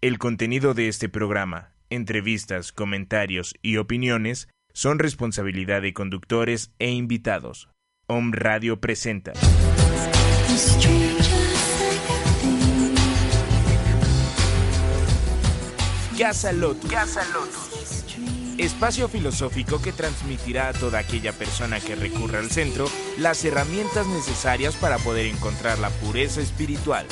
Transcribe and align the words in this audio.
El 0.00 0.18
contenido 0.18 0.74
de 0.74 0.86
este 0.86 1.08
programa, 1.08 1.72
entrevistas, 1.90 2.70
comentarios 2.70 3.56
y 3.62 3.78
opiniones 3.78 4.46
son 4.72 5.00
responsabilidad 5.00 5.82
de 5.82 5.92
conductores 5.92 6.70
e 6.78 6.92
invitados. 6.92 7.68
Om 8.06 8.30
Radio 8.30 8.80
presenta. 8.80 9.32
Casa 16.16 16.52
Lotus. 16.52 16.90
Casa 16.92 17.24
Lotus. 17.32 18.04
Espacio 18.56 19.08
filosófico 19.08 19.82
que 19.82 19.90
transmitirá 19.90 20.68
a 20.68 20.74
toda 20.74 21.00
aquella 21.00 21.32
persona 21.32 21.80
que 21.80 21.96
recurra 21.96 22.38
al 22.38 22.52
centro 22.52 22.86
las 23.18 23.44
herramientas 23.44 24.06
necesarias 24.06 24.76
para 24.76 24.98
poder 24.98 25.26
encontrar 25.26 25.80
la 25.80 25.90
pureza 25.90 26.40
espiritual. 26.40 27.04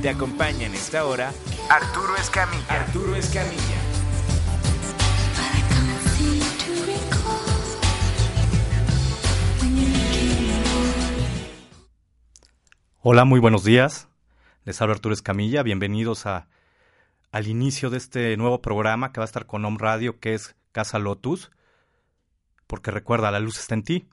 Te 0.00 0.08
acompaña 0.08 0.66
en 0.66 0.74
esta 0.74 1.04
hora 1.04 1.32
Arturo 1.68 2.16
Escamilla. 2.16 2.66
Arturo 2.68 3.16
Escamilla. 3.16 3.82
Hola, 13.00 13.24
muy 13.24 13.40
buenos 13.40 13.64
días. 13.64 14.08
Les 14.64 14.80
habla 14.80 14.94
Arturo 14.94 15.12
Escamilla. 15.12 15.64
Bienvenidos 15.64 16.26
a, 16.26 16.46
al 17.32 17.48
inicio 17.48 17.90
de 17.90 17.96
este 17.96 18.36
nuevo 18.36 18.62
programa 18.62 19.12
que 19.12 19.18
va 19.18 19.24
a 19.24 19.26
estar 19.26 19.46
con 19.46 19.64
Home 19.64 19.78
Radio, 19.80 20.20
que 20.20 20.34
es 20.34 20.54
Casa 20.70 21.00
Lotus. 21.00 21.50
Porque 22.68 22.92
recuerda, 22.92 23.32
la 23.32 23.40
luz 23.40 23.58
está 23.58 23.74
en 23.74 23.82
ti. 23.82 24.08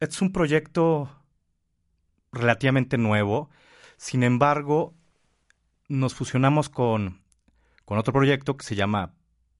Es 0.00 0.22
un 0.22 0.32
proyecto 0.32 1.10
relativamente 2.32 2.96
nuevo. 2.96 3.50
Sin 3.98 4.22
embargo, 4.22 4.94
nos 5.88 6.14
fusionamos 6.14 6.70
con, 6.70 7.20
con 7.84 7.98
otro 7.98 8.14
proyecto 8.14 8.56
que 8.56 8.64
se 8.64 8.76
llama 8.76 9.12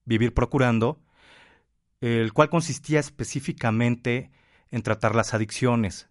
Vivir 0.05 0.33
Procurando, 0.33 0.99
el 2.01 2.33
cual 2.33 2.49
consistía 2.49 2.99
específicamente 2.99 4.31
en 4.71 4.81
tratar 4.81 5.13
las 5.13 5.35
adicciones 5.35 6.09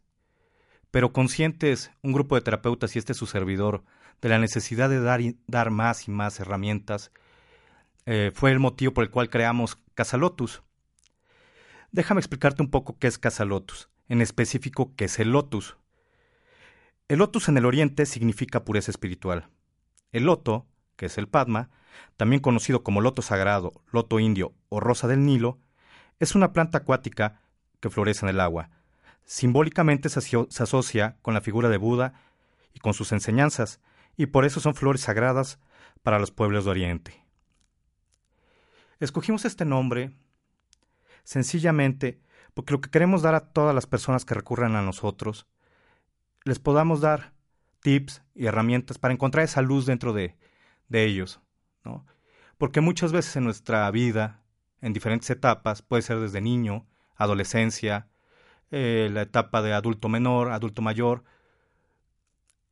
pero 0.91 1.13
conscientes, 1.13 1.91
un 2.03 2.13
grupo 2.13 2.35
de 2.35 2.41
terapeutas 2.41 2.95
y 2.97 2.99
este 2.99 3.15
su 3.15 3.27
servidor, 3.27 3.85
de 4.21 4.29
la 4.29 4.39
necesidad 4.39 4.89
de 4.89 5.01
dar, 5.01 5.21
dar 5.47 5.71
más 5.71 6.09
y 6.09 6.11
más 6.11 6.41
herramientas, 6.41 7.13
eh, 8.07 8.33
fue 8.35 8.51
el 8.51 8.59
motivo 8.59 8.95
por 8.95 9.05
el 9.05 9.11
cual 9.11 9.29
creamos 9.29 9.77
Casa 9.95 10.17
Lotus. 10.17 10.63
Déjame 11.93 12.21
explicarte 12.21 12.63
un 12.63 12.71
poco 12.71 12.99
qué 12.99 13.07
es 13.07 13.19
Casa 13.19 13.45
Lotus, 13.45 13.89
en 14.09 14.23
específico 14.23 14.95
qué 14.97 15.05
es 15.07 15.19
el 15.19 15.31
lotus. 15.33 15.77
El 17.09 17.19
lotus 17.19 17.49
en 17.49 17.57
el 17.57 17.67
oriente 17.67 18.07
significa 18.07 18.65
pureza 18.65 18.91
espiritual. 18.91 19.49
El 20.13 20.25
loto, 20.25 20.67
que 20.97 21.07
es 21.07 21.19
el 21.19 21.29
Padma, 21.29 21.71
también 22.17 22.41
conocido 22.41 22.83
como 22.83 23.01
loto 23.01 23.23
sagrado, 23.23 23.83
loto 23.93 24.21
indio 24.21 24.55
o 24.69 24.81
rosa 24.81 25.09
del 25.09 25.25
Nilo, 25.25 25.59
es 26.19 26.35
una 26.35 26.53
planta 26.53 26.79
acuática 26.79 27.41
que 27.81 27.91
florece 27.91 28.27
en 28.27 28.31
el 28.31 28.41
agua, 28.41 28.71
Simbólicamente 29.29 30.09
se, 30.09 30.63
asocia 30.63 31.19
con 31.21 31.35
la 31.35 31.43
figura 31.43 31.69
de 31.69 31.77
Buda 31.77 32.15
y 32.73 32.79
con 32.79 32.95
sus 32.95 33.13
enseñanzas, 33.13 33.79
y 34.17 34.25
por 34.25 34.47
eso 34.47 34.59
son 34.59 34.75
flores 34.75 35.03
sagradas 35.03 35.59
para 36.03 36.19
los 36.19 36.31
pueblos 36.31 36.65
de 36.65 36.71
Oriente. 36.71 37.27
Escogimos 39.01 39.45
este 39.45 39.67
nombre 39.67 40.17
sencillamente 41.25 42.23
porque 42.55 42.73
lo 42.73 42.81
que 42.81 42.89
queremos 42.89 43.21
dar 43.21 43.35
a 43.35 43.53
todas 43.53 43.75
las 43.75 43.87
personas 43.87 44.25
que 44.25 44.33
recurran 44.33 44.77
a 44.77 44.83
nosotros, 44.83 45.47
les 46.45 46.59
podamos 46.59 47.01
dar 47.01 47.33
tips 47.81 48.23
y 48.35 48.47
herramientas 48.47 48.99
para 48.99 49.15
encontrar 49.15 49.45
esa 49.45 49.63
luz 49.63 49.87
dentro 49.87 50.13
de, 50.13 50.37
de 50.89 51.05
ellos, 51.05 51.41
¿no? 51.85 52.07
Porque 52.57 52.81
muchas 52.81 53.13
veces 53.13 53.37
en 53.37 53.45
nuestra 53.45 53.89
vida, 53.91 54.43
en 54.81 54.93
diferentes 54.93 55.31
etapas, 55.31 55.83
puede 55.83 56.03
ser 56.03 56.19
desde 56.19 56.41
niño, 56.41 56.87
adolescencia, 57.17 58.09
eh, 58.71 59.09
la 59.13 59.23
etapa 59.23 59.63
de 59.63 59.73
adulto 59.73 60.09
menor, 60.09 60.51
adulto 60.51 60.83
mayor, 60.83 61.25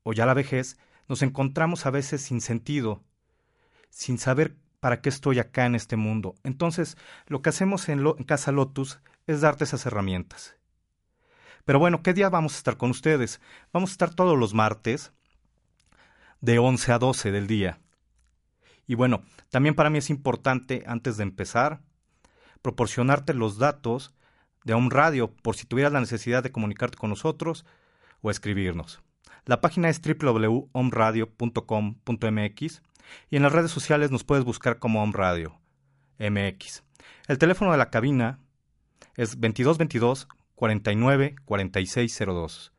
o 0.02 0.12
ya 0.12 0.26
la 0.26 0.34
vejez, 0.34 0.76
nos 1.08 1.22
encontramos 1.22 1.86
a 1.86 1.91
veces 1.91 2.20
sin 2.20 2.41
sentido, 2.41 3.02
sin 3.91 4.18
saber 4.18 4.56
para 4.80 5.00
qué 5.00 5.08
estoy 5.08 5.38
acá 5.38 5.66
en 5.66 5.74
este 5.74 5.96
mundo. 5.96 6.34
Entonces, 6.42 6.96
lo 7.26 7.42
que 7.42 7.48
hacemos 7.48 7.88
en, 7.88 8.06
en 8.06 8.24
Casa 8.24 8.52
Lotus 8.52 9.00
es 9.26 9.41
darte 9.41 9.64
esas 9.64 9.86
herramientas. 9.86 10.56
Pero 11.66 11.78
bueno, 11.81 12.03
¿qué 12.03 12.15
día 12.15 12.31
vamos 12.31 12.54
a 12.54 12.59
estar 12.59 12.78
con 12.78 12.91
ustedes? 12.91 13.41
Vamos 13.72 13.91
a 13.91 13.94
estar 13.94 14.15
todos 14.15 14.38
los 14.38 14.54
martes 14.54 15.12
de 16.41 16.60
11 16.60 16.93
a 16.93 16.99
12 16.99 17.32
del 17.32 17.49
día. 17.49 17.81
Y 18.87 18.94
bueno, 18.94 19.25
también 19.50 19.75
para 19.75 19.91
mí 19.91 19.99
es 19.99 20.09
importante, 20.09 20.84
antes 20.87 21.16
de 21.16 21.25
empezar, 21.25 21.81
proporcionarte 22.62 23.34
los 23.34 23.59
datos 23.59 24.15
de 24.65 24.75
Home 24.75 24.91
Radio 24.91 25.34
por 25.34 25.56
si 25.56 25.66
tuvieras 25.66 25.93
la 25.93 25.99
necesidad 25.99 26.44
de 26.44 26.53
comunicarte 26.53 26.97
con 26.97 27.10
nosotros 27.10 27.66
o 28.21 28.31
escribirnos. 28.31 29.03
La 29.44 29.60
página 29.60 29.88
es 29.88 30.00
www.omradio.com.mx 30.00 32.83
y 33.28 33.37
en 33.37 33.43
las 33.43 33.53
redes 33.53 33.72
sociales 33.72 34.12
nos 34.12 34.22
puedes 34.22 34.44
buscar 34.44 34.78
como 34.78 35.03
Home 35.03 35.15
Radio 35.16 35.59
MX. 36.21 36.84
El 37.27 37.38
teléfono 37.38 37.72
de 37.72 37.78
la 37.78 37.91
cabina 37.91 38.38
es 39.16 39.41
2222 39.41 40.28
49 40.56 41.36
4602 41.44 42.72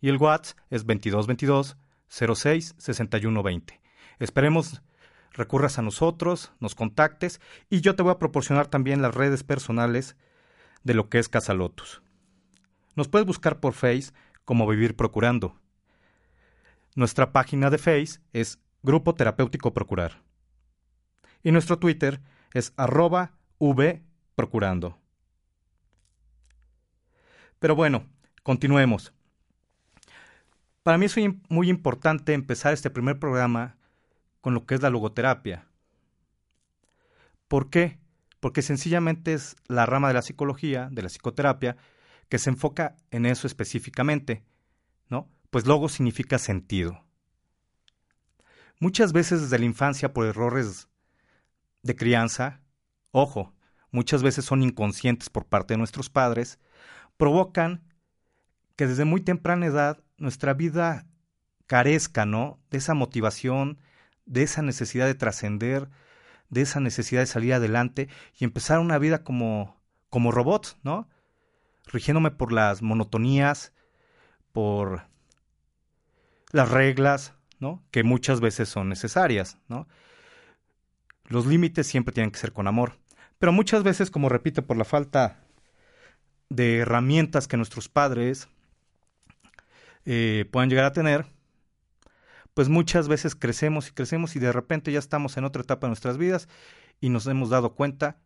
y 0.00 0.08
el 0.08 0.16
WhatsApp 0.16 0.58
es 0.70 0.86
2222 0.86 1.76
06 2.08 2.74
61 2.78 3.42
20. 3.42 3.80
Esperemos 4.18 4.82
recurras 5.32 5.78
a 5.78 5.82
nosotros, 5.82 6.52
nos 6.60 6.74
contactes 6.74 7.40
y 7.68 7.80
yo 7.80 7.94
te 7.94 8.02
voy 8.02 8.12
a 8.12 8.18
proporcionar 8.18 8.68
también 8.68 9.02
las 9.02 9.14
redes 9.14 9.44
personales 9.44 10.16
de 10.84 10.94
lo 10.94 11.08
que 11.08 11.18
es 11.18 11.28
Casa 11.28 11.54
Lotus. 11.54 12.02
Nos 12.96 13.08
puedes 13.08 13.26
buscar 13.26 13.60
por 13.60 13.74
Face 13.74 14.12
como 14.44 14.66
Vivir 14.66 14.96
Procurando. 14.96 15.60
Nuestra 16.94 17.32
página 17.32 17.70
de 17.70 17.78
Face 17.78 18.20
es 18.32 18.58
Grupo 18.82 19.14
Terapéutico 19.14 19.72
Procurar. 19.72 20.22
Y 21.42 21.52
nuestro 21.52 21.78
Twitter 21.78 22.20
es 22.54 22.72
arroba 22.76 23.38
vprocurando. 23.60 24.98
Pero 27.58 27.74
bueno, 27.74 28.06
continuemos. 28.42 29.12
Para 30.82 30.98
mí 30.98 31.06
es 31.06 31.16
muy 31.48 31.68
importante 31.68 32.32
empezar 32.32 32.72
este 32.72 32.90
primer 32.90 33.18
programa 33.18 33.76
con 34.40 34.54
lo 34.54 34.64
que 34.66 34.74
es 34.74 34.82
la 34.82 34.90
logoterapia. 34.90 35.66
¿Por 37.48 37.70
qué? 37.70 37.98
porque 38.40 38.62
sencillamente 38.62 39.34
es 39.34 39.56
la 39.66 39.86
rama 39.86 40.08
de 40.08 40.14
la 40.14 40.22
psicología, 40.22 40.88
de 40.92 41.02
la 41.02 41.08
psicoterapia, 41.08 41.76
que 42.28 42.38
se 42.38 42.50
enfoca 42.50 42.96
en 43.10 43.26
eso 43.26 43.46
específicamente, 43.46 44.44
¿no? 45.08 45.28
Pues 45.50 45.66
logo 45.66 45.88
significa 45.88 46.38
sentido. 46.38 47.04
Muchas 48.80 49.12
veces 49.12 49.42
desde 49.42 49.58
la 49.58 49.64
infancia 49.64 50.12
por 50.12 50.26
errores 50.26 50.88
de 51.82 51.96
crianza, 51.96 52.60
ojo, 53.10 53.54
muchas 53.90 54.22
veces 54.22 54.44
son 54.44 54.62
inconscientes 54.62 55.30
por 55.30 55.46
parte 55.46 55.74
de 55.74 55.78
nuestros 55.78 56.10
padres, 56.10 56.58
provocan 57.18 57.82
que 58.76 58.86
desde 58.86 59.04
muy 59.04 59.20
temprana 59.20 59.66
edad 59.66 60.02
nuestra 60.16 60.54
vida 60.54 61.06
carezca, 61.66 62.24
¿no? 62.24 62.58
De 62.70 62.78
esa 62.78 62.94
motivación, 62.94 63.78
de 64.24 64.42
esa 64.42 64.62
necesidad 64.62 65.06
de 65.06 65.14
trascender, 65.14 65.90
de 66.48 66.62
esa 66.62 66.80
necesidad 66.80 67.20
de 67.20 67.26
salir 67.26 67.52
adelante 67.52 68.08
y 68.38 68.44
empezar 68.44 68.78
una 68.78 68.98
vida 68.98 69.22
como, 69.22 69.76
como 70.08 70.32
robot, 70.32 70.78
¿no? 70.82 71.08
Rigiéndome 71.86 72.30
por 72.30 72.52
las 72.52 72.80
monotonías, 72.80 73.72
por 74.52 75.02
las 76.52 76.70
reglas, 76.70 77.34
¿no? 77.58 77.82
Que 77.90 78.04
muchas 78.04 78.40
veces 78.40 78.68
son 78.68 78.88
necesarias, 78.88 79.58
¿no? 79.68 79.88
Los 81.24 81.46
límites 81.46 81.86
siempre 81.86 82.14
tienen 82.14 82.30
que 82.30 82.38
ser 82.38 82.52
con 82.52 82.66
amor. 82.66 82.98
Pero 83.38 83.52
muchas 83.52 83.82
veces, 83.82 84.10
como 84.10 84.28
repito, 84.28 84.66
por 84.66 84.76
la 84.76 84.84
falta 84.84 85.44
de 86.48 86.78
herramientas 86.78 87.48
que 87.48 87.56
nuestros 87.56 87.88
padres 87.88 88.48
eh, 90.04 90.48
puedan 90.50 90.70
llegar 90.70 90.86
a 90.86 90.92
tener, 90.92 91.26
pues 92.54 92.68
muchas 92.68 93.08
veces 93.08 93.34
crecemos 93.34 93.88
y 93.88 93.92
crecemos 93.92 94.34
y 94.34 94.38
de 94.38 94.52
repente 94.52 94.90
ya 94.90 94.98
estamos 94.98 95.36
en 95.36 95.44
otra 95.44 95.62
etapa 95.62 95.86
de 95.86 95.90
nuestras 95.90 96.18
vidas 96.18 96.48
y 97.00 97.10
nos 97.10 97.26
hemos 97.26 97.50
dado 97.50 97.74
cuenta 97.74 98.16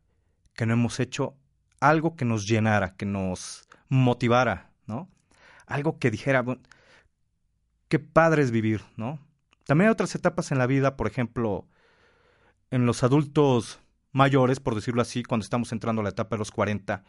que 0.55 0.67
no 0.67 0.73
hemos 0.73 1.01
hecho 1.01 1.37
algo 1.81 2.17
que 2.17 2.25
nos 2.25 2.47
llenara, 2.47 2.95
que 2.97 3.07
nos 3.07 3.69
motivara, 3.89 4.71
¿no? 4.87 5.11
Algo 5.67 5.99
que 5.99 6.11
dijera, 6.11 6.45
qué 7.89 7.99
padre 7.99 8.43
es 8.43 8.51
vivir, 8.51 8.83
¿no? 8.97 9.19
También 9.65 9.89
hay 9.89 9.93
otras 9.93 10.15
etapas 10.15 10.53
en 10.53 10.59
la 10.59 10.67
vida, 10.67 10.97
por 10.97 11.07
ejemplo, 11.07 11.67
en 12.71 12.87
los 12.87 13.03
adultos 13.03 13.81
mayores, 14.13 14.61
por 14.61 14.75
decirlo 14.75 15.03
así, 15.03 15.23
cuando 15.23 15.45
estamos 15.45 15.73
entrando 15.73 16.01
a 16.01 16.05
la 16.05 16.11
etapa 16.11 16.37
de 16.37 16.39
los 16.39 16.51
40, 16.51 17.05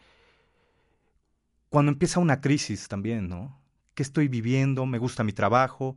cuando 1.74 1.90
empieza 1.90 2.20
una 2.20 2.40
crisis 2.40 2.86
también, 2.86 3.28
¿no? 3.28 3.60
¿Qué 3.96 4.04
estoy 4.04 4.28
viviendo? 4.28 4.86
¿Me 4.86 4.98
gusta 4.98 5.24
mi 5.24 5.32
trabajo? 5.32 5.96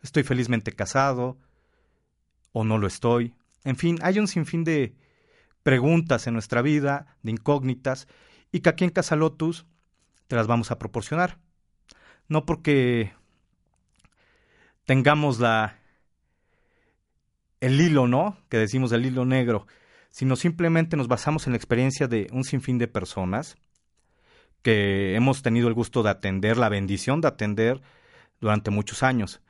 estoy 0.00 0.22
felizmente 0.22 0.72
casado 0.72 1.36
o 2.52 2.64
no 2.64 2.78
lo 2.78 2.86
estoy, 2.86 3.34
En 3.64 3.76
fin, 3.76 3.98
hay 4.00 4.18
un 4.18 4.26
sinfín 4.26 4.64
de 4.64 4.94
preguntas 5.62 6.26
en 6.26 6.32
nuestra 6.32 6.62
vida, 6.62 7.18
de 7.22 7.32
incógnitas, 7.32 8.08
y 8.50 8.60
que 8.60 8.70
aquí 8.70 8.84
en 8.84 8.88
Casa 8.88 9.14
Lotus 9.14 9.66
te 10.26 10.36
las 10.36 10.46
vamos 10.46 10.70
a 10.70 10.78
proporcionar. 10.78 11.36
No 12.26 12.46
porque 12.46 13.12
tengamos 14.86 15.38
la 15.38 15.76
el 17.60 17.78
hilo, 17.78 18.08
¿no? 18.08 18.38
Que 18.48 18.56
decimos 18.56 18.90
el 18.92 19.04
hilo 19.04 19.26
negro, 19.26 19.66
sino 20.08 20.34
simplemente 20.34 20.96
nos 20.96 21.08
basamos 21.08 21.46
en 21.46 21.52
la 21.52 21.58
experiencia 21.58 22.08
de 22.08 22.26
un 22.32 22.44
sinfín 22.44 22.78
de 22.78 22.88
personas 22.88 23.58
que 24.62 25.14
hemos 25.14 25.42
tenido 25.42 25.68
el 25.68 25.74
gusto 25.74 26.02
de 26.02 26.10
atender, 26.10 26.56
la 26.56 26.68
bendición 26.68 27.20
de 27.20 27.28
atender 27.28 27.80
durante 28.40 28.70
muchos 28.70 29.02
años. 29.02 29.40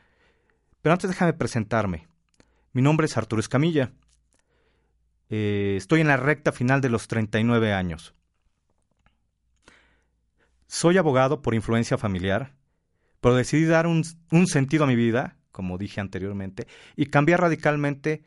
Pero 0.82 0.92
antes 0.92 1.10
déjame 1.10 1.32
presentarme. 1.32 2.08
Mi 2.72 2.82
nombre 2.82 3.06
es 3.06 3.16
Arturo 3.16 3.40
Escamilla. 3.40 3.92
Eh, 5.28 5.74
estoy 5.76 6.00
en 6.00 6.08
la 6.08 6.16
recta 6.16 6.52
final 6.52 6.80
de 6.80 6.90
los 6.90 7.08
39 7.08 7.72
años. 7.72 8.14
Soy 10.66 10.98
abogado 10.98 11.42
por 11.42 11.54
influencia 11.54 11.98
familiar, 11.98 12.54
pero 13.20 13.34
decidí 13.34 13.64
dar 13.64 13.86
un, 13.86 14.04
un 14.30 14.46
sentido 14.46 14.84
a 14.84 14.86
mi 14.86 14.96
vida, 14.96 15.36
como 15.50 15.78
dije 15.78 16.00
anteriormente, 16.00 16.66
y 16.96 17.06
cambiar 17.06 17.40
radicalmente 17.40 18.22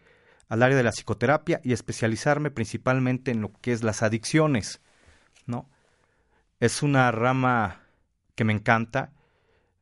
al 0.49 0.61
área 0.61 0.77
de 0.77 0.83
la 0.83 0.91
psicoterapia 0.91 1.61
y 1.63 1.73
especializarme 1.73 2.51
principalmente 2.51 3.31
en 3.31 3.41
lo 3.41 3.51
que 3.53 3.71
es 3.71 3.81
las 3.83 4.03
adicciones. 4.03 4.81
Es 6.63 6.81
una 6.81 7.11
rama 7.11 7.81
que 8.35 8.45
me 8.45 8.53
encanta, 8.53 9.11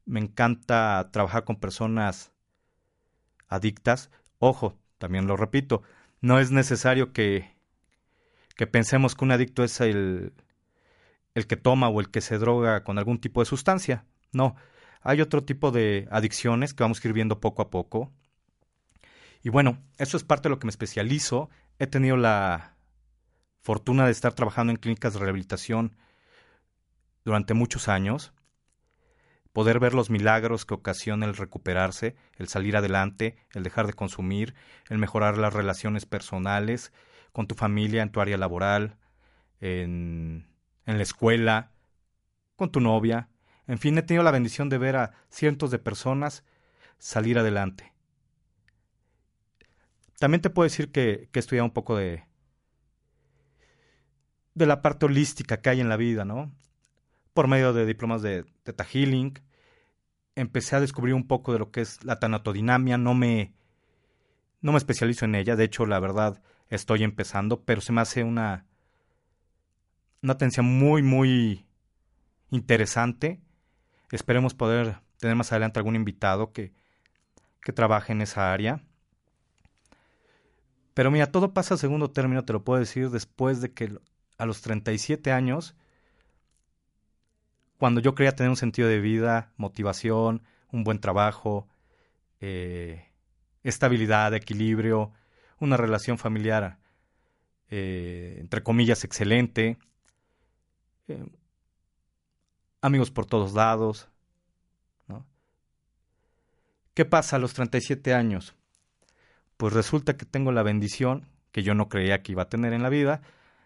me 0.08 0.20
encanta 0.20 1.12
trabajar 1.14 1.44
con 1.44 1.58
personas 1.58 2.32
adictas. 3.48 4.10
Ojo, 4.40 4.80
también 4.98 5.28
lo 5.28 5.38
repito, 5.38 5.84
no 6.22 6.40
es 6.40 6.50
necesario 6.50 7.14
que, 7.14 7.56
que 8.56 8.66
pensemos 8.66 9.14
que 9.14 9.24
un 9.24 9.32
adicto 9.32 9.64
es 9.64 9.80
el, 9.80 10.34
el 11.36 11.46
que 11.46 11.56
toma 11.56 11.88
o 11.88 12.00
el 12.00 12.10
que 12.10 12.20
se 12.20 12.40
droga 12.40 12.84
con 12.84 12.98
algún 12.98 13.22
tipo 13.22 13.42
de 13.42 13.46
sustancia. 13.46 14.08
No, 14.32 14.56
hay 15.02 15.22
otro 15.22 15.44
tipo 15.44 15.70
de 15.70 16.08
adicciones 16.10 16.74
que 16.74 16.84
vamos 16.84 17.00
a 17.00 17.08
ir 17.08 17.14
viendo 17.14 17.40
poco 17.40 17.62
a 17.62 17.70
poco. 17.70 18.12
Y 19.44 19.50
bueno, 19.50 19.78
eso 20.00 20.18
es 20.18 20.24
parte 20.24 20.50
de 20.50 20.56
lo 20.56 20.58
que 20.58 20.66
me 20.66 20.72
especializo. 20.72 21.52
He 21.78 21.86
tenido 21.86 22.18
la 22.18 22.76
fortuna 23.60 24.08
de 24.08 24.12
estar 24.14 24.34
trabajando 24.34 24.72
en 24.72 24.78
clínicas 24.78 25.14
de 25.14 25.20
rehabilitación 25.20 25.96
durante 27.24 27.54
muchos 27.54 27.88
años 27.88 28.34
poder 29.54 29.80
ver 29.80 29.94
los 29.94 30.10
milagros 30.10 30.66
que 30.66 30.74
ocasiona 30.74 31.26
el 31.26 31.36
recuperarse, 31.36 32.16
el 32.38 32.48
salir 32.48 32.78
adelante, 32.78 33.38
el 33.54 33.64
dejar 33.64 33.86
de 33.88 33.94
consumir, 33.94 34.56
el 34.90 34.98
mejorar 34.98 35.38
las 35.38 35.54
relaciones 35.54 36.06
personales 36.06 36.94
con 37.34 37.48
tu 37.48 37.56
familia, 37.56 38.02
en 38.02 38.12
tu 38.12 38.22
área 38.22 38.38
laboral, 38.38 38.98
en, 39.60 40.48
en 40.86 40.98
la 40.98 41.04
escuela, 41.04 41.72
con 42.56 42.72
tu 42.72 42.80
novia. 42.80 43.30
En 43.68 43.78
fin, 43.78 43.98
he 43.98 44.04
tenido 44.04 44.24
la 44.24 44.32
bendición 44.32 44.70
de 44.70 44.78
ver 44.78 44.96
a 44.96 45.12
cientos 45.30 45.72
de 45.72 45.80
personas 45.80 46.44
salir 46.98 47.38
adelante. 47.38 47.94
También 50.20 50.42
te 50.42 50.50
puedo 50.50 50.66
decir 50.66 50.92
que, 50.92 51.30
que 51.32 51.40
he 51.40 51.42
estudiado 51.42 51.66
un 51.66 51.74
poco 51.74 51.98
de, 51.98 52.24
de 54.54 54.66
la 54.66 54.82
parte 54.82 55.08
holística 55.08 55.62
que 55.62 55.70
hay 55.70 55.82
en 55.82 55.90
la 55.90 55.98
vida, 55.98 56.26
¿no? 56.26 56.52
Por 57.34 57.48
medio 57.48 57.74
de 57.74 57.86
diplomas 57.86 58.22
de 58.22 58.46
Theta 58.64 58.84
Healing. 58.84 59.40
Empecé 60.36 60.76
a 60.76 60.80
descubrir 60.80 61.14
un 61.14 61.28
poco 61.28 61.54
de 61.54 61.60
lo 61.60 61.72
que 61.72 61.82
es 61.82 62.04
la 62.04 62.20
tanatodinamia. 62.20 62.98
No 62.98 63.14
me, 63.14 63.54
no 64.62 64.72
me 64.72 64.78
especializo 64.78 65.26
en 65.26 65.36
ella. 65.36 65.56
De 65.56 65.64
hecho, 65.64 65.86
la 65.86 66.00
verdad, 66.00 66.42
estoy 66.70 67.04
empezando, 67.04 67.64
pero 67.64 67.82
se 67.82 67.92
me 67.92 68.02
hace 68.02 68.24
una, 68.24 68.66
una 70.22 70.34
atención 70.34 70.66
muy, 70.66 71.02
muy 71.02 71.66
interesante. 72.50 73.42
Esperemos 74.12 74.54
poder 74.54 74.98
tener 75.18 75.36
más 75.36 75.52
adelante 75.52 75.80
algún 75.80 75.96
invitado 75.96 76.52
que, 76.52 76.74
que 77.62 77.74
trabaje 77.74 78.12
en 78.12 78.22
esa 78.22 78.52
área. 78.52 78.84
Pero 80.94 81.12
mira, 81.12 81.32
todo 81.32 81.54
pasa 81.54 81.76
a 81.76 81.78
segundo 81.78 82.12
término, 82.12 82.44
te 82.44 82.54
lo 82.54 82.64
puedo 82.64 82.80
decir, 82.80 83.10
después 83.10 83.62
de 83.62 83.72
que 83.74 83.98
a 84.38 84.46
los 84.46 84.62
37 84.62 85.32
años 85.32 85.76
cuando 87.82 88.00
yo 88.00 88.14
creía 88.14 88.36
tener 88.36 88.52
un 88.52 88.58
sentido 88.58 88.88
de 88.88 89.00
vida, 89.00 89.54
motivación, 89.58 90.44
un 90.72 90.84
buen 90.84 91.00
trabajo, 91.00 91.68
eh, 92.40 93.08
estabilidad, 93.64 94.36
equilibrio, 94.36 95.12
una 95.60 95.78
relación 95.78 96.20
familiar, 96.20 96.78
eh, 97.72 98.38
entre 98.40 98.62
comillas, 98.62 99.04
excelente, 99.04 99.80
eh, 101.08 101.26
amigos 102.82 103.10
por 103.10 103.26
todos 103.26 103.54
lados. 103.54 104.08
¿Qué 106.94 107.04
pasa 107.06 107.38
a 107.38 107.40
los 107.40 107.56
37 107.56 108.14
años? 108.14 108.54
Pues 109.58 109.74
resulta 109.74 110.18
que 110.18 110.28
tengo 110.28 110.52
la 110.52 110.62
bendición, 110.62 111.26
que 111.52 111.64
yo 111.64 111.74
no 111.74 111.90
creía 111.90 112.22
que 112.22 112.34
iba 112.34 112.44
a 112.44 112.50
tener 112.50 112.74
en 112.74 112.84
la 112.84 112.90
vida, 112.90 113.24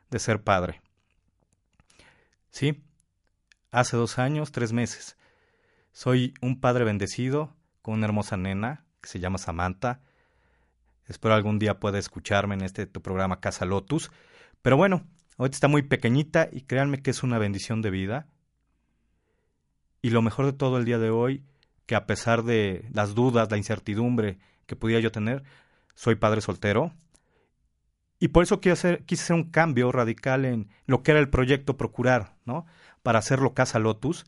de 0.09 0.19
ser 0.19 0.41
padre. 0.41 0.79
¿Sí? 2.49 2.81
Hace 3.75 3.97
dos 3.97 4.19
años, 4.19 4.51
tres 4.51 4.71
meses. 4.71 5.17
Soy 5.91 6.33
un 6.41 6.61
padre 6.61 6.85
bendecido 6.85 7.55
con 7.81 7.95
una 7.95 8.05
hermosa 8.05 8.37
nena 8.37 8.85
que 9.01 9.09
se 9.09 9.19
llama 9.19 9.37
Samantha. 9.37 9.99
Espero 11.07 11.35
algún 11.35 11.59
día 11.59 11.79
pueda 11.79 11.99
escucharme 11.99 12.55
en 12.55 12.61
este 12.61 12.87
tu 12.87 13.01
programa 13.01 13.41
Casa 13.41 13.65
Lotus. 13.65 14.11
Pero 14.61 14.77
bueno, 14.77 15.05
ahorita 15.37 15.55
está 15.55 15.67
muy 15.67 15.83
pequeñita 15.83 16.47
y 16.51 16.61
créanme 16.61 17.01
que 17.01 17.11
es 17.11 17.21
una 17.21 17.37
bendición 17.37 17.81
de 17.81 17.91
vida. 17.91 18.27
Y 20.01 20.09
lo 20.09 20.21
mejor 20.21 20.45
de 20.45 20.53
todo 20.53 20.77
el 20.77 20.85
día 20.85 20.97
de 20.97 21.09
hoy, 21.09 21.43
que 21.85 21.95
a 21.95 22.05
pesar 22.05 22.43
de 22.43 22.87
las 22.93 23.13
dudas, 23.13 23.51
la 23.51 23.57
incertidumbre 23.57 24.39
que 24.67 24.77
pudiera 24.77 25.01
yo 25.01 25.11
tener, 25.11 25.43
soy 25.95 26.15
padre 26.15 26.39
soltero. 26.39 26.93
Y 28.19 28.29
por 28.29 28.43
eso 28.43 28.61
quise 28.61 28.71
hacer, 28.71 29.03
quise 29.03 29.23
hacer 29.23 29.35
un 29.35 29.51
cambio 29.51 29.91
radical 29.91 30.45
en 30.45 30.69
lo 30.85 31.03
que 31.03 31.11
era 31.11 31.19
el 31.19 31.29
proyecto 31.29 31.75
Procurar, 31.75 32.37
¿no? 32.45 32.65
Para 33.05 33.19
hacerlo 33.19 33.53
Casa 33.53 33.77
Lotus, 33.77 34.25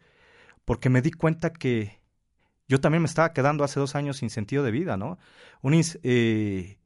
porque 0.63 0.91
me 0.91 1.01
di 1.01 1.09
cuenta 1.09 1.51
que 1.51 1.99
yo 2.67 2.79
también 2.79 3.01
me 3.01 3.07
estaba 3.07 3.33
quedando 3.33 3.63
hace 3.63 3.79
dos 3.79 3.95
años 3.95 4.17
sin 4.17 4.29
sentido 4.29 4.63
de 4.63 4.69
vida, 4.69 4.97
¿no? 4.97 5.17
Un, 5.63 5.81
eh, 6.03 6.77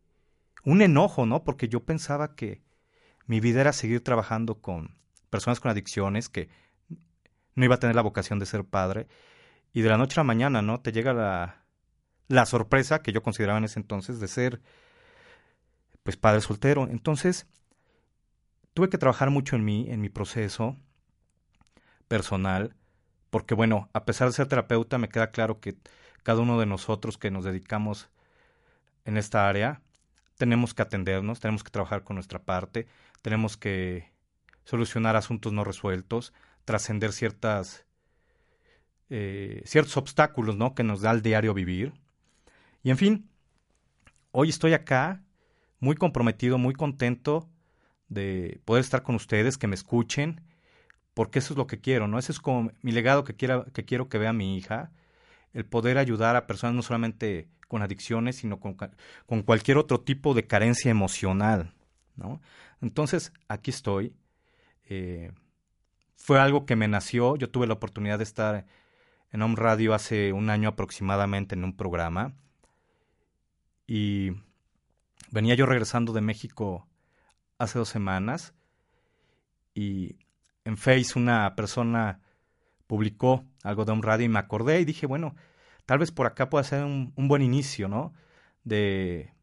un 0.64 0.82
enojo, 0.82 1.26
¿no? 1.26 1.44
Porque 1.44 1.68
yo 1.68 1.84
pensaba 1.84 2.34
que 2.34 2.62
mi 3.26 3.42
vida 3.42 3.60
era 3.60 3.74
seguir 3.74 4.02
trabajando 4.02 4.62
con 4.62 4.96
personas 5.30 5.60
con 5.60 5.70
adicciones, 5.70 6.30
que 6.30 6.48
no 7.56 7.66
iba 7.66 7.76
a 7.76 7.80
tener 7.80 7.98
la 7.98 8.04
vocación 8.04 8.40
de 8.40 8.46
ser 8.46 8.64
padre. 8.64 9.10
Y 9.74 9.82
de 9.82 9.90
la 9.90 9.98
noche 9.98 10.14
a 10.18 10.24
la 10.24 10.28
mañana, 10.28 10.62
¿no? 10.62 10.80
Te 10.80 10.94
llega 10.94 11.12
la, 11.12 11.66
la 12.30 12.46
sorpresa 12.46 13.02
que 13.02 13.12
yo 13.12 13.22
consideraba 13.22 13.58
en 13.58 13.66
ese 13.66 13.82
entonces 13.82 14.22
de 14.22 14.30
ser, 14.30 14.62
pues, 16.04 16.16
padre 16.16 16.40
soltero. 16.40 16.88
Entonces, 16.90 17.48
tuve 18.74 18.88
que 18.88 18.98
trabajar 18.98 19.30
mucho 19.30 19.58
en 19.58 19.66
mí, 19.66 19.88
en 19.90 20.00
mi 20.00 20.08
proceso, 20.08 20.78
personal, 22.12 22.76
porque 23.30 23.56
bueno, 23.56 23.90
a 23.94 24.04
pesar 24.04 24.28
de 24.28 24.34
ser 24.34 24.46
terapeuta, 24.46 24.98
me 24.98 25.08
queda 25.08 25.32
claro 25.32 25.62
que 25.62 25.78
cada 26.24 26.42
uno 26.42 26.60
de 26.60 26.66
nosotros 26.66 27.18
que 27.18 27.32
nos 27.32 27.46
dedicamos 27.46 28.10
en 29.06 29.16
esta 29.16 29.48
área, 29.48 29.82
tenemos 30.36 30.74
que 30.74 30.82
atendernos, 30.82 31.40
tenemos 31.40 31.64
que 31.64 31.72
trabajar 31.72 32.04
con 32.04 32.16
nuestra 32.16 32.44
parte, 32.44 32.86
tenemos 33.22 33.56
que 33.56 34.12
solucionar 34.66 35.16
asuntos 35.16 35.54
no 35.54 35.64
resueltos, 35.64 36.34
trascender 36.66 37.14
ciertas 37.14 37.86
eh, 39.10 39.62
ciertos 39.66 39.96
obstáculos 39.96 40.58
¿no? 40.58 40.76
que 40.76 40.84
nos 40.84 41.00
da 41.00 41.12
el 41.12 41.22
diario 41.22 41.54
vivir. 41.54 41.94
Y 42.84 42.90
en 42.90 42.98
fin, 42.98 43.30
hoy 44.32 44.50
estoy 44.50 44.74
acá 44.74 45.24
muy 45.80 45.96
comprometido, 45.96 46.58
muy 46.58 46.74
contento 46.74 47.48
de 48.10 48.60
poder 48.66 48.82
estar 48.82 49.02
con 49.02 49.16
ustedes, 49.16 49.58
que 49.58 49.68
me 49.68 49.76
escuchen 49.76 50.42
porque 51.14 51.40
eso 51.40 51.54
es 51.54 51.58
lo 51.58 51.68
que 51.68 51.80
quiero, 51.82 52.08
¿no? 52.08 52.20
Ese 52.20 52.32
es 52.32 52.40
como 52.40 52.72
mi 52.82 52.92
legado 52.92 53.24
que, 53.24 53.36
quiera, 53.36 53.66
que 53.74 53.86
quiero 53.86 54.10
que 54.10 54.18
vea 54.18 54.34
mi 54.34 54.58
hija, 54.58 54.92
el 55.54 55.66
poder 55.66 55.98
ayudar 55.98 56.36
a 56.36 56.48
personas 56.48 56.76
no 56.76 56.82
solamente 56.82 57.50
con 57.68 57.82
adicciones, 57.82 58.38
sino 58.38 58.60
con, 58.60 58.76
con 59.26 59.44
cualquier 59.44 59.78
otro 59.78 60.02
tipo 60.02 60.34
de 60.34 60.48
carencia 60.48 60.92
emocional, 60.92 61.74
¿no? 62.16 62.42
Entonces, 62.82 63.34
aquí 63.48 63.72
estoy. 63.72 64.14
Eh, 64.90 65.32
fue 66.16 66.40
algo 66.40 66.66
que 66.66 66.76
me 66.76 66.88
nació, 66.88 67.36
yo 67.36 67.50
tuve 67.50 67.68
la 67.68 67.74
oportunidad 67.74 68.18
de 68.18 68.24
estar 68.24 68.66
en 69.32 69.42
Home 69.42 69.56
Radio 69.58 69.94
hace 69.94 70.34
un 70.34 70.50
año 70.50 70.70
aproximadamente 70.70 71.56
en 71.56 71.64
un 71.64 71.76
programa 71.76 72.36
y 73.88 74.32
venía 75.32 75.56
yo 75.56 75.66
regresando 75.66 76.14
de 76.14 76.22
México 76.22 76.88
hace 77.58 77.80
dos 77.80 77.90
semanas 77.90 78.54
y 79.74 80.18
en 80.66 80.78
Face 80.78 81.18
una 81.18 81.56
persona 81.56 82.20
publicó 82.88 83.46
algo 83.64 83.86
de 83.86 83.92
un 83.92 84.04
radio 84.04 84.26
y 84.26 84.30
me 84.30 84.40
acordé 84.40 84.82
y 84.82 84.86
dije, 84.86 85.06
bueno, 85.06 85.36
tal 85.86 86.00
vez 86.00 86.12
por 86.12 86.28
acá 86.28 86.50
pueda 86.50 86.64
ser 86.64 86.84
un, 86.84 87.14
buen 87.16 87.42
inicio, 87.42 87.88
¿no? 87.88 88.14
De, 88.64 89.34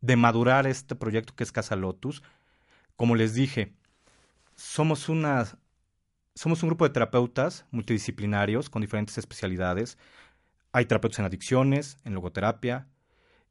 de 0.00 0.16
madurar 0.16 0.66
este 0.66 0.94
proyecto 0.94 1.34
que 1.34 1.44
es 1.44 1.52
Casa 1.52 1.76
Lotus. 1.76 2.22
Como 2.96 3.14
les 3.14 3.34
dije, 3.34 3.74
somos 4.54 5.08
una 5.08 5.46
somos 6.34 6.62
un 6.62 6.68
grupo 6.68 6.84
de 6.86 6.92
terapeutas 6.92 7.64
multidisciplinarios 7.70 8.68
con 8.68 8.82
diferentes 8.82 9.16
especialidades. 9.16 9.96
Hay 10.70 10.84
terapeutas 10.84 11.18
en 11.18 11.24
adicciones, 11.24 11.96
en 12.04 12.12
logoterapia, 12.12 12.88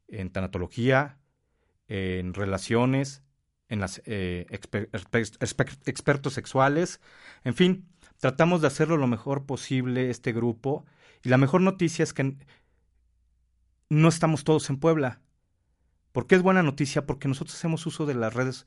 en 0.06 0.30
tanatología, 0.30 1.18
en 1.88 2.32
relaciones, 2.32 3.24
en 3.68 3.80
las 3.80 4.02
eh, 4.06 4.46
expertos 4.50 6.32
sexuales, 6.32 7.00
en 7.44 7.54
fin, 7.54 7.88
tratamos 8.18 8.60
de 8.60 8.68
hacerlo 8.68 8.96
lo 8.96 9.06
mejor 9.06 9.46
posible 9.46 10.10
este 10.10 10.32
grupo 10.32 10.86
y 11.22 11.28
la 11.28 11.38
mejor 11.38 11.60
noticia 11.60 12.02
es 12.02 12.12
que 12.12 12.36
no 13.88 14.08
estamos 14.08 14.44
todos 14.44 14.68
en 14.70 14.78
Puebla. 14.78 15.20
¿Por 16.12 16.26
qué 16.26 16.34
es 16.34 16.42
buena 16.42 16.62
noticia? 16.62 17.06
Porque 17.06 17.28
nosotros 17.28 17.56
hacemos 17.56 17.84
uso 17.86 18.06
de 18.06 18.14
las 18.14 18.34
redes 18.34 18.66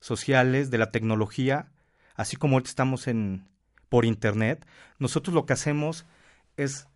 sociales, 0.00 0.70
de 0.70 0.78
la 0.78 0.90
tecnología, 0.90 1.70
así 2.14 2.36
como 2.36 2.54
ahorita 2.56 2.70
estamos 2.70 3.06
en 3.06 3.46
por 3.88 4.04
internet. 4.04 4.66
Nosotros 4.98 5.34
lo 5.34 5.46
que 5.46 5.52
hacemos 5.52 6.06
es 6.56 6.88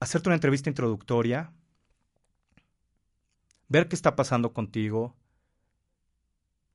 hacerte 0.00 0.28
una 0.28 0.36
entrevista 0.36 0.70
introductoria, 0.70 1.52
ver 3.68 3.88
qué 3.88 3.96
está 3.96 4.16
pasando 4.16 4.52
contigo, 4.52 5.16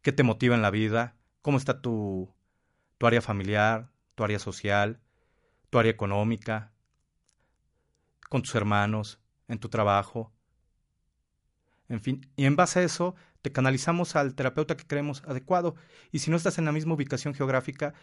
qué 0.02 0.12
te 0.12 0.24
motiva 0.24 0.56
en 0.56 0.62
la 0.62 0.72
vida, 0.72 1.16
cómo 1.42 1.58
está 1.58 1.82
tu, 1.82 2.34
tu 2.98 3.08
área 3.08 3.22
familiar, 3.22 3.92
tu 4.16 4.24
área 4.24 4.40
social, 4.40 5.00
tu 5.70 5.80
área 5.80 5.92
económica, 5.92 6.72
con 8.30 8.42
tus 8.42 8.56
hermanos, 8.56 9.20
en 9.48 9.60
tu 9.60 9.70
trabajo. 9.70 10.32
En 11.88 12.00
fin, 12.02 12.30
y 12.36 12.46
en 12.46 12.56
base 12.56 12.80
a 12.80 12.84
eso 12.84 13.16
te 13.42 13.52
canalizamos 13.52 14.16
al 14.16 14.36
terapeuta 14.36 14.78
que 14.78 14.86
creemos 14.86 15.24
adecuado. 15.26 15.76
Y 16.12 16.20
si 16.20 16.30
no 16.30 16.38
estás 16.38 16.58
en 16.58 16.66
la 16.66 16.72
misma 16.72 16.94
ubicación 16.94 17.34
geográfica, 17.34 17.94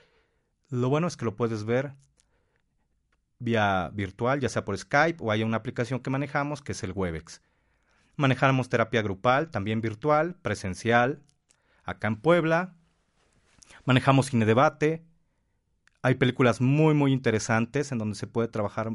lo 0.68 0.88
bueno 0.88 1.06
es 1.06 1.16
que 1.16 1.24
lo 1.24 1.36
puedes 1.36 1.64
ver 1.64 1.94
vía 3.38 3.90
virtual, 3.92 4.40
ya 4.40 4.48
sea 4.48 4.64
por 4.64 4.76
Skype 4.76 5.22
o 5.22 5.30
hay 5.30 5.42
una 5.42 5.58
aplicación 5.58 6.00
que 6.00 6.10
manejamos 6.10 6.62
que 6.62 6.72
es 6.72 6.82
el 6.82 6.92
Webex. 6.92 7.42
Manejamos 8.16 8.68
terapia 8.68 9.02
grupal, 9.02 9.50
también 9.50 9.80
virtual, 9.80 10.36
presencial, 10.36 11.22
acá 11.86 12.08
en 12.08 12.16
Puebla. 12.16 12.74
Manejamos 13.84 14.26
cine 14.26 14.44
debate. 14.44 15.04
Hay 16.02 16.16
películas 16.16 16.60
muy, 16.60 16.94
muy 16.94 17.12
interesantes 17.12 17.90
en 17.92 17.98
donde 17.98 18.16
se 18.16 18.26
puede 18.26 18.48
trabajar 18.48 18.90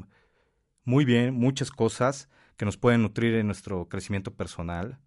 muy 0.84 1.06
bien, 1.06 1.34
muchas 1.34 1.72
cosas 1.72 2.30
que 2.58 2.66
nos 2.66 2.78
pueden 2.78 3.02
nutrir 3.02 3.36
en 3.36 3.48
nuestro 3.48 3.90
crecimiento 3.90 4.34
personal. 4.36 5.00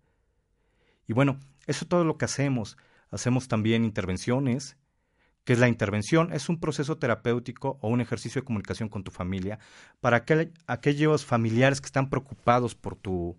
Y 1.07 1.13
bueno, 1.13 1.39
eso 1.67 1.85
es 1.85 1.89
todo 1.89 2.05
lo 2.05 2.19
que 2.19 2.25
hacemos. 2.25 2.77
Hacemos 3.11 3.49
también 3.49 3.85
intervenciones. 3.85 4.77
¿Qué 5.45 5.53
es 5.53 5.59
la 5.59 5.69
intervención? 5.69 6.33
Es 6.33 6.49
un 6.49 6.59
proceso 6.59 6.97
terapéutico 6.97 7.79
o 7.83 7.89
un 7.89 8.01
ejercicio 8.01 8.41
de 8.41 8.47
comunicación 8.47 8.89
con 8.89 9.05
tu 9.05 9.11
familia 9.11 9.59
para 10.01 10.25
aquellos 10.67 11.25
familiares 11.25 11.81
que 11.81 11.87
están 11.87 12.09
preocupados 12.09 12.75
por 12.75 12.97
tu 12.97 13.37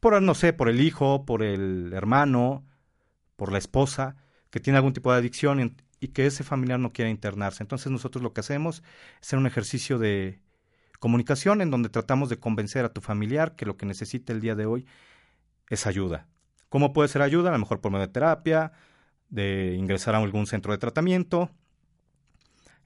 por, 0.00 0.20
no 0.20 0.34
sé, 0.34 0.52
por 0.52 0.68
el 0.68 0.80
hijo, 0.80 1.24
por 1.26 1.42
el 1.42 1.92
hermano, 1.92 2.64
por 3.36 3.52
la 3.52 3.58
esposa, 3.58 4.16
que 4.50 4.60
tiene 4.60 4.78
algún 4.78 4.92
tipo 4.92 5.12
de 5.12 5.18
adicción 5.18 5.76
y, 6.00 6.08
que 6.08 6.26
ese 6.26 6.44
familiar 6.44 6.80
no 6.80 6.92
quiera 6.92 7.10
internarse. 7.10 7.62
Entonces 7.62 7.92
nosotros 7.92 8.22
lo 8.22 8.32
que 8.32 8.40
hacemos 8.40 8.82
es 9.20 9.28
hacer 9.28 9.38
un 9.38 9.46
ejercicio 9.46 9.98
de 9.98 10.40
comunicación 10.98 11.60
en 11.60 11.70
donde 11.70 11.90
tratamos 11.90 12.30
de 12.30 12.38
convencer 12.38 12.84
a 12.84 12.92
tu 12.92 13.00
familiar 13.00 13.54
que 13.54 13.66
lo 13.66 13.76
que 13.76 13.86
necesita 13.86 14.32
el 14.32 14.40
día 14.40 14.54
de 14.54 14.66
hoy 14.66 14.86
es 15.68 15.86
ayuda. 15.86 16.26
¿Cómo 16.70 16.92
puede 16.92 17.08
ser 17.08 17.22
ayuda? 17.22 17.50
A 17.50 17.52
lo 17.52 17.58
mejor 17.58 17.80
por 17.80 17.92
medio 17.92 18.06
de 18.06 18.12
terapia, 18.12 18.72
de 19.28 19.74
ingresar 19.78 20.14
a 20.14 20.18
algún 20.18 20.46
centro 20.46 20.72
de 20.72 20.78
tratamiento. 20.78 21.50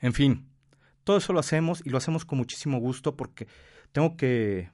En 0.00 0.12
fin, 0.12 0.48
todo 1.04 1.16
eso 1.16 1.32
lo 1.32 1.40
hacemos 1.40 1.82
y 1.84 1.90
lo 1.90 1.98
hacemos 1.98 2.24
con 2.24 2.38
muchísimo 2.38 2.78
gusto 2.78 3.16
porque 3.16 3.46
tengo 3.92 4.16
que 4.16 4.70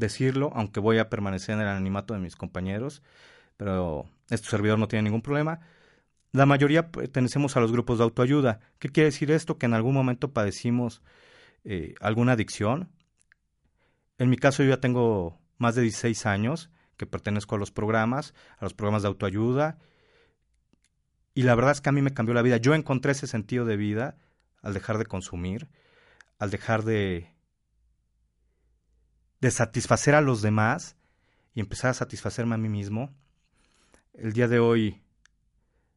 decirlo, 0.00 0.50
aunque 0.54 0.80
voy 0.80 0.98
a 0.98 1.08
permanecer 1.08 1.54
en 1.54 1.60
el 1.62 1.68
anonimato 1.68 2.14
de 2.14 2.20
mis 2.20 2.36
compañeros, 2.36 3.02
pero 3.56 4.08
este 4.30 4.48
servidor 4.48 4.78
no 4.78 4.88
tiene 4.88 5.04
ningún 5.04 5.22
problema. 5.22 5.60
La 6.32 6.46
mayoría 6.46 6.90
pertenecemos 6.90 7.56
a 7.56 7.60
los 7.60 7.72
grupos 7.72 7.98
de 7.98 8.04
autoayuda. 8.04 8.60
¿Qué 8.78 8.88
quiere 8.88 9.06
decir 9.06 9.30
esto? 9.30 9.58
Que 9.58 9.66
en 9.66 9.74
algún 9.74 9.94
momento 9.94 10.32
padecimos 10.32 11.02
eh, 11.64 11.94
alguna 12.00 12.32
adicción. 12.32 12.90
En 14.18 14.30
mi 14.30 14.36
caso 14.36 14.62
yo 14.62 14.70
ya 14.70 14.80
tengo 14.80 15.40
más 15.58 15.74
de 15.74 15.82
16 15.82 16.26
años 16.26 16.70
que 16.96 17.06
pertenezco 17.06 17.56
a 17.56 17.58
los 17.58 17.70
programas, 17.70 18.34
a 18.58 18.64
los 18.64 18.74
programas 18.74 19.02
de 19.02 19.08
autoayuda. 19.08 19.78
Y 21.34 21.42
la 21.42 21.54
verdad 21.54 21.72
es 21.72 21.80
que 21.80 21.88
a 21.88 21.92
mí 21.92 22.02
me 22.02 22.12
cambió 22.12 22.34
la 22.34 22.42
vida. 22.42 22.58
Yo 22.58 22.74
encontré 22.74 23.12
ese 23.12 23.26
sentido 23.26 23.64
de 23.64 23.76
vida 23.76 24.16
al 24.62 24.74
dejar 24.74 24.98
de 24.98 25.06
consumir, 25.06 25.68
al 26.38 26.50
dejar 26.50 26.84
de, 26.84 27.34
de 29.40 29.50
satisfacer 29.50 30.14
a 30.14 30.20
los 30.20 30.42
demás 30.42 30.96
y 31.54 31.60
empezar 31.60 31.90
a 31.90 31.94
satisfacerme 31.94 32.54
a 32.54 32.58
mí 32.58 32.68
mismo. 32.68 33.14
El 34.14 34.32
día 34.32 34.48
de 34.48 34.58
hoy 34.58 35.00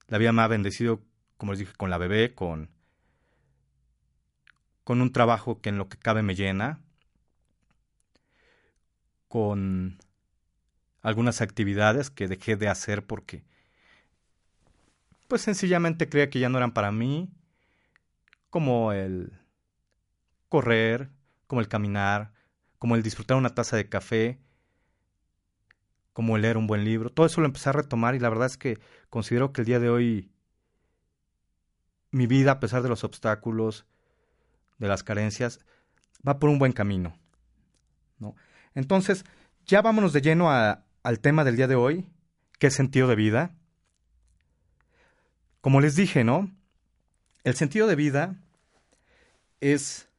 la 0.08 0.18
vida 0.18 0.32
me 0.32 0.42
ha 0.42 0.48
bendecido, 0.48 1.02
como 1.38 1.52
les 1.52 1.60
dije, 1.60 1.74
con 1.76 1.90
la 1.90 1.98
bebé, 1.98 2.34
con, 2.34 2.70
con 4.84 5.02
un 5.02 5.12
trabajo 5.12 5.62
que 5.62 5.70
en 5.70 5.78
lo 5.78 5.90
que 5.90 5.98
cabe 5.98 6.24
me 6.24 6.36
llena, 6.36 6.80
con 9.28 10.00
algunas 11.02 11.42
actividades 11.42 12.10
que 12.10 12.28
dejé 12.28 12.56
de 12.56 12.70
hacer 12.70 13.06
porque 13.06 13.44
pues 15.28 15.42
sencillamente 15.42 16.08
creía 16.08 16.30
que 16.30 16.40
ya 16.40 16.50
no 16.50 16.58
eran 16.58 16.74
para 16.74 16.92
mí, 16.92 17.30
como 18.50 18.92
el 18.92 19.34
correr, 20.48 21.10
como 21.48 21.60
el 21.60 21.68
caminar, 21.68 22.33
como 22.84 22.98
el 22.98 23.02
disfrutar 23.02 23.38
una 23.38 23.56
taza 23.56 23.78
de 23.78 23.88
café, 23.88 24.42
como 26.12 26.36
el 26.36 26.42
leer 26.42 26.58
un 26.58 26.68
buen 26.68 26.84
libro. 26.84 27.10
Todo 27.10 27.26
eso 27.26 27.40
lo 27.40 27.48
empecé 27.48 27.70
a 27.70 27.72
retomar 27.72 28.14
y 28.14 28.20
la 28.20 28.28
verdad 28.28 28.48
es 28.48 28.58
que 28.58 28.78
considero 29.10 29.54
que 29.54 29.62
el 29.62 29.68
día 29.68 29.80
de 29.80 29.90
hoy 29.90 30.34
mi 32.12 32.28
vida, 32.28 32.52
a 32.52 32.60
pesar 32.60 32.84
de 32.84 32.90
los 32.90 33.06
obstáculos, 33.06 33.86
de 34.80 34.90
las 34.90 35.02
carencias, 35.02 35.62
va 36.28 36.40
por 36.40 36.50
un 36.50 36.60
buen 36.60 36.74
camino. 36.74 37.18
¿no? 38.20 38.36
Entonces, 38.76 39.24
ya 39.66 39.82
vámonos 39.82 40.12
de 40.12 40.20
lleno 40.20 40.52
al 40.52 41.20
tema 41.22 41.46
del 41.46 41.56
día 41.56 41.70
de 41.70 41.76
hoy, 41.76 42.12
que 42.60 42.68
es 42.68 42.74
sentido 42.74 43.08
de 43.08 43.16
vida. 43.16 43.56
Como 45.62 45.80
les 45.80 45.96
dije, 45.96 46.26
¿no? 46.26 46.52
El 47.46 47.56
sentido 47.56 47.88
de 47.88 47.96
vida 47.96 48.36
es 49.62 50.10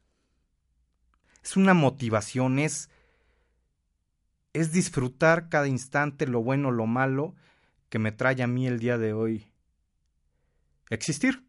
es 1.44 1.56
una 1.56 1.74
motivación, 1.74 2.58
es, 2.58 2.88
es 4.54 4.72
disfrutar 4.72 5.50
cada 5.50 5.68
instante, 5.68 6.26
lo 6.26 6.42
bueno, 6.42 6.70
lo 6.70 6.86
malo, 6.86 7.34
que 7.90 7.98
me 7.98 8.12
trae 8.12 8.42
a 8.42 8.46
mí 8.46 8.66
el 8.66 8.78
día 8.78 8.96
de 8.96 9.12
hoy 9.12 9.52
existir. 10.88 11.46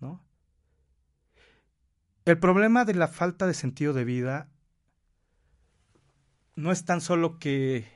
¿No? 0.00 0.24
El 2.24 2.38
problema 2.38 2.84
de 2.86 2.94
la 2.94 3.06
falta 3.06 3.46
de 3.46 3.54
sentido 3.54 3.92
de 3.92 4.04
vida 4.04 4.48
no 6.56 6.72
es 6.72 6.84
tan 6.84 7.00
solo 7.00 7.38
que 7.38 7.86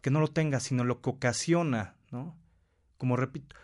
que 0.00 0.10
no 0.10 0.18
lo 0.18 0.28
tenga, 0.28 0.58
sino 0.58 0.82
lo 0.82 1.00
que 1.00 1.10
ocasiona, 1.10 1.94
¿no? 2.10 2.36
Como 2.98 3.16
repito, 3.16 3.54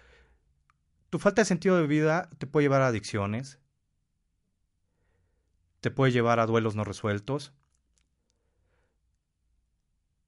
tu 1.11 1.19
falta 1.19 1.43
de 1.43 1.47
sentido 1.47 1.77
de 1.77 1.87
vida 1.87 2.29
te 2.39 2.47
puede 2.47 2.65
llevar 2.65 2.83
a 2.83 2.89
adicciones, 2.89 3.59
te 5.81 5.91
puede 5.91 6.13
llevar 6.13 6.41
a 6.41 6.47
duelos 6.47 6.75
no 6.75 6.85
resueltos, 6.85 7.53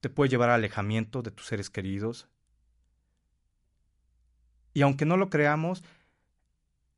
te 0.01 0.09
puede 0.09 0.31
llevar 0.31 0.51
a 0.51 0.55
alejamiento 0.55 1.23
de 1.23 1.31
tus 1.31 1.47
seres 1.47 1.69
queridos. 1.71 2.29
Y 4.73 4.83
aunque 4.83 5.05
no 5.05 5.17
lo 5.17 5.29
creamos, 5.29 5.85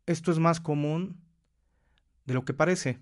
esto 0.07 0.31
es 0.31 0.39
más 0.39 0.61
común 0.61 1.21
de 2.25 2.35
lo 2.35 2.45
que 2.45 2.55
parece. 2.55 3.01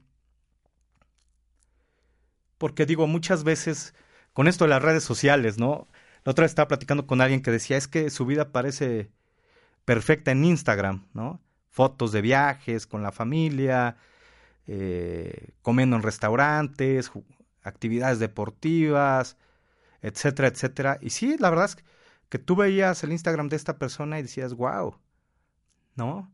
Porque 2.57 2.87
digo, 2.87 3.07
muchas 3.07 3.45
veces, 3.45 3.95
con 4.33 4.49
esto 4.49 4.65
de 4.65 4.71
las 4.71 4.83
redes 4.83 5.05
sociales, 5.05 5.59
¿no? 5.59 5.89
La 6.25 6.33
otra 6.33 6.45
vez 6.45 6.53
estaba 6.53 6.69
platicando 6.69 7.07
con 7.07 7.21
alguien 7.21 7.43
que 7.43 7.51
decía, 7.51 7.77
es 7.77 7.89
que 7.89 8.11
su 8.11 8.27
vida 8.27 8.53
parece 8.53 9.11
perfecta 9.85 10.31
en 10.31 10.45
Instagram, 10.45 11.09
¿no? 11.15 11.41
Fotos 11.69 12.13
de 12.13 12.23
viajes 12.23 12.87
con 12.87 13.03
la 13.03 13.13
familia, 13.13 13.97
eh, 14.67 15.51
comiendo 15.63 15.97
en 15.97 16.03
restaurantes, 16.03 17.11
actividades 17.63 18.19
deportivas, 18.19 19.37
etcétera, 20.03 20.49
etcétera. 20.49 20.99
Y 21.01 21.11
sí, 21.11 21.37
la 21.39 21.51
verdad 21.51 21.67
es 21.67 21.85
que 22.29 22.39
tú 22.39 22.57
veías 22.57 23.03
el 23.05 23.13
Instagram 23.13 23.49
de 23.49 23.57
esta 23.57 23.79
persona 23.79 24.19
y 24.19 24.23
decías, 24.23 24.55
wow, 24.55 24.97
¿no? 25.97 26.33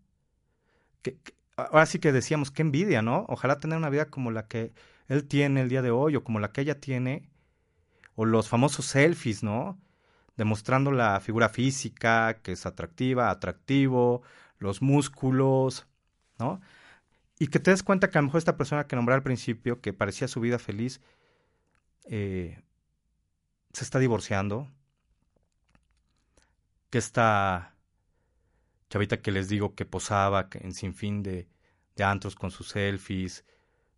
Que, 1.02 1.18
ahora 1.56 1.86
sí 1.86 1.98
que 1.98 2.12
decíamos, 2.12 2.50
qué 2.50 2.62
envidia, 2.62 3.02
¿no? 3.02 3.24
Ojalá 3.28 3.58
tener 3.58 3.78
una 3.78 3.90
vida 3.90 4.06
como 4.06 4.30
la 4.30 4.46
que 4.46 4.72
él 5.08 5.26
tiene 5.26 5.62
el 5.62 5.68
día 5.68 5.82
de 5.82 5.90
hoy 5.90 6.16
o 6.16 6.24
como 6.24 6.40
la 6.40 6.52
que 6.52 6.60
ella 6.60 6.80
tiene, 6.80 7.30
o 8.14 8.24
los 8.24 8.48
famosos 8.48 8.86
selfies, 8.86 9.42
¿no? 9.42 9.78
Demostrando 10.36 10.90
la 10.90 11.20
figura 11.20 11.48
física, 11.48 12.40
que 12.42 12.52
es 12.52 12.66
atractiva, 12.66 13.30
atractivo, 13.30 14.22
los 14.58 14.82
músculos, 14.82 15.86
¿no? 16.38 16.60
Y 17.38 17.48
que 17.48 17.58
te 17.58 17.70
des 17.70 17.82
cuenta 17.82 18.10
que 18.10 18.18
a 18.18 18.20
lo 18.20 18.26
mejor 18.26 18.38
esta 18.38 18.56
persona 18.56 18.86
que 18.86 18.96
nombré 18.96 19.14
al 19.14 19.22
principio, 19.22 19.80
que 19.80 19.92
parecía 19.92 20.28
su 20.28 20.40
vida 20.40 20.58
feliz, 20.58 21.00
eh, 22.08 22.62
se 23.72 23.84
está 23.84 23.98
divorciando, 23.98 24.70
que 26.90 26.98
esta 26.98 27.74
chavita 28.88 29.20
que 29.20 29.32
les 29.32 29.48
digo 29.48 29.74
que 29.74 29.84
posaba 29.84 30.48
en 30.52 30.72
sinfín 30.72 31.22
de, 31.22 31.48
de 31.96 32.04
antros 32.04 32.36
con 32.36 32.50
sus 32.50 32.68
selfies, 32.68 33.44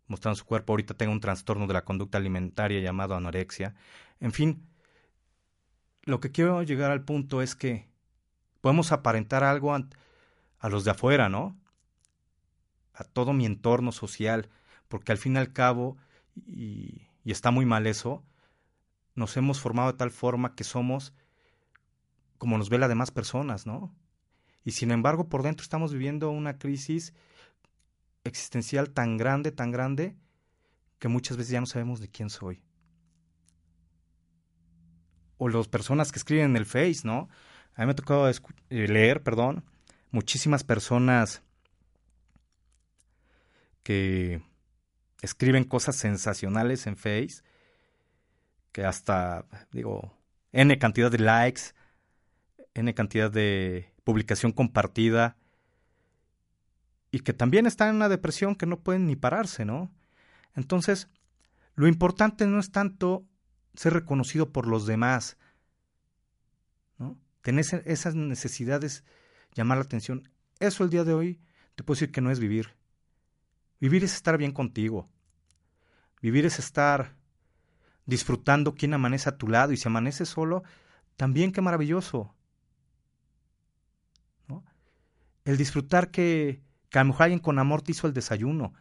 mostrando 0.07 0.35
su 0.35 0.45
cuerpo, 0.45 0.73
ahorita 0.73 0.95
tenga 0.95 1.13
un 1.13 1.21
trastorno 1.21 1.67
de 1.67 1.73
la 1.73 1.85
conducta 1.85 2.17
alimentaria 2.17 2.81
llamado 2.81 3.15
anorexia. 3.15 3.75
En 4.19 4.31
fin, 4.33 4.67
lo 6.03 6.19
que 6.19 6.31
quiero 6.31 6.63
llegar 6.63 6.91
al 6.91 7.03
punto 7.03 7.41
es 7.41 7.55
que 7.55 7.87
podemos 8.61 8.91
aparentar 8.91 9.43
algo 9.43 9.73
a, 9.73 10.69
los 10.69 10.83
de 10.83 10.91
afuera, 10.91 11.29
¿no? 11.29 11.57
A 12.93 13.03
todo 13.03 13.33
mi 13.33 13.45
entorno 13.45 13.91
social, 13.91 14.49
porque 14.87 15.11
al 15.11 15.17
fin 15.17 15.35
y 15.35 15.39
al 15.39 15.53
cabo, 15.53 15.97
y, 16.47 17.07
y 17.23 17.31
está 17.31 17.51
muy 17.51 17.65
mal 17.65 17.87
eso, 17.87 18.23
nos 19.15 19.37
hemos 19.37 19.59
formado 19.59 19.91
de 19.91 19.97
tal 19.97 20.11
forma 20.11 20.55
que 20.55 20.63
somos 20.63 21.13
como 22.37 22.57
nos 22.57 22.69
ve 22.69 22.77
las 22.77 22.89
demás 22.89 23.11
personas, 23.11 23.67
¿no? 23.67 23.93
Y 24.63 24.71
sin 24.71 24.91
embargo, 24.91 25.29
por 25.29 25.43
dentro 25.43 25.63
estamos 25.63 25.93
viviendo 25.93 26.31
una 26.31 26.57
crisis 26.57 27.13
existencial 28.23 28.91
tan 28.91 29.17
grande, 29.17 29.51
tan 29.51 29.71
grande, 29.71 30.15
que 30.99 31.07
muchas 31.07 31.37
veces 31.37 31.51
ya 31.51 31.59
no 31.59 31.65
sabemos 31.65 31.99
de 31.99 32.09
quién 32.09 32.29
soy. 32.29 32.61
O 35.39 35.49
las 35.49 35.67
personas 35.67 36.11
que 36.11 36.19
escriben 36.19 36.51
en 36.51 36.57
el 36.57 36.67
Face, 36.67 37.01
¿no? 37.03 37.29
A 37.73 37.81
mí 37.81 37.85
me 37.87 37.93
ha 37.93 37.95
tocado 37.95 38.29
eh, 38.29 38.87
leer, 38.87 39.23
perdón, 39.23 39.63
muchísimas 40.11 40.63
personas 40.63 41.41
que 43.81 44.43
escriben 45.21 45.63
cosas 45.63 45.95
sensacionales 45.95 46.85
en 46.85 46.95
Face, 46.95 47.41
que 48.71 48.85
hasta, 48.85 49.45
digo, 49.71 50.15
N 50.51 50.77
cantidad 50.77 51.09
de 51.09 51.19
likes, 51.19 51.61
N 52.75 52.93
cantidad 52.93 53.31
de 53.31 53.91
publicación 54.03 54.51
compartida, 54.51 55.37
y 57.11 57.21
que 57.21 57.33
también 57.33 57.65
están 57.65 57.89
en 57.89 57.95
una 57.95 58.09
depresión 58.09 58.55
que 58.55 58.65
no 58.65 58.79
pueden 58.81 59.07
ni 59.07 59.15
pararse, 59.15 59.65
¿no? 59.65 59.91
Entonces, 60.53 61.09
lo 61.75 61.87
importante 61.87 62.45
no 62.45 62.59
es 62.59 62.71
tanto 62.71 63.25
ser 63.75 63.93
reconocido 63.93 64.51
por 64.51 64.67
los 64.67 64.85
demás, 64.85 65.37
¿no? 66.97 67.17
Tener 67.41 67.65
esas 67.85 68.15
necesidades, 68.15 69.03
llamar 69.53 69.77
la 69.77 69.83
atención. 69.83 70.29
Eso 70.59 70.83
el 70.83 70.89
día 70.89 71.03
de 71.03 71.13
hoy 71.13 71.39
te 71.75 71.83
puedo 71.83 71.95
decir 71.95 72.11
que 72.11 72.21
no 72.21 72.31
es 72.31 72.39
vivir. 72.39 72.75
Vivir 73.79 74.03
es 74.03 74.13
estar 74.13 74.37
bien 74.37 74.51
contigo. 74.51 75.09
Vivir 76.21 76.45
es 76.45 76.59
estar 76.59 77.15
disfrutando 78.05 78.75
quien 78.75 78.93
amanece 78.93 79.29
a 79.29 79.37
tu 79.37 79.47
lado 79.47 79.71
y 79.71 79.77
si 79.77 79.87
amanece 79.87 80.25
solo, 80.25 80.63
también 81.15 81.51
qué 81.51 81.61
maravilloso. 81.61 82.35
¿no? 84.47 84.65
El 85.45 85.57
disfrutar 85.57 86.11
que 86.11 86.61
que 86.89 86.99
a 86.99 87.03
lo 87.03 87.09
mejor 87.09 87.23
alguien 87.23 87.39
con 87.39 87.59
amor 87.59 87.81
te 87.81 87.91
hizo 87.91 88.07
el 88.07 88.13
desayuno. 88.13 88.73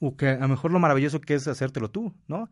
O 0.00 0.16
que 0.16 0.28
a 0.28 0.40
lo 0.40 0.48
mejor 0.48 0.72
lo 0.72 0.80
maravilloso 0.80 1.20
que 1.20 1.34
es 1.34 1.46
hacértelo 1.46 1.90
tú, 1.90 2.12
¿no? 2.26 2.50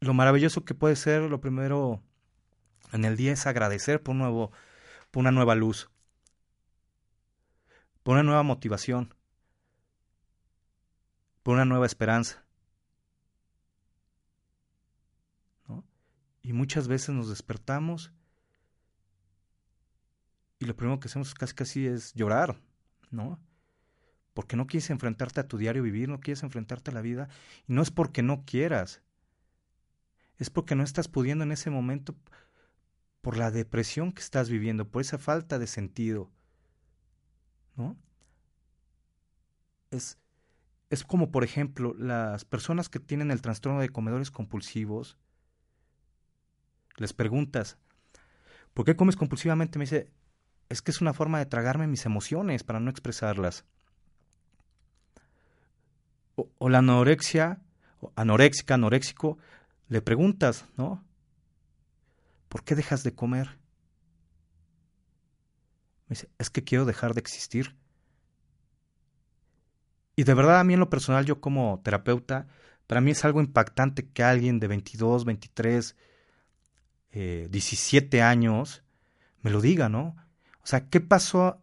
Lo 0.00 0.14
maravilloso 0.14 0.64
que 0.64 0.74
puede 0.74 0.96
ser, 0.96 1.22
lo 1.22 1.40
primero 1.40 2.02
en 2.92 3.04
el 3.04 3.16
día 3.16 3.32
es 3.32 3.46
agradecer 3.46 4.02
por, 4.02 4.12
un 4.12 4.18
nuevo, 4.18 4.52
por 5.10 5.20
una 5.20 5.32
nueva 5.32 5.54
luz, 5.54 5.90
por 8.02 8.14
una 8.14 8.22
nueva 8.22 8.42
motivación, 8.42 9.14
por 11.42 11.54
una 11.54 11.64
nueva 11.64 11.86
esperanza. 11.86 12.44
¿no? 15.66 15.84
Y 16.42 16.52
muchas 16.52 16.86
veces 16.86 17.10
nos 17.10 17.28
despertamos 17.28 18.12
y 20.60 20.64
lo 20.64 20.76
primero 20.76 20.98
que 21.00 21.08
hacemos 21.08 21.34
casi 21.34 21.54
casi 21.54 21.86
es 21.86 22.12
llorar, 22.14 22.60
¿no? 23.10 23.38
Porque 24.34 24.56
no 24.56 24.66
quieres 24.66 24.90
enfrentarte 24.90 25.40
a 25.40 25.48
tu 25.48 25.56
diario 25.56 25.82
vivir, 25.82 26.08
no 26.08 26.20
quieres 26.20 26.42
enfrentarte 26.42 26.90
a 26.90 26.94
la 26.94 27.00
vida, 27.00 27.28
y 27.66 27.72
no 27.72 27.82
es 27.82 27.90
porque 27.90 28.22
no 28.22 28.44
quieras, 28.44 29.02
es 30.38 30.50
porque 30.50 30.74
no 30.74 30.82
estás 30.82 31.08
pudiendo 31.08 31.44
en 31.44 31.52
ese 31.52 31.70
momento 31.70 32.14
por 33.20 33.36
la 33.36 33.50
depresión 33.50 34.12
que 34.12 34.22
estás 34.22 34.48
viviendo, 34.48 34.88
por 34.88 35.02
esa 35.02 35.18
falta 35.18 35.58
de 35.58 35.66
sentido, 35.66 36.30
¿no? 37.76 37.96
Es, 39.90 40.18
es 40.90 41.04
como, 41.04 41.30
por 41.30 41.44
ejemplo, 41.44 41.94
las 41.94 42.44
personas 42.44 42.88
que 42.88 43.00
tienen 43.00 43.30
el 43.30 43.42
trastorno 43.42 43.80
de 43.80 43.88
comedores 43.88 44.30
compulsivos, 44.30 45.18
les 46.96 47.12
preguntas, 47.12 47.78
¿por 48.74 48.84
qué 48.84 48.96
comes 48.96 49.16
compulsivamente? 49.16 49.78
Me 49.78 49.84
dice, 49.84 50.10
es 50.68 50.82
que 50.82 50.90
es 50.90 51.00
una 51.00 51.14
forma 51.14 51.38
de 51.38 51.46
tragarme 51.46 51.86
mis 51.86 52.06
emociones 52.06 52.64
para 52.64 52.80
no 52.80 52.90
expresarlas. 52.90 53.64
O, 56.36 56.68
la 56.68 56.78
anorexia, 56.78 57.60
anoréxica, 58.14 58.74
anoréxico, 58.74 59.38
le 59.88 60.02
preguntas, 60.02 60.66
¿no? 60.76 61.04
¿Por 62.48 62.64
qué 62.64 62.74
dejas 62.74 63.02
de 63.02 63.14
comer? 63.14 63.58
Me 66.06 66.14
dice, 66.14 66.28
es 66.38 66.50
que 66.50 66.64
quiero 66.64 66.84
dejar 66.84 67.14
de 67.14 67.20
existir. 67.20 67.76
Y 70.16 70.24
de 70.24 70.34
verdad 70.34 70.60
a 70.60 70.64
mí 70.64 70.74
en 70.74 70.80
lo 70.80 70.90
personal, 70.90 71.24
yo 71.26 71.40
como 71.40 71.80
terapeuta, 71.84 72.48
para 72.86 73.00
mí 73.00 73.10
es 73.10 73.24
algo 73.24 73.40
impactante 73.40 74.08
que 74.08 74.22
alguien 74.22 74.60
de 74.60 74.66
22, 74.66 75.24
23, 75.24 75.96
eh, 77.12 77.48
17 77.50 78.22
años 78.22 78.82
me 79.42 79.50
lo 79.50 79.60
diga, 79.60 79.88
¿no? 79.88 80.16
O 80.62 80.66
sea, 80.66 80.88
¿qué 80.88 81.00
pasó 81.00 81.62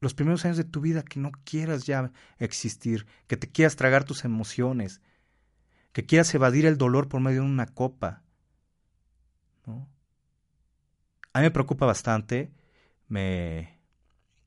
los 0.00 0.14
primeros 0.14 0.44
años 0.44 0.56
de 0.56 0.64
tu 0.64 0.80
vida 0.80 1.02
que 1.02 1.20
no 1.20 1.32
quieras 1.44 1.86
ya 1.86 2.12
existir, 2.38 3.06
que 3.26 3.36
te 3.36 3.50
quieras 3.50 3.76
tragar 3.76 4.04
tus 4.04 4.24
emociones, 4.24 5.00
que 5.96 6.04
quieras 6.04 6.34
evadir 6.34 6.66
el 6.66 6.76
dolor 6.76 7.08
por 7.08 7.22
medio 7.22 7.40
de 7.40 7.46
una 7.46 7.64
copa? 7.64 8.20
¿no? 9.64 9.88
A 11.32 11.38
mí 11.38 11.44
me 11.44 11.50
preocupa 11.50 11.86
bastante, 11.86 12.52
me, 13.08 13.78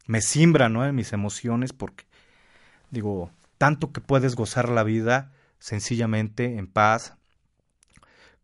me 0.05 0.21
simbra 0.21 0.69
¿no? 0.69 0.85
en 0.85 0.93
mis 0.93 1.11
emociones 1.11 1.73
porque, 1.73 2.05
digo, 2.91 3.31
tanto 3.57 3.91
que 3.91 3.99
puedes 3.99 4.35
gozar 4.35 4.69
la 4.69 4.83
vida 4.83 5.33
sencillamente, 5.57 6.59
en 6.59 6.67
paz, 6.67 7.15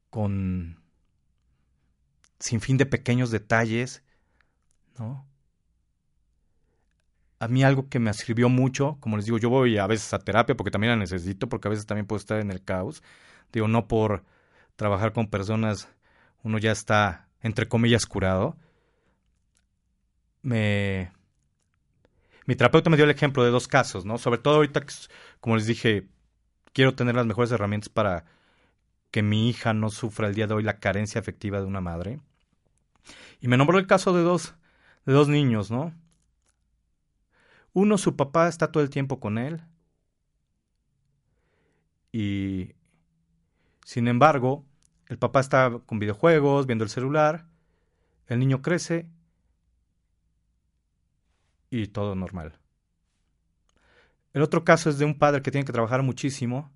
con 0.10 0.82
sin 2.39 2.60
fin 2.60 2.78
de 2.78 2.88
pequeños 2.88 3.30
detalles 3.30 4.02
¿no? 4.98 5.28
A 7.39 7.48
mí 7.48 7.63
algo 7.63 7.89
que 7.89 8.00
me 8.00 8.13
sirvió 8.13 8.50
mucho, 8.50 8.98
como 9.00 9.17
les 9.17 9.26
digo, 9.26 9.38
yo 9.38 9.50
voy 9.50 9.78
a 9.78 9.88
veces 9.88 10.13
a 10.13 10.19
terapia 10.19 10.56
porque 10.56 10.71
también 10.71 10.91
la 10.91 10.98
necesito, 10.98 11.50
porque 11.50 11.67
a 11.67 11.71
veces 11.71 11.86
también 11.86 12.08
puedo 12.08 12.19
estar 12.19 12.39
en 12.39 12.52
el 12.52 12.63
caos. 12.63 13.04
Digo, 13.52 13.67
no 13.67 13.88
por 13.88 14.24
trabajar 14.76 15.13
con 15.13 15.28
personas 15.28 15.89
uno 16.43 16.60
ya 16.60 16.71
está, 16.71 17.28
entre 17.41 17.67
comillas, 17.67 18.06
curado. 18.06 18.56
Me... 20.41 21.12
Mi 22.45 22.56
terapeuta 22.56 22.91
me 22.91 22.98
dio 22.98 23.06
el 23.06 23.12
ejemplo 23.12 23.43
de 23.43 23.50
dos 23.50 23.67
casos, 23.67 24.06
¿no? 24.06 24.19
Sobre 24.19 24.38
todo 24.38 24.56
ahorita, 24.56 24.86
como 25.39 25.56
les 25.56 25.65
dije, 25.65 26.08
quiero 26.74 26.93
tener 26.93 27.15
las 27.15 27.26
mejores 27.26 27.52
herramientas 27.52 27.89
para 27.89 28.26
que 29.10 29.24
mi 29.24 29.50
hija 29.50 29.74
no 29.74 29.89
sufra 29.89 30.28
el 30.28 30.36
día 30.36 30.45
de 30.45 30.54
hoy 30.54 30.63
la 30.63 30.78
carencia 30.80 31.19
afectiva 31.19 31.60
de 31.60 31.65
una 31.65 31.82
madre. 31.82 32.19
Y 33.41 33.48
me 33.48 33.58
nombró 33.58 33.80
el 33.80 33.88
caso 33.88 34.13
de 34.13 34.21
dos 34.21 34.54
de 35.06 35.13
dos 35.13 35.28
niños, 35.28 35.71
¿no? 35.71 35.93
Uno, 37.76 37.98
su 37.98 38.16
papá 38.16 38.48
está 38.48 38.72
todo 38.72 38.82
el 38.82 38.90
tiempo 38.90 39.20
con 39.20 39.38
él. 39.38 39.62
Y, 42.14 42.72
sin 43.84 44.08
embargo, 44.08 44.66
el 45.08 45.18
papá 45.18 45.42
está 45.42 45.82
con 45.86 46.00
videojuegos, 46.00 46.68
viendo 46.68 46.86
el 46.86 46.90
celular. 46.90 47.50
El 48.28 48.40
niño 48.40 48.62
crece 48.62 49.10
y 51.70 51.88
todo 51.88 52.16
normal. 52.16 52.58
El 54.32 54.42
otro 54.42 54.64
caso 54.64 54.90
es 54.90 54.98
de 54.98 55.04
un 55.04 55.20
padre 55.20 55.42
que 55.42 55.52
tiene 55.52 55.66
que 55.66 55.74
trabajar 55.74 56.02
muchísimo, 56.02 56.72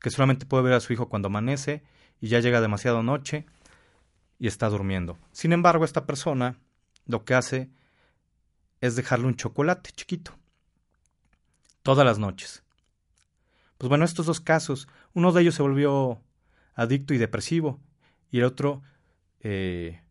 que 0.00 0.08
solamente 0.08 0.46
puede 0.46 0.64
ver 0.64 0.72
a 0.72 0.80
su 0.80 0.94
hijo 0.94 1.10
cuando 1.10 1.26
amanece 1.26 1.82
y 2.18 2.28
ya 2.28 2.40
llega 2.40 2.62
demasiado 2.62 3.02
noche 3.02 3.44
y 4.38 4.46
está 4.46 4.70
durmiendo. 4.70 5.18
Sin 5.32 5.52
embargo, 5.52 5.84
esta 5.84 6.06
persona 6.06 6.58
lo 7.04 7.26
que 7.26 7.34
hace 7.34 7.70
es 8.80 8.96
dejarle 8.96 9.26
un 9.26 9.36
chocolate 9.36 9.90
chiquito. 9.92 10.38
Todas 11.82 12.04
las 12.04 12.18
noches. 12.18 12.62
Pues 13.78 13.88
bueno, 13.88 14.04
estos 14.04 14.26
dos 14.26 14.40
casos, 14.40 14.88
uno 15.14 15.32
de 15.32 15.42
ellos 15.42 15.54
se 15.54 15.62
volvió 15.62 16.22
adicto 16.74 17.14
y 17.14 17.18
depresivo 17.18 17.80
y 18.30 18.38
el 18.38 18.44
otro 18.44 18.82
eh, 19.40 20.02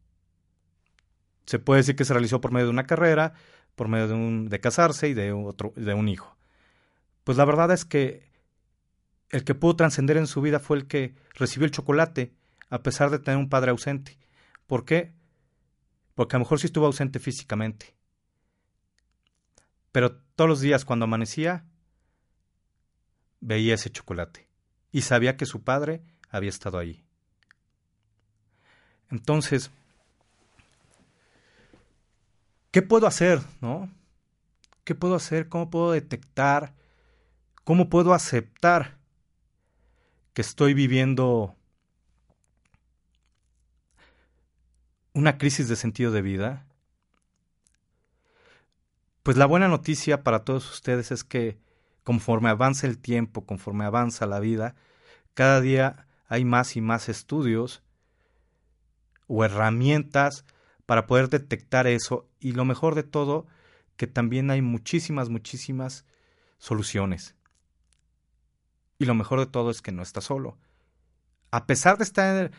se 1.46 1.60
puede 1.60 1.80
decir 1.80 1.96
que 1.96 2.06
se 2.06 2.14
realizó 2.14 2.42
por 2.42 2.52
medio 2.52 2.66
de 2.66 2.72
una 2.72 2.86
carrera, 2.86 3.34
por 3.76 3.88
medio 3.88 4.08
de, 4.08 4.60
casarse 4.60 5.10
y 5.10 5.14
de, 5.14 5.32
otro, 5.32 5.74
de 5.76 5.94
un 5.94 6.10
hijo. 6.10 6.36
Pues 7.24 7.38
la 7.38 7.46
verdad 7.46 7.72
es 7.72 7.86
que 7.86 8.30
el 9.30 9.44
que 9.44 9.56
pudo 9.56 9.76
trascender 9.76 10.18
en 10.18 10.28
su 10.28 10.42
vida 10.42 10.60
fue 10.60 10.78
el 10.78 10.88
que 10.88 11.16
recibió 11.36 11.66
el 11.66 11.72
chocolate, 11.72 12.34
a 12.70 12.82
pesar 12.82 13.10
de 13.10 13.20
tener 13.20 13.38
un 13.38 13.50
padre 13.50 13.72
ausente. 13.72 14.18
¿Por 14.68 14.86
qué? 14.86 15.14
Porque 16.16 16.36
a 16.36 16.40
lo 16.40 16.46
mejor 16.46 16.60
sí 16.60 16.68
estuvo 16.68 16.86
ausente 16.86 17.20
físicamente. 17.20 17.96
Pero 19.92 20.16
todos 20.36 20.50
los 20.50 20.62
días 20.62 20.86
cuando 20.86 21.06
amanecía, 21.06 21.66
veía 23.40 23.76
ese 23.76 23.90
chocolate 23.90 24.48
y 24.92 25.02
sabía 25.02 25.38
que 25.38 25.46
su 25.46 25.64
padre 25.64 26.04
había 26.30 26.50
estado 26.50 26.78
ahí. 26.78 27.04
Entonces, 29.10 29.72
¿qué 32.72 32.82
puedo 32.82 33.08
hacer, 33.08 33.42
no? 33.62 33.90
¿Qué 34.84 34.96
puedo 34.96 35.16
hacer? 35.16 35.50
¿Cómo 35.50 35.70
puedo 35.70 35.92
detectar? 35.92 36.74
¿Cómo 37.64 37.90
puedo 37.90 38.14
aceptar 38.14 38.98
que 40.34 40.42
estoy 40.42 40.74
viviendo 40.74 41.56
una 45.14 45.38
crisis 45.38 45.68
de 45.68 45.76
sentido 45.76 46.12
de 46.12 46.22
vida? 46.22 46.69
Pues 49.30 49.38
la 49.38 49.46
buena 49.46 49.68
noticia 49.68 50.24
para 50.24 50.44
todos 50.44 50.68
ustedes 50.72 51.12
es 51.12 51.24
que 51.24 51.60
conforme 52.04 52.50
avanza 52.50 52.88
el 52.88 52.98
tiempo, 52.98 53.46
conforme 53.46 53.86
avanza 53.86 54.26
la 54.26 54.40
vida, 54.40 54.74
cada 55.36 55.62
día 55.62 56.08
hay 56.28 56.46
más 56.46 56.76
y 56.76 56.82
más 56.82 57.10
estudios 57.10 57.84
o 59.28 59.46
herramientas 59.46 60.46
para 60.88 61.06
poder 61.06 61.30
detectar 61.30 61.86
eso 61.86 62.28
y 62.40 62.54
lo 62.54 62.66
mejor 62.66 62.96
de 62.96 63.04
todo, 63.04 63.46
que 63.98 64.08
también 64.08 64.50
hay 64.50 64.64
muchísimas, 64.64 65.30
muchísimas 65.30 66.06
soluciones. 66.58 67.36
Y 68.98 69.06
lo 69.06 69.14
mejor 69.14 69.42
de 69.42 69.46
todo 69.46 69.70
es 69.70 69.84
que 69.84 69.92
no 69.92 70.02
está 70.02 70.22
solo. 70.22 70.58
A 71.52 71.68
pesar 71.68 72.00
de 72.00 72.04
estar 72.04 72.50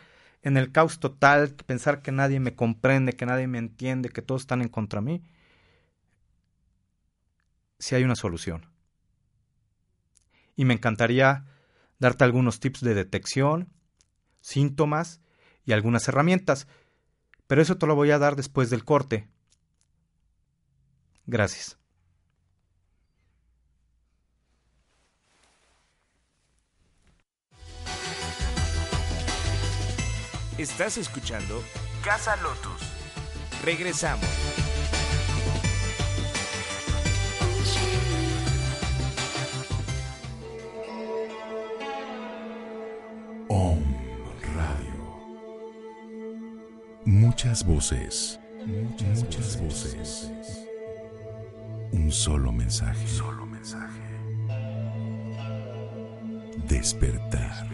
en 0.41 0.55
el, 0.55 0.71
caos 0.71 1.01
total, 1.01 1.53
pensar 1.65 2.01
que 2.01 2.13
nadie 2.13 2.39
me 2.39 2.55
comprende, 2.55 3.11
que 3.11 3.25
nadie 3.25 3.47
me 3.47 3.57
entiende, 3.57 4.07
que 4.07 4.21
todos 4.21 4.43
están 4.43 4.61
en 4.61 4.69
contra 4.69 5.01
de 5.01 5.05
mí, 5.05 5.23
sí 7.81 7.95
hay 7.95 8.03
una 8.03 8.15
solución. 8.15 8.67
Y 10.55 10.65
me 10.65 10.75
encantaría 10.75 11.45
darte 11.99 12.23
algunos 12.23 12.59
tips 12.59 12.81
de 12.81 12.93
detección, 12.93 13.73
síntomas 14.39 15.19
y 15.65 15.73
algunas 15.73 16.07
herramientas, 16.07 16.67
pero 17.47 17.61
eso 17.61 17.77
te 17.77 17.87
lo 17.87 17.95
voy 17.95 18.11
a 18.11 18.19
dar 18.19 18.35
después 18.35 18.69
del 18.69 18.85
corte. 18.85 19.29
Gracias. 21.25 21.77
Estás 30.57 30.97
escuchando 30.97 31.63
Casa 32.03 32.35
Lotus. 32.35 32.81
Regresamos. 33.63 34.60
Muchas 47.43 47.65
voces. 47.65 48.39
Muchas, 48.67 49.23
muchas 49.23 49.59
voces. 49.59 50.31
Un 51.91 52.11
solo 52.11 52.51
mensaje. 52.51 53.07
Solo 53.07 53.47
mensaje. 53.47 53.99
Despertar. 56.67 57.67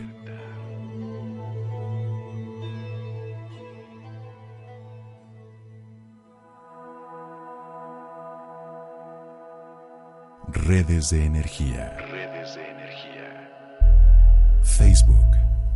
Redes 10.47 11.09
de 11.09 11.25
energía. 11.25 11.97
Redes 12.09 12.55
de 12.55 12.69
energía. 12.69 14.61
Facebook, 14.63 15.27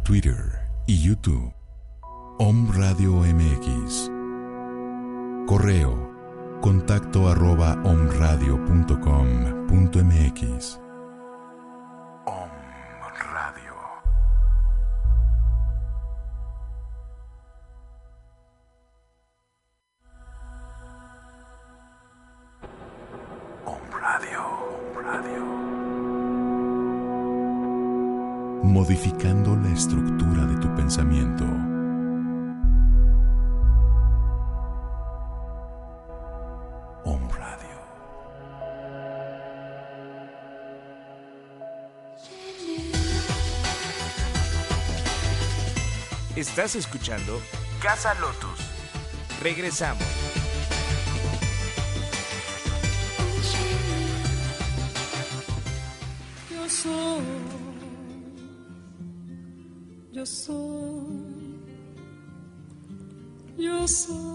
Twitter 0.06 0.62
y 0.88 1.02
YouTube. 1.04 1.61
Om 2.42 2.74
Radio 2.74 3.22
MX. 3.22 4.10
Correo. 5.46 5.94
Contacto 6.60 7.30
arroba 7.30 7.78
omradio.com.mx. 7.84 10.81
Escuchando 46.76 47.42
Casa 47.82 48.14
Lotus. 48.14 48.60
Regresamos. 49.42 50.04
Yo 56.50 56.70
soy, 56.70 57.24
yo 60.14 60.26
soy, 60.26 61.60
yo 63.58 63.88
soy. 63.88 64.32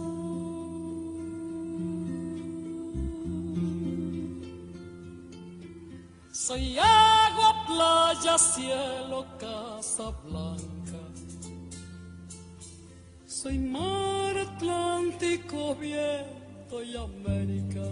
Soy 6.32 6.78
agua, 6.78 7.64
playa, 7.66 8.38
cielo, 8.38 9.24
casa 9.38 10.10
blanca. 10.24 10.75
Soy 13.46 13.58
mar 13.60 14.36
Atlántico, 14.36 15.76
viento 15.76 16.82
y 16.82 16.96
América. 16.96 17.84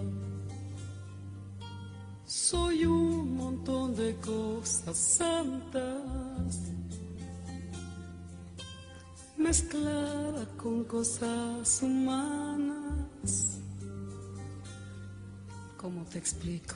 Soy 2.27 2.85
un 2.85 3.37
montón 3.37 3.95
de 3.95 4.17
cosas 4.17 4.97
santas 4.97 6.59
mezclada 9.37 10.45
con 10.57 10.83
cosas 10.83 11.83
humanas. 11.83 13.61
¿Cómo 15.77 16.05
te 16.07 16.19
explico? 16.19 16.75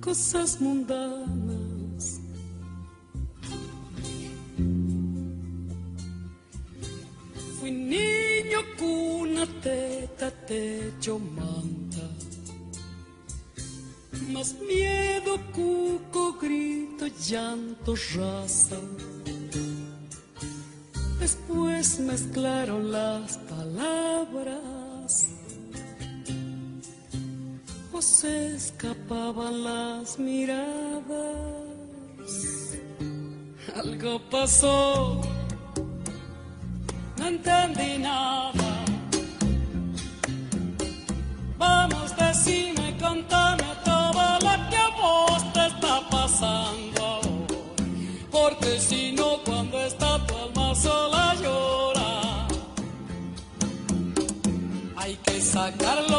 Cosas 0.00 0.60
mundanas. 0.60 1.59
Techo, 11.00 11.18
manta. 11.18 12.06
Más 14.28 14.54
miedo, 14.60 15.38
cuco, 15.54 16.34
grito, 16.40 17.06
llanto, 17.28 17.94
raza. 18.16 18.76
Después 21.18 22.00
mezclaron 22.00 22.92
las 22.92 23.38
palabras. 23.38 25.26
O 27.92 28.02
se 28.02 28.56
escapaban 28.56 29.64
las 29.64 30.18
miradas. 30.18 31.00
Algo 33.74 34.20
pasó, 34.30 35.20
no 37.18 37.26
entendí 37.26 37.98
nada. 37.98 38.49
I 55.60 55.70
got 55.72 55.98
a 55.98 56.09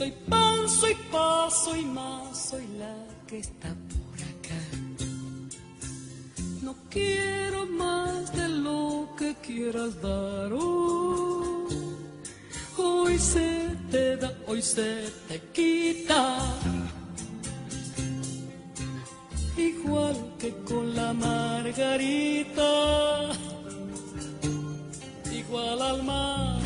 Soy 0.00 0.12
pan, 0.30 0.66
soy 0.66 0.94
paz, 1.12 1.64
soy 1.66 1.84
más, 1.84 2.48
soy 2.48 2.66
la 2.78 2.96
que 3.26 3.40
está 3.40 3.68
por 3.68 4.16
acá. 4.32 4.62
No 6.62 6.74
quiero 6.88 7.66
más 7.66 8.32
de 8.34 8.48
lo 8.48 9.10
que 9.18 9.34
quieras 9.42 10.00
dar. 10.00 10.54
oh. 10.54 11.68
Hoy 12.78 13.18
se 13.18 13.76
te 13.90 14.16
da, 14.16 14.32
hoy 14.46 14.62
se 14.62 15.12
te 15.28 15.38
quita. 15.52 16.38
Igual 19.58 20.16
que 20.38 20.50
con 20.64 20.96
la 20.96 21.12
margarita, 21.12 22.72
igual 25.30 25.82
al 25.82 26.02
mar, 26.04 26.59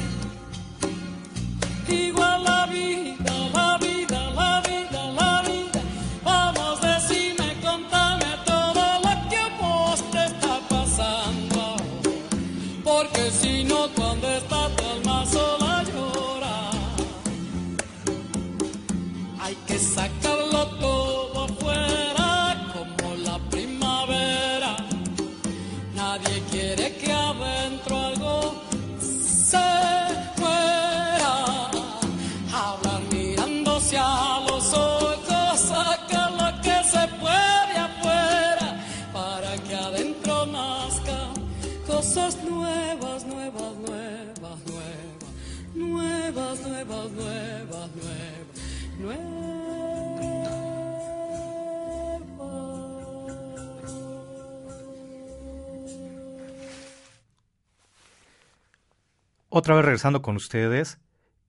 Otra 59.56 59.76
vez 59.76 59.84
regresando 59.84 60.20
con 60.20 60.34
ustedes, 60.34 60.98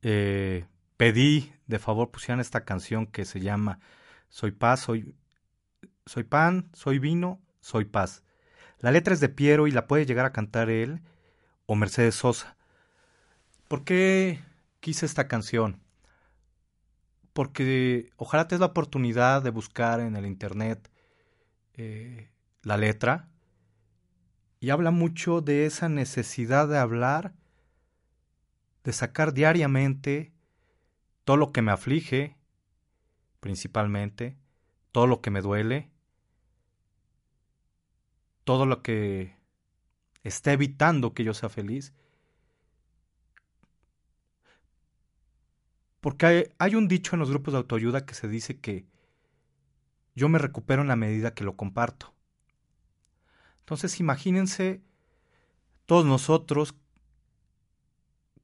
eh, 0.03 0.67
pedí 0.95 1.51
de 1.65 1.79
favor 1.79 2.11
pusieran 2.11 2.39
esta 2.39 2.63
canción 2.63 3.07
que 3.07 3.25
se 3.25 3.39
llama 3.39 3.79
Soy 4.29 4.51
paz, 4.51 4.81
soy, 4.81 5.15
soy 6.05 6.23
pan, 6.23 6.69
soy 6.73 6.99
vino, 6.99 7.41
soy 7.61 7.85
paz. 7.85 8.21
La 8.77 8.91
letra 8.91 9.15
es 9.15 9.21
de 9.21 9.29
Piero 9.29 9.65
y 9.65 9.71
la 9.71 9.87
puede 9.87 10.05
llegar 10.05 10.27
a 10.27 10.33
cantar 10.33 10.69
él 10.69 11.01
o 11.65 11.73
Mercedes 11.73 12.13
Sosa. 12.13 12.57
¿Por 13.67 13.83
qué 13.83 14.39
quise 14.81 15.07
esta 15.07 15.27
canción? 15.27 15.81
Porque 17.33 18.11
ojalá 18.17 18.47
te 18.47 18.59
la 18.59 18.67
oportunidad 18.67 19.41
de 19.41 19.49
buscar 19.49 19.99
en 19.99 20.15
el 20.15 20.27
internet 20.27 20.91
eh, 21.73 22.29
la 22.61 22.77
letra 22.77 23.29
y 24.59 24.69
habla 24.69 24.91
mucho 24.91 25.41
de 25.41 25.65
esa 25.65 25.89
necesidad 25.89 26.67
de 26.67 26.77
hablar 26.77 27.33
de 28.85 28.93
sacar 28.93 29.33
diariamente 29.33 30.31
todo 31.23 31.37
lo 31.37 31.51
que 31.51 31.63
me 31.63 31.71
aflige, 31.71 32.37
principalmente, 33.39 34.37
todo 34.91 35.07
lo 35.07 35.21
que 35.21 35.31
me 35.31 35.41
duele, 35.41 35.89
todo 38.43 38.67
lo 38.67 38.83
que 38.83 39.35
está 40.23 40.53
evitando 40.53 41.15
que 41.15 41.23
yo 41.23 41.33
sea 41.33 41.49
feliz. 41.49 41.95
Porque 45.99 46.25
hay, 46.27 46.43
hay, 46.59 46.75
un 46.75 46.87
dicho 46.87 47.15
en 47.15 47.21
los 47.21 47.31
grupos 47.31 47.53
de 47.53 47.57
autoayuda 47.57 48.05
que 48.05 48.13
se 48.13 48.27
dice 48.27 48.59
que 48.59 48.85
yo 50.13 50.29
me 50.29 50.37
recupero 50.37 50.83
en 50.83 50.87
la 50.89 50.95
medida 50.95 51.33
que 51.33 51.43
lo 51.43 51.57
comparto. 51.57 52.13
Entonces 53.61 53.99
imagínense 53.99 54.83
todos 55.87 56.05
nosotros 56.05 56.75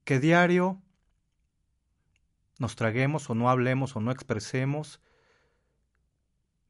que 0.03 0.19
diario 0.19 0.81
nos 2.59 2.75
traguemos 2.75 3.29
o 3.29 3.35
no 3.35 3.49
hablemos 3.49 3.95
o 3.95 3.99
no 3.99 4.11
expresemos. 4.11 5.01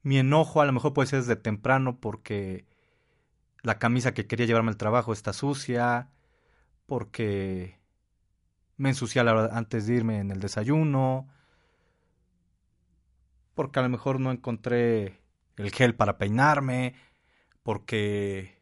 Mi 0.03 0.17
enojo 0.17 0.61
a 0.61 0.65
lo 0.65 0.71
mejor 0.71 0.93
puede 0.93 1.07
ser 1.07 1.19
desde 1.19 1.35
temprano 1.35 1.99
porque 1.99 2.65
la 3.61 3.77
camisa 3.77 4.13
que 4.13 4.25
quería 4.25 4.45
llevarme 4.45 4.71
al 4.71 4.77
trabajo 4.77 5.13
está 5.13 5.33
sucia, 5.33 6.09
porque 6.85 7.77
me 8.77 8.89
ensucié 8.89 9.21
antes 9.21 9.85
de 9.85 9.95
irme 9.95 10.19
en 10.19 10.31
el 10.31 10.39
desayuno, 10.39 11.27
porque 13.53 13.79
a 13.79 13.83
lo 13.83 13.89
mejor 13.89 14.19
no 14.19 14.31
encontré 14.31 15.21
el 15.57 15.71
gel 15.71 15.93
para 15.93 16.17
peinarme, 16.17 16.95
porque 17.63 18.60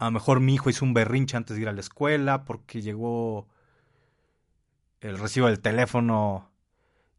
a 0.00 0.06
lo 0.06 0.12
mejor 0.12 0.40
mi 0.40 0.54
hijo 0.54 0.70
hizo 0.70 0.86
un 0.86 0.94
berrinche 0.94 1.36
antes 1.36 1.56
de 1.56 1.62
ir 1.62 1.68
a 1.68 1.74
la 1.74 1.80
escuela 1.80 2.44
porque 2.46 2.80
llegó 2.80 3.46
el 5.02 5.18
recibo 5.18 5.46
del 5.46 5.60
teléfono 5.60 6.50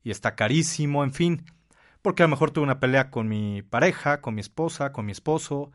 y 0.03 0.09
está 0.09 0.35
carísimo, 0.35 1.03
en 1.03 1.13
fin, 1.13 1.45
porque 2.01 2.23
a 2.23 2.25
lo 2.25 2.31
mejor 2.31 2.49
tuve 2.49 2.63
una 2.63 2.79
pelea 2.79 3.11
con 3.11 3.27
mi 3.27 3.61
pareja, 3.61 4.19
con 4.19 4.33
mi 4.33 4.41
esposa, 4.41 4.91
con 4.91 5.05
mi 5.05 5.11
esposo, 5.11 5.71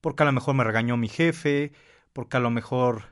porque 0.00 0.22
a 0.22 0.26
lo 0.26 0.32
mejor 0.32 0.54
me 0.54 0.62
regañó 0.62 0.96
mi 0.96 1.08
jefe, 1.08 1.72
porque 2.12 2.36
a 2.36 2.40
lo 2.40 2.50
mejor 2.50 3.02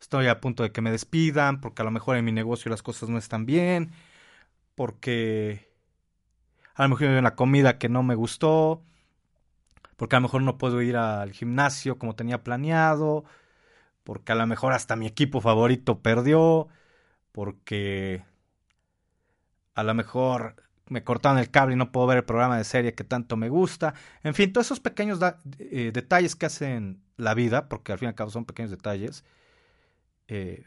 estoy 0.00 0.28
a 0.28 0.40
punto 0.40 0.62
de 0.62 0.72
que 0.72 0.80
me 0.80 0.90
despidan, 0.90 1.60
porque 1.60 1.82
a 1.82 1.84
lo 1.84 1.90
mejor 1.90 2.16
en 2.16 2.24
mi 2.24 2.32
negocio 2.32 2.70
las 2.70 2.82
cosas 2.82 3.10
no 3.10 3.18
están 3.18 3.44
bien, 3.44 3.92
porque 4.74 5.68
a 6.74 6.84
lo 6.84 6.88
mejor 6.88 7.08
hay 7.08 7.18
una 7.18 7.34
comida 7.34 7.76
que 7.76 7.90
no 7.90 8.02
me 8.02 8.14
gustó, 8.14 8.82
porque 9.98 10.14
a 10.14 10.20
lo 10.20 10.22
mejor 10.22 10.42
no 10.42 10.58
puedo 10.58 10.80
ir 10.80 10.96
al 10.96 11.32
gimnasio 11.32 11.98
como 11.98 12.14
tenía 12.14 12.44
planeado, 12.44 13.24
porque 14.04 14.30
a 14.30 14.36
lo 14.36 14.46
mejor 14.46 14.72
hasta 14.72 14.94
mi 14.94 15.08
equipo 15.08 15.40
favorito 15.40 16.02
perdió, 16.02 16.68
porque 17.32 18.22
a 19.74 19.82
lo 19.82 19.94
mejor 19.94 20.54
me 20.86 21.02
cortaron 21.02 21.38
el 21.40 21.50
cable 21.50 21.74
y 21.74 21.76
no 21.76 21.90
puedo 21.90 22.06
ver 22.06 22.18
el 22.18 22.24
programa 22.24 22.56
de 22.56 22.62
serie 22.64 22.94
que 22.94 23.02
tanto 23.02 23.36
me 23.36 23.48
gusta. 23.48 23.92
En 24.22 24.34
fin, 24.34 24.52
todos 24.52 24.68
esos 24.68 24.78
pequeños 24.78 25.18
eh, 25.58 25.90
detalles 25.92 26.36
que 26.36 26.46
hacen 26.46 27.02
la 27.16 27.34
vida, 27.34 27.68
porque 27.68 27.90
al 27.90 27.98
fin 27.98 28.06
y 28.06 28.10
al 28.10 28.14
cabo 28.14 28.30
son 28.30 28.44
pequeños 28.44 28.70
detalles, 28.70 29.24
eh, 30.28 30.64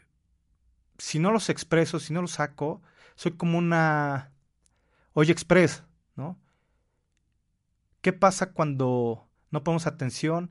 si 0.98 1.18
no 1.18 1.32
los 1.32 1.48
expreso, 1.48 1.98
si 2.00 2.12
no 2.12 2.20
los 2.20 2.32
saco, 2.32 2.82
soy 3.14 3.32
como 3.32 3.56
una 3.56 4.30
Oye 5.14 5.32
Express, 5.32 5.84
¿no? 6.16 6.38
¿Qué 8.02 8.12
pasa 8.12 8.52
cuando 8.52 9.28
no 9.50 9.62
ponemos 9.62 9.86
atención 9.86 10.50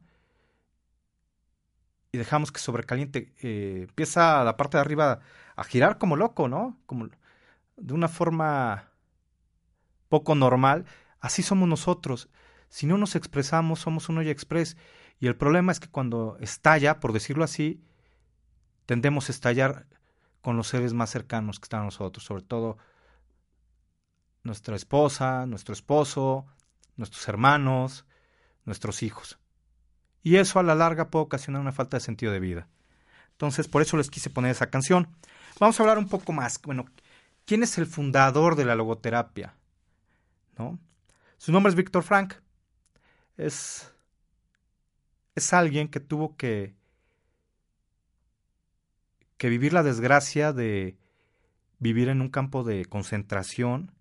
y 2.13 2.17
dejamos 2.17 2.51
que 2.51 2.59
sobrecaliente? 2.59 3.33
Eh, 3.41 3.85
empieza 3.89 4.43
la 4.45 4.55
parte 4.55 4.77
de 4.77 4.81
arriba 4.81 5.19
a 5.57 5.63
girar 5.65 5.97
como 5.97 6.15
loco, 6.15 6.47
¿no? 6.47 6.79
Como 6.85 7.09
de 7.75 7.93
una 7.93 8.07
forma 8.07 8.91
poco 10.07 10.33
normal. 10.33 10.85
Así 11.19 11.43
somos 11.43 11.67
nosotros. 11.67 12.29
Si 12.69 12.87
no 12.87 12.97
nos 12.97 13.17
expresamos, 13.17 13.79
somos 13.81 14.07
un 14.07 14.19
Oye 14.19 14.31
Express. 14.31 14.77
Y 15.19 15.27
el 15.27 15.35
problema 15.35 15.73
es 15.73 15.81
que 15.81 15.89
cuando 15.89 16.37
estalla, 16.39 17.01
por 17.01 17.11
decirlo 17.11 17.43
así, 17.43 17.83
tendemos 18.85 19.27
a 19.27 19.33
estallar 19.33 19.87
con 20.41 20.55
los 20.55 20.67
seres 20.67 20.93
más 20.93 21.09
cercanos 21.09 21.59
que 21.59 21.65
están 21.65 21.81
a 21.81 21.85
nosotros, 21.85 22.23
sobre 22.23 22.43
todo 22.43 22.77
nuestra 24.43 24.75
esposa, 24.75 25.45
nuestro 25.45 25.73
esposo, 25.73 26.47
nuestros 27.01 27.27
hermanos, 27.27 28.05
nuestros 28.63 29.01
hijos. 29.01 29.39
Y 30.23 30.35
eso 30.37 30.59
a 30.59 30.63
la 30.63 30.75
larga 30.75 31.09
puede 31.09 31.25
ocasionar 31.25 31.61
una 31.61 31.71
falta 31.71 31.97
de 31.97 32.01
sentido 32.01 32.31
de 32.31 32.39
vida. 32.39 32.67
Entonces, 33.31 33.67
por 33.67 33.81
eso 33.81 33.97
les 33.97 34.11
quise 34.11 34.29
poner 34.29 34.51
esa 34.51 34.69
canción. 34.69 35.07
Vamos 35.59 35.79
a 35.79 35.83
hablar 35.83 35.97
un 35.97 36.07
poco 36.07 36.31
más. 36.31 36.61
Bueno, 36.61 36.85
¿quién 37.45 37.63
es 37.63 37.77
el 37.79 37.87
fundador 37.87 38.55
de 38.55 38.65
la 38.65 38.75
logoterapia? 38.75 39.55
¿No? 40.57 40.79
Su 41.37 41.51
nombre 41.51 41.71
es 41.71 41.75
Víctor 41.75 42.03
Frank. 42.03 42.35
Es, 43.35 43.91
es 45.33 45.53
alguien 45.53 45.87
que 45.87 45.99
tuvo 45.99 46.37
que, 46.37 46.75
que 49.37 49.49
vivir 49.49 49.73
la 49.73 49.81
desgracia 49.81 50.53
de 50.53 50.97
vivir 51.79 52.09
en 52.09 52.21
un 52.21 52.29
campo 52.29 52.63
de 52.63 52.85
concentración, 52.85 53.91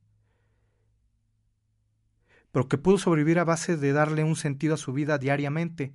pero 2.53 2.69
que 2.69 2.79
pudo 2.79 2.99
sobrevivir 2.99 3.39
a 3.39 3.45
base 3.45 3.77
de 3.77 3.93
darle 3.93 4.25
un 4.25 4.37
sentido 4.37 4.75
a 4.75 4.79
su 4.79 4.93
vida 4.93 5.19
diariamente. 5.19 5.95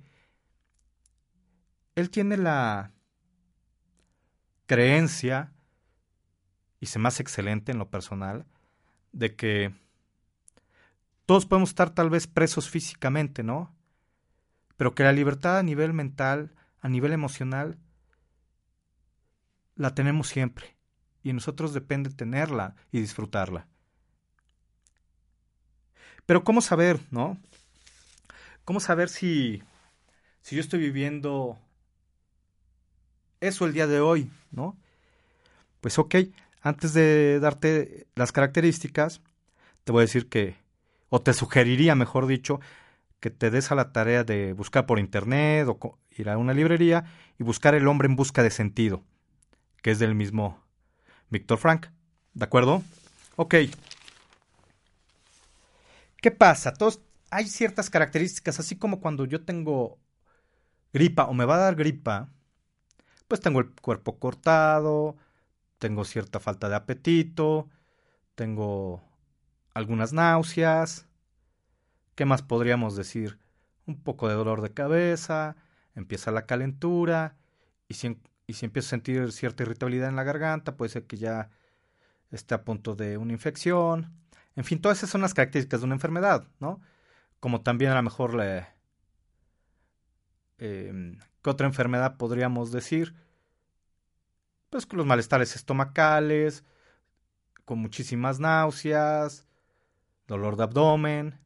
Él 1.94 2.10
tiene 2.10 2.36
la 2.36 2.92
creencia, 4.66 5.52
y 6.80 6.86
se 6.86 6.98
me 6.98 7.08
hace 7.08 7.22
excelente 7.22 7.72
en 7.72 7.78
lo 7.78 7.90
personal, 7.90 8.46
de 9.12 9.34
que 9.34 9.74
todos 11.24 11.46
podemos 11.46 11.70
estar 11.70 11.90
tal 11.90 12.10
vez 12.10 12.26
presos 12.26 12.68
físicamente, 12.68 13.42
¿no? 13.42 13.74
Pero 14.76 14.94
que 14.94 15.02
la 15.02 15.12
libertad 15.12 15.58
a 15.58 15.62
nivel 15.62 15.92
mental, 15.92 16.54
a 16.80 16.88
nivel 16.88 17.12
emocional, 17.12 17.78
la 19.74 19.94
tenemos 19.94 20.28
siempre 20.28 20.76
y 21.22 21.32
nosotros 21.32 21.74
depende 21.74 22.10
tenerla 22.10 22.76
y 22.92 23.00
disfrutarla. 23.00 23.68
Pero 26.26 26.42
¿cómo 26.42 26.60
saber, 26.60 27.00
no? 27.10 27.38
¿Cómo 28.64 28.80
saber 28.80 29.08
si, 29.08 29.62
si 30.42 30.56
yo 30.56 30.60
estoy 30.60 30.80
viviendo 30.80 31.56
eso 33.40 33.64
el 33.64 33.72
día 33.72 33.86
de 33.86 34.00
hoy, 34.00 34.30
no? 34.50 34.76
Pues 35.80 35.98
ok, 36.00 36.16
antes 36.62 36.92
de 36.94 37.38
darte 37.38 38.08
las 38.16 38.32
características, 38.32 39.20
te 39.84 39.92
voy 39.92 40.00
a 40.00 40.06
decir 40.06 40.28
que, 40.28 40.56
o 41.10 41.22
te 41.22 41.32
sugeriría, 41.32 41.94
mejor 41.94 42.26
dicho, 42.26 42.60
que 43.20 43.30
te 43.30 43.50
des 43.52 43.70
a 43.70 43.76
la 43.76 43.92
tarea 43.92 44.24
de 44.24 44.52
buscar 44.52 44.84
por 44.84 44.98
internet 44.98 45.68
o 45.68 45.98
ir 46.10 46.28
a 46.28 46.38
una 46.38 46.54
librería 46.54 47.04
y 47.38 47.44
buscar 47.44 47.76
el 47.76 47.86
hombre 47.86 48.08
en 48.08 48.16
busca 48.16 48.42
de 48.42 48.50
sentido, 48.50 49.04
que 49.80 49.92
es 49.92 50.00
del 50.00 50.16
mismo 50.16 50.60
Víctor 51.30 51.58
Frank. 51.58 51.86
¿De 52.34 52.44
acuerdo? 52.44 52.82
Ok. 53.36 53.54
¿Qué 56.26 56.32
pasa? 56.32 56.72
Todos, 56.74 57.00
hay 57.30 57.46
ciertas 57.46 57.88
características, 57.88 58.58
así 58.58 58.76
como 58.76 58.98
cuando 59.00 59.26
yo 59.26 59.44
tengo 59.44 60.00
gripa 60.92 61.26
o 61.26 61.34
me 61.34 61.44
va 61.44 61.54
a 61.54 61.58
dar 61.58 61.76
gripa, 61.76 62.32
pues 63.28 63.40
tengo 63.40 63.60
el 63.60 63.70
cuerpo 63.70 64.18
cortado, 64.18 65.16
tengo 65.78 66.04
cierta 66.04 66.40
falta 66.40 66.68
de 66.68 66.74
apetito, 66.74 67.70
tengo 68.34 69.04
algunas 69.72 70.12
náuseas. 70.12 71.06
¿Qué 72.16 72.24
más 72.24 72.42
podríamos 72.42 72.96
decir? 72.96 73.38
Un 73.86 74.02
poco 74.02 74.26
de 74.26 74.34
dolor 74.34 74.62
de 74.62 74.74
cabeza, 74.74 75.54
empieza 75.94 76.32
la 76.32 76.44
calentura 76.44 77.36
y 77.86 77.94
si 77.94 78.18
y 78.48 78.54
si 78.54 78.66
empiezo 78.66 78.88
a 78.88 78.90
sentir 78.90 79.30
cierta 79.30 79.62
irritabilidad 79.62 80.08
en 80.08 80.16
la 80.16 80.24
garganta, 80.24 80.76
puede 80.76 80.88
ser 80.88 81.06
que 81.06 81.18
ya 81.18 81.50
esté 82.32 82.56
a 82.56 82.64
punto 82.64 82.96
de 82.96 83.16
una 83.16 83.32
infección. 83.32 84.25
En 84.56 84.64
fin, 84.64 84.80
todas 84.80 84.98
esas 84.98 85.10
son 85.10 85.20
las 85.20 85.34
características 85.34 85.80
de 85.80 85.86
una 85.86 85.94
enfermedad, 85.94 86.48
¿no? 86.60 86.80
Como 87.40 87.60
también 87.60 87.92
a 87.92 87.96
lo 87.96 88.02
mejor 88.02 88.34
le... 88.34 88.66
Eh, 90.58 91.16
¿Qué 91.42 91.50
otra 91.50 91.66
enfermedad 91.66 92.16
podríamos 92.16 92.72
decir? 92.72 93.14
Pues 94.70 94.90
los 94.92 95.06
malestares 95.06 95.54
estomacales, 95.54 96.64
con 97.66 97.78
muchísimas 97.78 98.40
náuseas, 98.40 99.46
dolor 100.26 100.56
de 100.56 100.64
abdomen, 100.64 101.38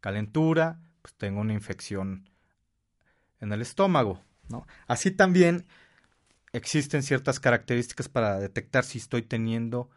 calentura, 0.00 0.78
pues 1.02 1.14
tengo 1.14 1.40
una 1.40 1.52
infección 1.52 2.30
en 3.40 3.52
el 3.52 3.60
estómago, 3.60 4.22
¿no? 4.48 4.66
Así 4.86 5.10
también 5.10 5.66
existen 6.52 7.02
ciertas 7.02 7.40
características 7.40 8.08
para 8.08 8.38
detectar 8.38 8.84
si 8.84 8.98
estoy 8.98 9.22
teniendo 9.22 9.90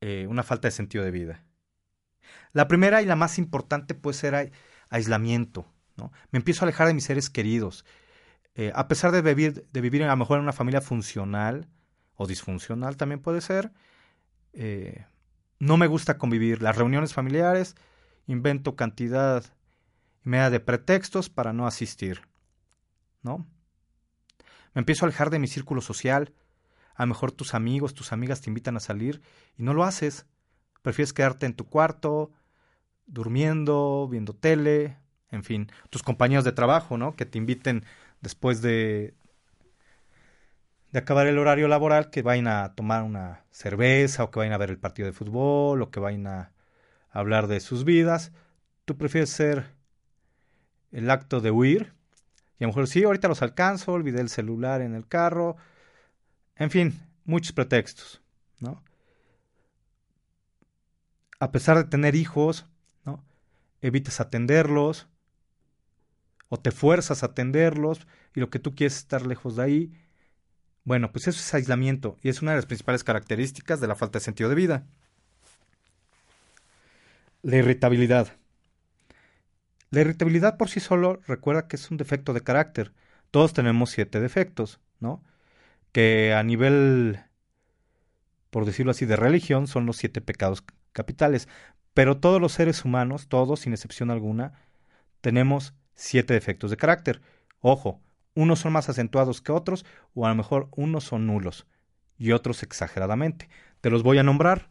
eh, 0.00 0.26
una 0.28 0.42
falta 0.42 0.68
de 0.68 0.72
sentido 0.72 1.04
de 1.04 1.10
vida. 1.10 1.45
La 2.52 2.68
primera 2.68 3.02
y 3.02 3.06
la 3.06 3.16
más 3.16 3.38
importante 3.38 3.94
puede 3.94 4.16
ser 4.16 4.52
aislamiento. 4.88 5.66
¿no? 5.96 6.12
Me 6.30 6.38
empiezo 6.38 6.64
a 6.64 6.68
alejar 6.68 6.86
de 6.86 6.94
mis 6.94 7.04
seres 7.04 7.30
queridos. 7.30 7.84
Eh, 8.54 8.72
a 8.74 8.88
pesar 8.88 9.12
de 9.12 9.22
vivir, 9.22 9.66
de 9.70 9.80
vivir 9.80 10.02
a 10.02 10.08
lo 10.08 10.16
mejor 10.16 10.38
en 10.38 10.44
una 10.44 10.52
familia 10.52 10.80
funcional 10.80 11.68
o 12.14 12.26
disfuncional 12.26 12.96
también 12.96 13.20
puede 13.20 13.40
ser, 13.42 13.72
eh, 14.54 15.04
no 15.58 15.76
me 15.76 15.86
gusta 15.86 16.18
convivir. 16.18 16.62
Las 16.62 16.76
reuniones 16.76 17.12
familiares, 17.12 17.76
invento 18.26 18.76
cantidad 18.76 19.44
y 20.24 20.28
media 20.30 20.50
de 20.50 20.60
pretextos 20.60 21.28
para 21.28 21.52
no 21.52 21.66
asistir. 21.66 22.22
¿no? 23.22 23.46
Me 24.74 24.80
empiezo 24.80 25.04
a 25.04 25.08
alejar 25.08 25.30
de 25.30 25.38
mi 25.38 25.48
círculo 25.48 25.80
social. 25.80 26.32
A 26.94 27.02
lo 27.02 27.08
mejor 27.08 27.32
tus 27.32 27.54
amigos, 27.54 27.94
tus 27.94 28.12
amigas 28.12 28.40
te 28.40 28.48
invitan 28.48 28.76
a 28.76 28.80
salir 28.80 29.20
y 29.58 29.62
no 29.62 29.74
lo 29.74 29.84
haces. 29.84 30.26
Prefieres 30.86 31.12
quedarte 31.12 31.46
en 31.46 31.54
tu 31.54 31.68
cuarto, 31.68 32.30
durmiendo, 33.06 34.06
viendo 34.08 34.36
tele, 34.36 34.96
en 35.32 35.42
fin, 35.42 35.68
tus 35.90 36.04
compañeros 36.04 36.44
de 36.44 36.52
trabajo, 36.52 36.96
¿no? 36.96 37.16
Que 37.16 37.26
te 37.26 37.38
inviten 37.38 37.84
después 38.20 38.62
de, 38.62 39.12
de 40.92 40.98
acabar 41.00 41.26
el 41.26 41.38
horario 41.38 41.66
laboral, 41.66 42.08
que 42.10 42.22
vayan 42.22 42.46
a 42.46 42.76
tomar 42.76 43.02
una 43.02 43.42
cerveza 43.50 44.22
o 44.22 44.30
que 44.30 44.38
vayan 44.38 44.52
a 44.52 44.58
ver 44.58 44.70
el 44.70 44.78
partido 44.78 45.06
de 45.06 45.12
fútbol 45.12 45.82
o 45.82 45.90
que 45.90 45.98
vayan 45.98 46.28
a 46.28 46.52
hablar 47.10 47.48
de 47.48 47.58
sus 47.58 47.84
vidas. 47.84 48.30
Tú 48.84 48.96
prefieres 48.96 49.30
ser 49.30 49.66
el 50.92 51.10
acto 51.10 51.40
de 51.40 51.50
huir 51.50 51.94
y 52.60 52.62
a 52.62 52.68
lo 52.68 52.68
mejor 52.68 52.86
sí, 52.86 53.02
ahorita 53.02 53.26
los 53.26 53.42
alcanzo, 53.42 53.90
olvidé 53.90 54.20
el 54.20 54.28
celular 54.28 54.82
en 54.82 54.94
el 54.94 55.08
carro. 55.08 55.56
En 56.54 56.70
fin, 56.70 56.96
muchos 57.24 57.50
pretextos, 57.50 58.22
¿no? 58.60 58.84
A 61.38 61.52
pesar 61.52 61.76
de 61.76 61.84
tener 61.84 62.14
hijos, 62.14 62.66
¿no? 63.04 63.24
Evitas 63.82 64.20
atenderlos 64.20 65.08
o 66.48 66.58
te 66.58 66.70
fuerzas 66.70 67.22
a 67.22 67.26
atenderlos 67.26 68.06
y 68.34 68.40
lo 68.40 68.50
que 68.50 68.58
tú 68.58 68.74
quieres 68.74 68.94
es 68.94 69.00
estar 69.00 69.26
lejos 69.26 69.56
de 69.56 69.62
ahí. 69.62 69.92
Bueno, 70.84 71.10
pues 71.12 71.26
eso 71.28 71.40
es 71.40 71.54
aislamiento 71.54 72.16
y 72.22 72.28
es 72.28 72.42
una 72.42 72.52
de 72.52 72.58
las 72.58 72.66
principales 72.66 73.04
características 73.04 73.80
de 73.80 73.88
la 73.88 73.96
falta 73.96 74.18
de 74.18 74.24
sentido 74.24 74.48
de 74.48 74.54
vida. 74.54 74.86
La 77.42 77.56
irritabilidad. 77.56 78.36
La 79.90 80.00
irritabilidad 80.00 80.56
por 80.56 80.68
sí 80.68 80.80
solo 80.80 81.20
recuerda 81.26 81.68
que 81.68 81.76
es 81.76 81.90
un 81.90 81.96
defecto 81.96 82.32
de 82.32 82.42
carácter. 82.42 82.92
Todos 83.30 83.52
tenemos 83.52 83.90
siete 83.90 84.20
defectos, 84.20 84.80
¿no? 85.00 85.22
Que 85.92 86.34
a 86.34 86.42
nivel, 86.42 87.20
por 88.50 88.64
decirlo 88.64 88.92
así, 88.92 89.06
de 89.06 89.16
religión 89.16 89.66
son 89.66 89.86
los 89.86 89.96
siete 89.96 90.20
pecados 90.20 90.62
capitales. 90.96 91.46
Pero 91.94 92.18
todos 92.18 92.40
los 92.40 92.52
seres 92.52 92.84
humanos, 92.84 93.28
todos 93.28 93.60
sin 93.60 93.72
excepción 93.72 94.10
alguna, 94.10 94.54
tenemos 95.20 95.74
siete 95.94 96.34
defectos 96.34 96.70
de 96.70 96.76
carácter. 96.76 97.22
Ojo, 97.60 98.00
unos 98.34 98.58
son 98.60 98.72
más 98.72 98.88
acentuados 98.88 99.40
que 99.40 99.52
otros, 99.52 99.84
o 100.14 100.26
a 100.26 100.30
lo 100.30 100.34
mejor 100.34 100.68
unos 100.72 101.04
son 101.04 101.26
nulos 101.26 101.66
y 102.18 102.32
otros 102.32 102.62
exageradamente. 102.62 103.48
Te 103.80 103.90
los 103.90 104.02
voy 104.02 104.18
a 104.18 104.22
nombrar. 104.22 104.70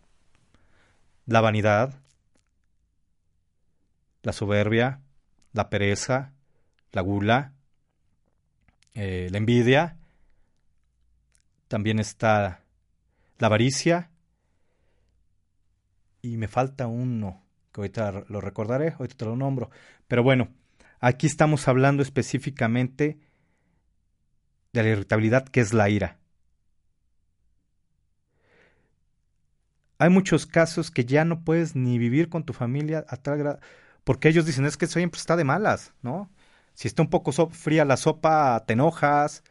La 1.25 1.41
vanidad, 1.41 1.95
la 4.21 4.33
soberbia, 4.33 5.01
la 5.53 5.69
pereza, 5.69 6.33
la 6.91 7.01
gula, 7.01 7.53
eh, 8.93 9.27
la 9.31 9.37
envidia, 9.37 9.97
también 11.67 11.99
está 11.99 12.61
la 13.39 13.47
avaricia 13.47 14.11
y 16.25 16.37
me 16.37 16.47
falta 16.47 16.87
uno 16.87 17.43
que 17.71 17.81
ahorita 17.81 18.25
lo 18.29 18.41
recordaré, 18.41 18.95
ahorita 18.97 19.17
te 19.17 19.25
lo 19.25 19.35
nombro. 19.35 19.69
Pero 20.07 20.23
bueno, 20.23 20.49
aquí 20.99 21.27
estamos 21.27 21.67
hablando 21.67 22.03
específicamente 22.03 23.19
de 24.73 24.83
la 24.83 24.89
irritabilidad 24.89 25.47
que 25.47 25.61
es 25.61 25.73
la 25.73 25.89
ira. 25.89 26.17
Hay 29.97 30.09
muchos 30.09 30.45
casos 30.45 30.91
que 30.91 31.05
ya 31.05 31.23
no 31.25 31.43
puedes 31.43 31.75
ni 31.75 31.97
vivir 31.97 32.29
con 32.29 32.43
tu 32.43 32.53
familia 32.53 33.05
a 33.07 33.17
tal 33.17 33.37
grado 33.37 33.59
porque 34.05 34.29
ellos 34.29 34.45
dicen, 34.45 34.65
es 34.65 34.77
que 34.77 34.87
siempre 34.87 35.19
está 35.19 35.35
de 35.35 35.43
malas, 35.43 35.93
¿no? 36.01 36.29
Si 36.75 36.87
está 36.87 37.01
un 37.01 37.09
poco 37.09 37.31
fría 37.49 37.85
la 37.85 37.97
sopa, 37.97 38.63
te 38.65 38.73
enojas. 38.73 39.43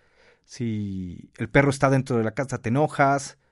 Si 0.45 1.31
el 1.39 1.51
perro 1.51 1.71
está 1.71 1.91
dentro 1.91 2.17
de 2.17 2.25
la 2.25 2.35
casa, 2.35 2.59
te 2.59 2.69
enojas, 2.71 3.37
¿no? 3.37 3.43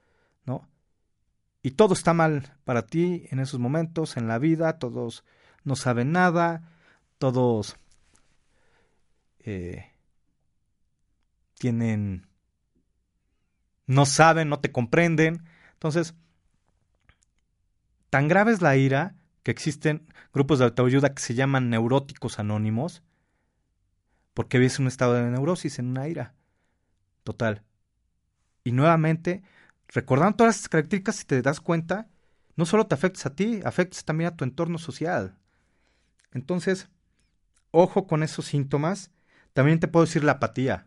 Y 1.63 1.73
todo 1.73 1.95
está 1.95 2.13
mal 2.13 2.57
para 2.65 2.87
ti 2.87 3.27
en 3.31 3.39
esos 3.39 3.61
momentos, 3.61 4.17
en 4.17 4.27
la 4.27 4.39
vida, 4.39 4.79
todos 4.79 5.25
no 5.65 5.77
saben 5.77 6.13
nada, 6.13 6.69
todos 7.19 7.77
eh, 9.41 9.93
tienen, 11.59 12.27
no 13.87 14.07
saben, 14.07 14.49
no 14.49 14.59
te 14.59 14.73
comprenden. 14.73 15.45
Entonces, 15.75 16.15
tan 18.11 18.27
grave 18.27 18.53
es 18.53 18.61
la 18.61 18.77
ira 18.77 19.15
que 19.45 19.53
existen 19.53 20.07
grupos 20.33 20.59
de 20.59 20.65
autoayuda 20.65 21.15
que 21.15 21.23
se 21.23 21.35
llaman 21.35 21.71
neuróticos 21.71 22.41
anónimos, 22.41 23.03
porque 24.35 24.59
vives 24.59 24.81
un 24.81 24.89
estado 24.89 25.15
de 25.15 25.31
neurosis, 25.31 25.79
en 25.79 25.87
una 25.87 26.09
ira 26.09 26.35
total. 27.23 27.63
Y 28.65 28.73
nuevamente, 28.73 29.43
recordando 29.93 30.37
todas 30.37 30.57
estas 30.57 30.69
características, 30.69 31.17
si 31.17 31.25
te 31.25 31.43
das 31.43 31.61
cuenta, 31.61 32.09
no 32.57 32.67
solo 32.67 32.87
te 32.87 32.95
afectas 32.95 33.27
a 33.27 33.35
ti, 33.35 33.61
afectas 33.65 34.05
también 34.05 34.29
a 34.29 34.37
tu 34.37 34.45
entorno 34.45 34.79
social. 34.79 35.39
Entonces, 36.33 36.89
ojo 37.71 38.07
con 38.07 38.23
esos 38.23 38.47
síntomas. 38.47 39.11
También 39.53 39.81
te 39.81 39.89
puedo 39.89 40.07
decir 40.07 40.25
la 40.25 40.33
apatía, 40.33 40.87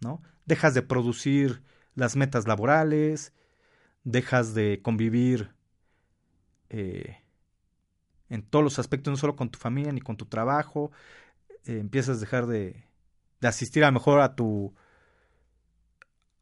¿no? 0.00 0.22
Dejas 0.46 0.74
de 0.74 0.82
producir 0.82 1.62
las 1.94 2.16
metas 2.16 2.46
laborales, 2.46 3.32
dejas 4.04 4.54
de 4.54 4.80
convivir 4.82 5.52
eh, 6.68 7.18
en 8.28 8.42
todos 8.42 8.62
los 8.62 8.78
aspectos, 8.78 9.10
no 9.10 9.16
solo 9.16 9.34
con 9.34 9.50
tu 9.50 9.58
familia 9.58 9.92
ni 9.92 10.00
con 10.00 10.16
tu 10.16 10.26
trabajo, 10.26 10.92
eh, 11.64 11.78
empiezas 11.78 12.18
a 12.18 12.20
dejar 12.20 12.46
de, 12.46 12.84
de 13.40 13.48
asistir 13.48 13.82
a 13.82 13.88
lo 13.88 13.92
mejor 13.92 14.20
a 14.20 14.36
tu 14.36 14.74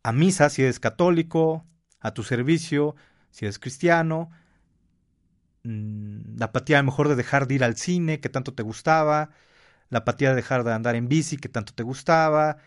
a 0.03 0.13
misa 0.13 0.49
si 0.49 0.63
eres 0.63 0.81
católico, 0.81 1.67
a 2.01 2.13
tu 2.15 2.23
servicio 2.23 2.95
si 3.31 3.45
eres 3.45 3.59
cristiano, 3.59 4.31
mm, 5.65 6.39
la 6.39 6.47
apatía 6.47 6.79
a 6.79 6.83
lo 6.83 6.87
mejor 6.87 7.09
de 7.09 7.17
dejar 7.17 7.47
de 7.47 7.55
ir 7.57 7.65
al 7.65 7.77
cine 7.77 8.21
que 8.21 8.29
tanto 8.29 8.55
te 8.55 8.63
gustaba, 8.63 9.31
la 9.91 10.01
apatía 10.01 10.31
de 10.31 10.37
dejar 10.37 10.65
de 10.65 10.73
andar 10.73 10.97
en 10.97 11.09
bici 11.09 11.37
que 11.39 11.49
tanto 11.49 11.75
te 11.75 11.83
gustaba, 11.83 12.59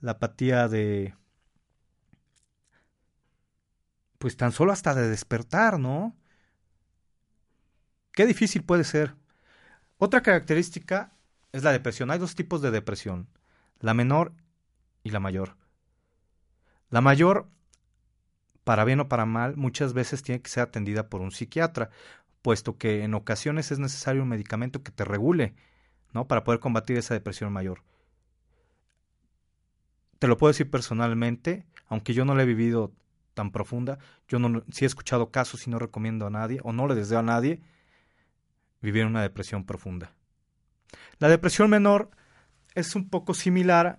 la 0.00 0.12
apatía 0.12 0.68
de 0.68 1.14
pues 4.18 4.36
tan 4.36 4.52
solo 4.52 4.72
hasta 4.72 4.94
de 4.94 5.08
despertar, 5.08 5.78
¿no? 5.78 6.16
Qué 8.12 8.26
difícil 8.26 8.64
puede 8.64 8.84
ser. 8.84 9.14
Otra 9.98 10.22
característica 10.22 11.12
es 11.52 11.62
la 11.62 11.72
depresión. 11.72 12.10
Hay 12.10 12.18
dos 12.18 12.34
tipos 12.34 12.60
de 12.62 12.70
depresión, 12.70 13.28
la 13.80 13.94
menor 13.94 14.32
y 15.04 15.10
la 15.10 15.20
mayor. 15.20 15.56
La 16.90 17.00
mayor, 17.00 17.48
para 18.68 18.84
bien 18.84 19.00
o 19.00 19.08
para 19.08 19.24
mal, 19.24 19.56
muchas 19.56 19.94
veces 19.94 20.22
tiene 20.22 20.42
que 20.42 20.50
ser 20.50 20.62
atendida 20.62 21.08
por 21.08 21.22
un 21.22 21.30
psiquiatra, 21.30 21.88
puesto 22.42 22.76
que 22.76 23.02
en 23.02 23.14
ocasiones 23.14 23.72
es 23.72 23.78
necesario 23.78 24.22
un 24.22 24.28
medicamento 24.28 24.82
que 24.82 24.92
te 24.92 25.06
regule, 25.06 25.54
¿no? 26.12 26.28
Para 26.28 26.44
poder 26.44 26.60
combatir 26.60 26.98
esa 26.98 27.14
depresión 27.14 27.50
mayor. 27.50 27.82
Te 30.18 30.26
lo 30.26 30.36
puedo 30.36 30.50
decir 30.50 30.70
personalmente, 30.70 31.64
aunque 31.86 32.12
yo 32.12 32.26
no 32.26 32.34
la 32.34 32.42
he 32.42 32.44
vivido 32.44 32.92
tan 33.32 33.52
profunda, 33.52 34.00
yo 34.28 34.38
no, 34.38 34.62
sí 34.70 34.84
he 34.84 34.86
escuchado 34.86 35.30
casos 35.30 35.66
y 35.66 35.70
no 35.70 35.78
recomiendo 35.78 36.26
a 36.26 36.30
nadie, 36.30 36.60
o 36.62 36.74
no 36.74 36.86
le 36.86 36.94
deseo 36.94 37.20
a 37.20 37.22
nadie, 37.22 37.62
vivir 38.82 39.06
una 39.06 39.22
depresión 39.22 39.64
profunda. 39.64 40.12
La 41.20 41.30
depresión 41.30 41.70
menor 41.70 42.10
es 42.74 42.94
un 42.94 43.08
poco 43.08 43.32
similar, 43.32 43.98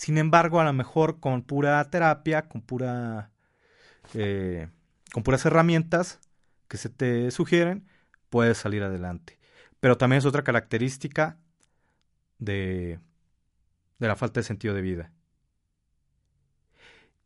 sin 0.00 0.16
embargo, 0.16 0.60
a 0.60 0.64
lo 0.64 0.72
mejor 0.72 1.20
con 1.20 1.42
pura 1.42 1.84
terapia, 1.90 2.48
con 2.48 2.62
pura 2.62 3.32
eh, 4.14 4.70
con 5.12 5.22
puras 5.22 5.44
herramientas 5.44 6.20
que 6.68 6.78
se 6.78 6.88
te 6.88 7.30
sugieren, 7.30 7.86
puedes 8.30 8.56
salir 8.56 8.82
adelante. 8.82 9.38
Pero 9.78 9.98
también 9.98 10.20
es 10.20 10.24
otra 10.24 10.42
característica 10.42 11.36
de, 12.38 12.98
de 13.98 14.08
la 14.08 14.16
falta 14.16 14.40
de 14.40 14.44
sentido 14.44 14.72
de 14.72 14.80
vida. 14.80 15.12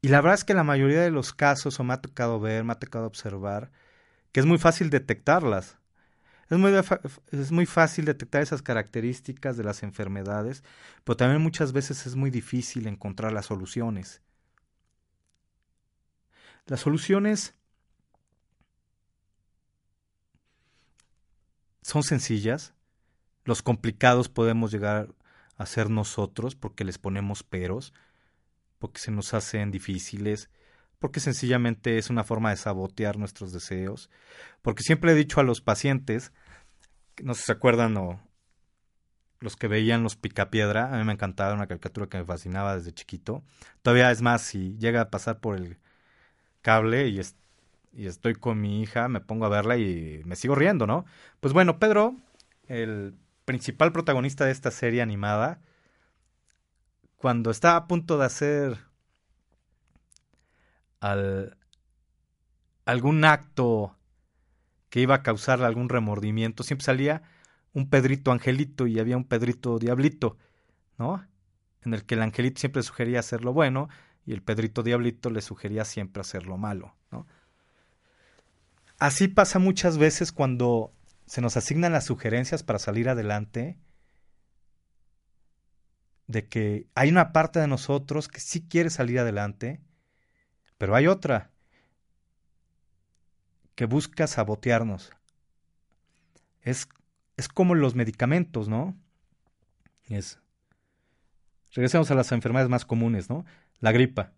Y 0.03 0.09
la 0.09 0.20
verdad 0.20 0.35
es 0.35 0.43
que 0.43 0.55
la 0.55 0.64
mayoría 0.64 1.01
de 1.01 1.12
los 1.12 1.33
casos, 1.33 1.79
o 1.79 1.85
me 1.85 1.95
ha 1.95 2.01
tocado 2.01 2.41
ver, 2.41 2.64
me 2.64 2.72
ha 2.72 2.81
tocado 2.81 3.07
observar, 3.07 3.70
que 4.33 4.41
es 4.41 4.47
muy 4.47 4.59
fácil 4.59 4.91
detectarlas. 4.91 5.79
Es 6.51 6.59
muy, 6.59 6.72
es 7.32 7.53
muy 7.53 7.66
fácil 7.66 8.05
detectar 8.05 8.42
esas 8.42 8.62
características 8.62 9.57
de 9.57 9.64
las 9.64 9.82
enfermedades, 9.82 10.62
pero 11.05 11.16
también 11.16 11.42
muchas 11.42 11.72
veces 11.72 12.07
es 12.07 12.16
muy 12.16 12.30
difícil 12.30 12.86
encontrar 12.86 13.32
las 13.32 13.47
soluciones. 13.47 14.20
Las 16.66 16.80
soluciones 16.80 17.55
son 21.82 22.03
sencillas, 22.03 22.74
los 23.45 23.62
complicados 23.62 24.28
podemos 24.28 24.72
llegar 24.72 25.14
a 25.57 25.66
ser 25.66 25.90
nosotros 25.90 26.55
porque 26.55 26.84
les 26.84 26.99
ponemos 26.99 27.42
peros, 27.42 27.92
porque 28.78 29.01
se 29.01 29.11
nos 29.11 29.34
hacen 29.34 29.70
difíciles, 29.70 30.49
porque 31.05 31.20
sencillamente 31.20 31.98
es 31.98 32.09
una 32.09 32.24
forma 32.24 32.48
de 32.48 32.57
sabotear 32.57 33.18
nuestros 33.18 33.52
deseos, 33.52 34.09
porque 34.62 34.82
siempre 34.82 35.12
he 35.12 35.14
dicho 35.14 35.38
a 35.38 35.42
los 35.42 35.61
pacientes, 35.61 36.32
no 37.22 37.34
sé 37.34 37.40
si 37.40 37.46
se 37.48 37.52
acuerdan 37.52 37.94
o 37.98 38.26
los 39.38 39.55
que 39.55 39.68
veían 39.68 40.02
los 40.02 40.16
picapiedra, 40.16 40.94
a 40.94 40.96
mí 40.96 41.05
me 41.05 41.12
encantaba 41.12 41.52
una 41.52 41.66
caricatura 41.66 42.07
que 42.07 42.16
me 42.16 42.24
fascinaba 42.24 42.74
desde 42.74 42.94
chiquito. 42.94 43.44
Todavía 43.82 44.11
es 44.11 44.22
más, 44.22 44.40
si 44.40 44.78
llega 44.78 45.02
a 45.02 45.11
pasar 45.11 45.40
por 45.40 45.57
el 45.57 45.76
cable 46.62 47.07
y, 47.09 47.20
y 47.92 48.07
estoy 48.07 48.34
con 48.34 48.62
mi 48.62 48.80
hija, 48.80 49.07
me 49.09 49.20
pongo 49.20 49.44
a 49.44 49.50
verla 49.50 49.76
y 49.76 50.22
me 50.24 50.36
sigo 50.36 50.55
riendo, 50.55 50.86
¿no? 50.86 51.05
Pues 51.40 51.52
bueno, 51.52 51.78
Pedro, 51.78 52.16
el 52.66 53.14
principal 53.44 53.92
protagonista 53.92 54.46
de 54.46 54.52
esta 54.52 54.70
serie 54.70 55.02
animada, 55.02 55.61
cuando 57.16 57.50
está 57.50 57.76
a 57.76 57.86
punto 57.88 58.16
de 58.16 58.24
hacer 58.24 58.93
al, 61.05 61.59
algún 62.86 63.26
acto 63.26 63.94
que 64.88 65.00
iba 65.00 65.16
a 65.16 65.22
causarle 65.22 65.66
algún 65.66 65.90
remordimiento, 65.90 66.62
siempre 66.62 66.86
salía 66.86 67.22
un 67.74 67.90
Pedrito 67.90 68.32
angelito 68.32 68.86
y 68.86 68.98
había 68.98 69.18
un 69.18 69.24
Pedrito 69.24 69.78
diablito, 69.78 70.38
¿no? 70.96 71.26
En 71.82 71.92
el 71.92 72.07
que 72.07 72.14
el 72.14 72.22
angelito 72.22 72.59
siempre 72.59 72.82
sugería 72.82 73.20
hacer 73.20 73.44
lo 73.44 73.52
bueno 73.52 73.90
y 74.24 74.32
el 74.32 74.42
Pedrito 74.42 74.82
diablito 74.82 75.28
le 75.28 75.42
sugería 75.42 75.84
siempre 75.84 76.22
hacer 76.22 76.46
lo 76.46 76.57
malo, 76.57 76.94
¿no? 77.11 77.26
Así 78.98 79.28
pasa 79.28 79.59
muchas 79.59 79.98
veces 79.98 80.32
cuando 80.32 80.94
se 81.26 81.42
nos 81.42 81.59
asignan 81.59 81.92
las 81.92 82.07
sugerencias 82.07 82.62
para 82.62 82.78
salir 82.78 83.11
adelante, 83.11 83.76
de 86.28 86.48
que 86.48 86.86
hay 86.94 87.11
una 87.11 87.32
parte 87.32 87.61
de 87.61 87.66
nosotros 87.66 88.28
que 88.28 88.40
sí 88.40 88.66
quiere 88.66 88.88
salir 88.88 89.18
adelante, 89.18 89.82
pero 90.79 90.95
hay 90.95 91.07
otra 91.07 91.51
que 93.75 93.87
busca 93.87 94.27
sabotearnos. 94.27 95.12
Es, 96.62 96.89
es 97.37 97.49
como 97.49 97.75
los 97.75 97.95
medicamentos, 97.95 98.68
¿no? 98.68 98.97
Es. 100.05 100.39
Regresemos 101.72 102.11
a 102.11 102.14
las 102.14 102.31
enfermedades 102.33 102.70
más 102.70 102.85
comunes, 102.85 103.29
¿no? 103.29 103.45
La 103.81 103.93
gripa. 103.93 104.33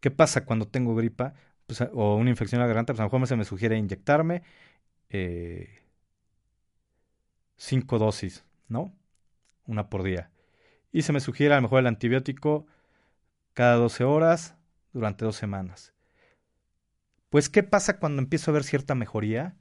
¿Qué 0.00 0.10
pasa 0.10 0.44
cuando 0.44 0.66
tengo 0.66 0.94
gripa? 0.94 1.34
Pues, 1.66 1.80
o 1.92 2.16
una 2.16 2.30
infección 2.30 2.60
en 2.60 2.62
la 2.62 2.66
garganta, 2.66 2.92
pues 2.92 3.00
a 3.00 3.04
lo 3.04 3.10
mejor 3.10 3.28
se 3.28 3.36
me 3.36 3.44
sugiere 3.44 3.78
inyectarme 3.78 4.42
eh, 5.08 5.82
cinco 7.56 7.98
dosis, 7.98 8.44
¿no? 8.68 8.92
Una 9.66 9.88
por 9.88 10.02
día. 10.02 10.30
Y 10.92 11.02
se 11.02 11.12
me 11.12 11.20
sugiere 11.20 11.54
a 11.54 11.58
lo 11.58 11.62
mejor 11.62 11.80
el 11.80 11.86
antibiótico 11.86 12.66
cada 13.54 13.76
12 13.76 14.04
horas 14.04 14.56
durante 14.94 15.24
dos 15.24 15.36
semanas. 15.36 15.92
Pues, 17.28 17.50
¿qué 17.50 17.62
pasa 17.62 17.98
cuando 17.98 18.22
empiezo 18.22 18.50
a 18.50 18.54
ver 18.54 18.64
cierta 18.64 18.94
mejoría? 18.94 19.56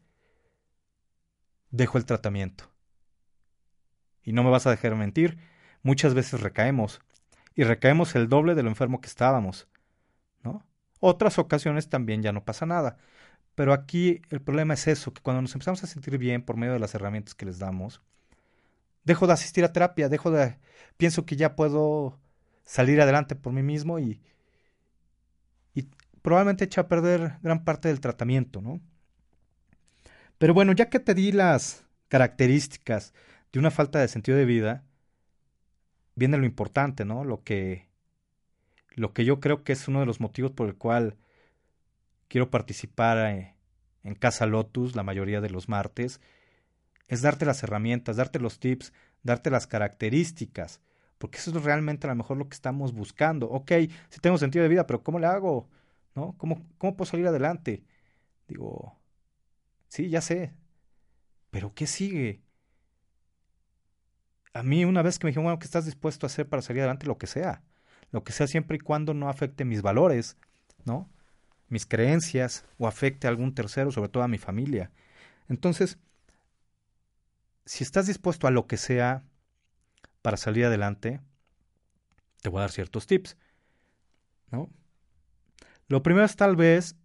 Dejo 1.72 1.98
el 1.98 2.06
tratamiento. 2.06 2.72
Y 4.22 4.32
no 4.32 4.44
me 4.44 4.52
vas 4.52 4.68
a 4.68 4.70
dejar 4.70 4.96
mentir, 4.96 5.40
muchas 5.82 6.14
veces 6.14 6.40
recaemos. 6.42 7.02
Y 7.56 7.64
recaemos 7.64 8.16
el 8.16 8.30
doble 8.30 8.56
de 8.56 8.64
lo 8.64 8.70
enfermo 8.70 9.02
que 9.02 9.08
estábamos. 9.08 9.68
¿No? 10.44 10.66
Otras 11.00 11.40
ocasiones 11.40 11.90
también 11.90 12.22
ya 12.22 12.32
no 12.32 12.46
pasa 12.46 12.66
nada. 12.66 12.98
Pero 13.56 13.74
aquí 13.74 14.22
el 14.30 14.42
problema 14.42 14.76
es 14.76 14.88
eso, 14.88 15.14
que 15.14 15.22
cuando 15.22 15.42
nos 15.42 15.54
empezamos 15.54 15.84
a 15.84 15.88
sentir 15.88 16.18
bien 16.18 16.44
por 16.44 16.58
medio 16.58 16.74
de 16.74 16.80
las 16.80 16.96
herramientas 16.96 17.36
que 17.36 17.46
les 17.46 17.60
damos, 17.60 18.02
dejo 19.04 19.28
de 19.28 19.34
asistir 19.34 19.66
a 19.66 19.74
terapia, 19.74 20.10
dejo 20.10 20.32
de... 20.32 20.58
pienso 20.98 21.26
que 21.26 21.36
ya 21.36 21.56
puedo 21.56 22.20
salir 22.64 23.02
adelante 23.02 23.36
por 23.36 23.52
mí 23.54 23.62
mismo 23.62 24.00
y, 24.00 24.22
probablemente 26.24 26.64
echa 26.64 26.82
a 26.82 26.88
perder 26.88 27.38
gran 27.44 27.64
parte 27.64 27.90
del 27.90 28.00
tratamiento, 28.00 28.62
¿no? 28.62 28.82
Pero 30.40 30.56
bueno, 30.56 30.72
ya 30.74 30.90
que 30.90 31.00
te 31.00 31.14
di 31.14 31.32
las 31.32 31.86
características 32.08 33.14
de 33.52 33.60
una 33.60 33.70
falta 33.70 34.00
de 34.00 34.08
sentido 34.08 34.38
de 34.38 34.46
vida, 34.46 34.84
viene 36.16 36.38
lo 36.38 36.46
importante, 36.46 37.06
¿no? 37.06 37.24
Lo 37.24 37.44
que, 37.44 37.88
lo 38.96 39.14
que 39.14 39.26
yo 39.26 39.40
creo 39.40 39.64
que 39.64 39.74
es 39.74 39.88
uno 39.88 40.00
de 40.00 40.06
los 40.06 40.20
motivos 40.20 40.52
por 40.52 40.68
el 40.68 40.76
cual 40.76 41.18
quiero 42.30 42.50
participar 42.50 43.18
eh, 43.32 43.56
en 44.04 44.16
Casa 44.16 44.46
Lotus 44.46 44.96
la 44.96 45.04
mayoría 45.04 45.42
de 45.42 45.50
los 45.50 45.70
martes, 45.70 46.22
es 47.08 47.22
darte 47.22 47.46
las 47.46 47.62
herramientas, 47.64 48.16
darte 48.16 48.40
los 48.40 48.60
tips, 48.60 48.94
darte 49.24 49.50
las 49.50 49.68
características, 49.68 50.82
porque 51.18 51.38
eso 51.38 51.56
es 51.56 51.64
realmente 51.64 52.08
a 52.08 52.10
lo 52.10 52.16
mejor 52.16 52.38
lo 52.38 52.48
que 52.48 52.56
estamos 52.56 52.94
buscando. 52.94 53.50
Ok, 53.50 53.72
si 54.10 54.20
tengo 54.22 54.38
sentido 54.38 54.64
de 54.64 54.70
vida, 54.70 54.88
pero 54.88 55.04
¿cómo 55.04 55.20
le 55.20 55.28
hago? 55.28 55.70
¿No? 56.16 56.36
¿Cómo, 56.38 56.68
cómo 56.78 56.96
puedo 56.96 57.10
salir 57.10 57.28
adelante? 57.28 57.84
Digo, 58.48 59.00
sí, 59.88 60.10
ya 60.10 60.22
sé, 60.22 60.54
pero 61.52 61.74
¿qué 61.74 61.88
sigue? 61.88 62.42
A 64.54 64.64
mí 64.64 64.86
una 64.86 65.02
vez 65.02 65.20
que 65.20 65.26
me 65.26 65.32
dijeron, 65.32 65.46
bueno, 65.46 65.60
¿qué 65.60 65.66
estás 65.66 65.86
dispuesto 65.86 66.26
a 66.26 66.28
hacer 66.28 66.48
para 66.48 66.62
salir 66.62 66.82
adelante? 66.82 67.08
Lo 67.08 67.18
que 67.18 67.28
sea, 67.28 67.64
lo 68.12 68.24
que 68.24 68.34
sea 68.34 68.48
siempre 68.48 68.78
y 68.78 68.80
cuando 68.80 69.14
no 69.14 69.30
afecte 69.30 69.66
mis 69.66 69.82
valores, 69.82 70.38
¿no? 70.86 71.10
Mis 71.70 71.86
creencias 71.86 72.66
o 72.78 72.88
afecte 72.88 73.28
a 73.28 73.32
algún 73.32 73.56
tercero, 73.56 73.92
sobre 73.92 74.10
todo 74.10 74.24
a 74.24 74.28
mi 74.28 74.38
familia. 74.38 74.92
Entonces, 75.50 75.98
si 77.66 77.84
estás 77.84 78.08
dispuesto 78.08 78.48
a 78.48 78.52
lo 78.52 78.68
que 78.68 78.78
sea 78.78 79.24
para 80.22 80.38
salir 80.38 80.66
adelante, 80.66 81.22
te 82.42 82.50
voy 82.50 82.60
a 82.60 82.62
dar 82.62 82.72
ciertos 82.72 83.08
tips, 83.08 83.38
¿no? 84.52 84.70
Lo 85.88 86.04
primero 86.04 86.26
es 86.26 86.36
tal 86.36 86.56
vez 86.56 86.96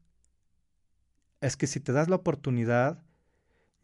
es 1.41 1.57
que 1.57 1.67
si 1.67 1.81
te 1.81 1.93
das 1.93 2.09
la 2.09 2.17
oportunidad, 2.17 3.03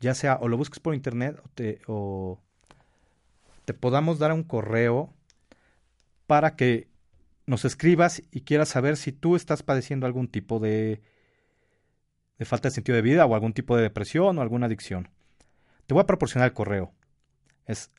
ya 0.01 0.14
sea 0.14 0.38
o 0.40 0.49
lo 0.49 0.57
busques 0.57 0.80
por 0.80 0.95
internet 0.95 1.40
o 1.45 1.49
te, 1.55 1.80
o 1.86 2.40
te 3.64 3.74
podamos 3.74 4.18
dar 4.18 4.32
un 4.32 4.42
correo 4.42 5.12
para 6.26 6.57
que 6.57 6.88
nos 7.47 7.64
escribas 7.64 8.22
y 8.30 8.42
quieras 8.42 8.68
saber 8.70 8.97
si 8.97 9.12
tú 9.12 9.36
estás 9.36 9.62
padeciendo 9.62 10.07
algún 10.07 10.28
tipo 10.28 10.59
de, 10.59 11.03
de 12.38 12.45
falta 12.45 12.68
de 12.68 12.74
sentido 12.74 12.97
de 12.97 13.03
vida 13.03 13.24
o 13.26 13.34
algún 13.34 13.53
tipo 13.53 13.76
de 13.76 13.82
depresión 13.82 14.38
o 14.38 14.42
alguna 14.42 14.66
adicción. 14.66 15.11
Te 15.86 15.95
voy 15.95 16.03
a 16.03 16.07
proporcionar 16.07 16.49
el 16.49 16.55
correo. 16.55 16.92
Es 17.66 17.90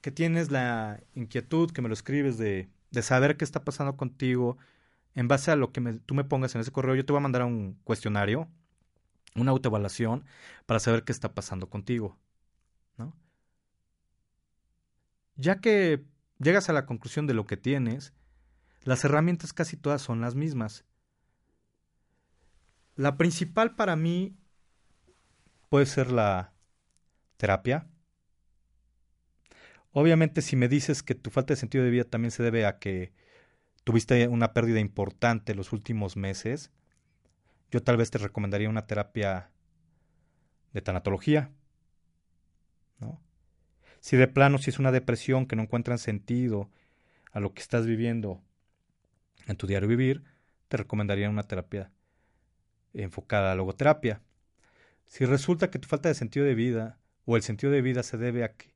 que 0.00 0.10
tienes 0.10 0.50
la 0.50 1.00
inquietud, 1.14 1.70
que 1.70 1.82
me 1.82 1.88
lo 1.88 1.94
escribes 1.94 2.38
de, 2.38 2.68
de 2.90 3.02
saber 3.02 3.36
qué 3.36 3.44
está 3.44 3.64
pasando 3.64 3.96
contigo, 3.96 4.58
en 5.14 5.28
base 5.28 5.50
a 5.50 5.56
lo 5.56 5.72
que 5.72 5.80
tú 6.04 6.14
me 6.14 6.24
pongas 6.24 6.54
en 6.54 6.60
ese 6.60 6.72
correo, 6.72 6.94
yo 6.94 7.04
te 7.04 7.12
voy 7.12 7.20
a 7.20 7.22
mandar 7.22 7.44
un 7.44 7.78
cuestionario, 7.84 8.48
una 9.34 9.50
autoevaluación, 9.50 10.24
para 10.66 10.80
saber 10.80 11.04
qué 11.04 11.12
está 11.12 11.34
pasando 11.34 11.68
contigo. 11.68 12.18
¿no? 12.96 13.14
Ya 15.36 15.60
que 15.60 16.04
llegas 16.38 16.68
a 16.68 16.72
la 16.72 16.86
conclusión 16.86 17.26
de 17.26 17.34
lo 17.34 17.46
que 17.46 17.56
tienes, 17.56 18.12
las 18.84 19.04
herramientas 19.04 19.52
casi 19.52 19.76
todas 19.76 20.02
son 20.02 20.20
las 20.20 20.34
mismas. 20.34 20.84
La 22.96 23.16
principal 23.16 23.74
para 23.74 23.96
mí 23.96 24.36
puede 25.68 25.86
ser 25.86 26.10
la 26.10 26.52
terapia. 27.42 27.88
Obviamente 29.90 30.42
si 30.42 30.54
me 30.54 30.68
dices 30.68 31.02
que 31.02 31.16
tu 31.16 31.30
falta 31.30 31.54
de 31.54 31.58
sentido 31.58 31.82
de 31.82 31.90
vida 31.90 32.04
también 32.04 32.30
se 32.30 32.44
debe 32.44 32.66
a 32.66 32.78
que 32.78 33.12
tuviste 33.82 34.28
una 34.28 34.52
pérdida 34.52 34.78
importante 34.78 35.56
los 35.56 35.72
últimos 35.72 36.16
meses, 36.16 36.70
yo 37.72 37.82
tal 37.82 37.96
vez 37.96 38.12
te 38.12 38.18
recomendaría 38.18 38.68
una 38.68 38.86
terapia 38.86 39.50
de 40.72 40.82
tanatología. 40.82 41.50
¿no? 43.00 43.20
Si 43.98 44.16
de 44.16 44.28
plano, 44.28 44.58
si 44.58 44.70
es 44.70 44.78
una 44.78 44.92
depresión 44.92 45.46
que 45.46 45.56
no 45.56 45.62
encuentran 45.62 45.98
sentido 45.98 46.70
a 47.32 47.40
lo 47.40 47.54
que 47.54 47.62
estás 47.62 47.86
viviendo 47.86 48.40
en 49.48 49.56
tu 49.56 49.66
diario 49.66 49.88
vivir, 49.88 50.22
te 50.68 50.76
recomendaría 50.76 51.28
una 51.28 51.42
terapia 51.42 51.90
enfocada 52.94 53.50
a 53.50 53.56
logoterapia. 53.56 54.22
Si 55.06 55.24
resulta 55.24 55.72
que 55.72 55.80
tu 55.80 55.88
falta 55.88 56.08
de 56.08 56.14
sentido 56.14 56.46
de 56.46 56.54
vida 56.54 57.01
o 57.24 57.36
el 57.36 57.42
sentido 57.42 57.72
de 57.72 57.82
vida 57.82 58.02
se 58.02 58.16
debe 58.16 58.44
a 58.44 58.54
que 58.54 58.72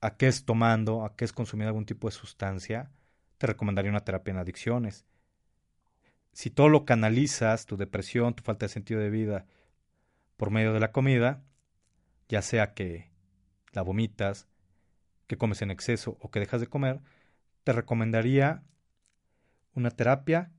a 0.00 0.16
qué 0.16 0.26
es 0.26 0.44
tomando, 0.44 1.04
a 1.04 1.14
qué 1.14 1.24
es 1.24 1.32
consumiendo 1.32 1.68
algún 1.68 1.86
tipo 1.86 2.08
de 2.08 2.12
sustancia, 2.12 2.90
te 3.38 3.46
recomendaría 3.46 3.90
una 3.90 4.04
terapia 4.04 4.32
en 4.32 4.38
adicciones. 4.38 5.06
Si 6.32 6.50
todo 6.50 6.68
lo 6.68 6.84
canalizas, 6.84 7.66
tu 7.66 7.76
depresión, 7.76 8.34
tu 8.34 8.42
falta 8.42 8.66
de 8.66 8.70
sentido 8.70 9.00
de 9.00 9.10
vida, 9.10 9.46
por 10.36 10.50
medio 10.50 10.72
de 10.72 10.80
la 10.80 10.90
comida, 10.90 11.44
ya 12.28 12.42
sea 12.42 12.74
que 12.74 13.12
la 13.72 13.82
vomitas, 13.82 14.48
que 15.28 15.38
comes 15.38 15.62
en 15.62 15.70
exceso 15.70 16.18
o 16.20 16.32
que 16.32 16.40
dejas 16.40 16.60
de 16.60 16.66
comer, 16.66 17.00
te 17.62 17.72
recomendaría 17.72 18.64
una 19.74 19.90
terapia 19.90 20.50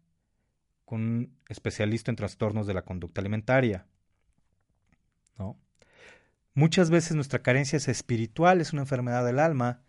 con 0.85 1.01
un 1.01 1.37
especialista 1.49 2.11
en 2.11 2.15
trastornos 2.15 2.65
de 2.65 2.73
la 2.73 2.83
conducta 2.83 3.19
alimentaria. 3.19 3.87
¿no? 5.37 5.59
Muchas 6.53 6.89
veces 6.89 7.15
nuestra 7.15 7.41
carencia 7.41 7.77
es 7.77 7.87
espiritual, 7.87 8.61
es 8.61 8.73
una 8.73 8.83
enfermedad 8.83 9.25
del 9.25 9.39
alma, 9.39 9.81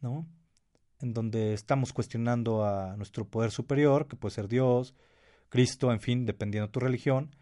¿no? 0.00 0.26
En 1.00 1.12
donde 1.12 1.54
estamos 1.54 1.92
cuestionando 1.92 2.64
a 2.64 2.96
nuestro 2.96 3.26
poder 3.26 3.50
superior, 3.50 4.06
que 4.06 4.16
puede 4.16 4.34
ser 4.34 4.48
Dios, 4.48 4.94
Cristo, 5.48 5.92
en 5.92 6.00
fin, 6.00 6.26
dependiendo 6.26 6.68
de 6.68 6.72
tu 6.72 6.80
religión, 6.80 7.34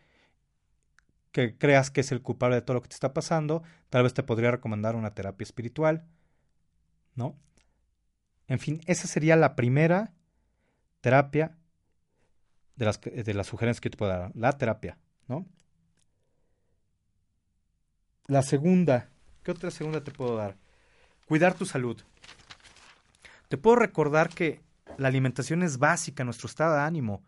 que 1.32 1.58
creas 1.58 1.90
que 1.90 2.00
es 2.00 2.10
el 2.12 2.22
culpable 2.22 2.56
de 2.56 2.62
todo 2.62 2.74
lo 2.74 2.82
que 2.82 2.88
te 2.88 2.94
está 2.94 3.12
pasando, 3.12 3.62
tal 3.90 4.04
vez 4.04 4.14
te 4.14 4.22
podría 4.22 4.50
recomendar 4.50 4.96
una 4.96 5.14
terapia 5.14 5.44
espiritual, 5.44 6.06
¿no? 7.14 7.36
En 8.46 8.58
fin, 8.58 8.80
esa 8.86 9.06
sería 9.06 9.36
la 9.36 9.54
primera 9.54 10.14
terapia 11.02 11.58
de 12.76 12.86
las, 13.34 13.46
sugerencias 13.46 13.80
que 13.80 13.90
te 13.90 13.98
puedo 13.98 14.10
dar. 14.10 14.32
La 14.34 14.56
terapia, 14.56 14.98
¿no? 15.26 15.46
La 18.28 18.42
segunda, 18.42 19.08
¿qué 19.42 19.50
otra 19.50 19.70
segunda 19.70 20.04
te 20.04 20.10
puedo 20.10 20.36
dar? 20.36 20.58
Cuidar 21.26 21.54
tu 21.54 21.64
salud. 21.64 21.98
Te 23.48 23.56
puedo 23.56 23.76
recordar 23.76 24.28
que 24.28 24.60
la 24.98 25.08
alimentación 25.08 25.62
es 25.62 25.78
básica 25.78 26.22
en 26.22 26.26
nuestro 26.26 26.46
estado 26.46 26.74
de 26.74 26.82
ánimo. 26.82 27.22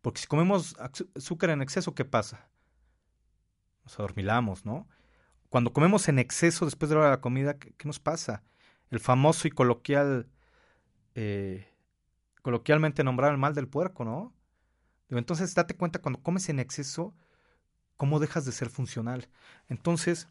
Porque 0.00 0.22
si 0.22 0.26
comemos 0.26 0.74
azúcar 1.14 1.50
en 1.50 1.60
exceso, 1.60 1.94
¿qué 1.94 2.06
pasa? 2.06 2.48
Nos 3.84 3.98
adormilamos, 3.98 4.64
¿no? 4.64 4.88
Cuando 5.50 5.74
comemos 5.74 6.08
en 6.08 6.18
exceso 6.18 6.64
después 6.64 6.88
de 6.88 6.94
la 6.94 7.00
hora 7.00 7.10
de 7.10 7.16
la 7.16 7.20
comida, 7.20 7.58
¿qué, 7.58 7.74
nos 7.84 8.00
pasa? 8.00 8.42
El 8.90 9.00
famoso 9.00 9.46
y 9.46 9.50
coloquial 9.50 10.30
eh, 11.14 11.68
coloquialmente 12.40 13.04
nombrado 13.04 13.32
el 13.32 13.38
mal 13.38 13.54
del 13.54 13.68
puerco, 13.68 14.04
¿no? 14.04 14.32
entonces 15.10 15.54
date 15.54 15.76
cuenta 15.76 16.00
cuando 16.00 16.22
comes 16.22 16.48
en 16.48 16.58
exceso, 16.58 17.14
cómo 17.96 18.18
dejas 18.18 18.44
de 18.44 18.52
ser 18.52 18.68
funcional. 18.68 19.28
Entonces, 19.68 20.28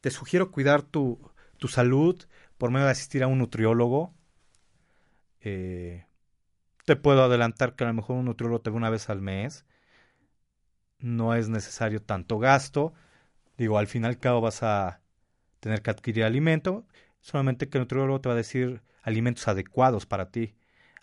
te 0.00 0.10
sugiero 0.10 0.50
cuidar 0.50 0.82
tu, 0.82 1.20
tu 1.58 1.68
salud 1.68 2.22
por 2.58 2.70
medio 2.70 2.86
de 2.86 2.92
asistir 2.92 3.22
a 3.22 3.26
un 3.26 3.38
nutriólogo. 3.38 4.14
Eh, 5.40 6.06
te 6.84 6.96
puedo 6.96 7.24
adelantar 7.24 7.74
que 7.74 7.84
a 7.84 7.88
lo 7.88 7.94
mejor 7.94 8.16
un 8.16 8.26
nutriólogo 8.26 8.60
te 8.62 8.70
ve 8.70 8.76
una 8.76 8.90
vez 8.90 9.10
al 9.10 9.20
mes. 9.20 9.64
No 10.98 11.34
es 11.34 11.48
necesario 11.48 12.02
tanto 12.02 12.38
gasto. 12.38 12.92
Digo, 13.56 13.78
al 13.78 13.86
final 13.86 14.18
cabo 14.18 14.40
vas 14.40 14.62
a 14.62 15.00
tener 15.60 15.82
que 15.82 15.90
adquirir 15.90 16.24
alimento. 16.24 16.86
Solamente 17.20 17.68
que 17.68 17.78
el 17.78 17.82
nutriólogo 17.82 18.20
te 18.20 18.28
va 18.28 18.34
a 18.34 18.36
decir 18.36 18.82
alimentos 19.02 19.46
adecuados 19.48 20.06
para 20.06 20.30
ti 20.30 20.54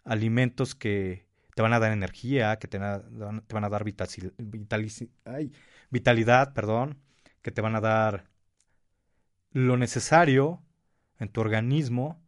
alimentos 0.10 0.76
que 0.76 1.28
te 1.55 1.62
van 1.62 1.74
a 1.74 1.80
dar 1.80 1.91
energía, 1.91 2.57
que 2.57 2.68
te, 2.68 2.78
van 2.80 3.64
a 3.64 3.70
dar 3.70 3.84
vitalidad, 5.90 6.54
perdón, 6.54 7.00
que 7.42 7.52
te 7.52 7.62
van 7.62 7.76
a 7.76 7.82
dar 7.82 8.26
lo 9.52 9.78
necesario 9.78 10.62
en 11.20 11.30
tu 11.30 11.42
organismo 11.42 12.22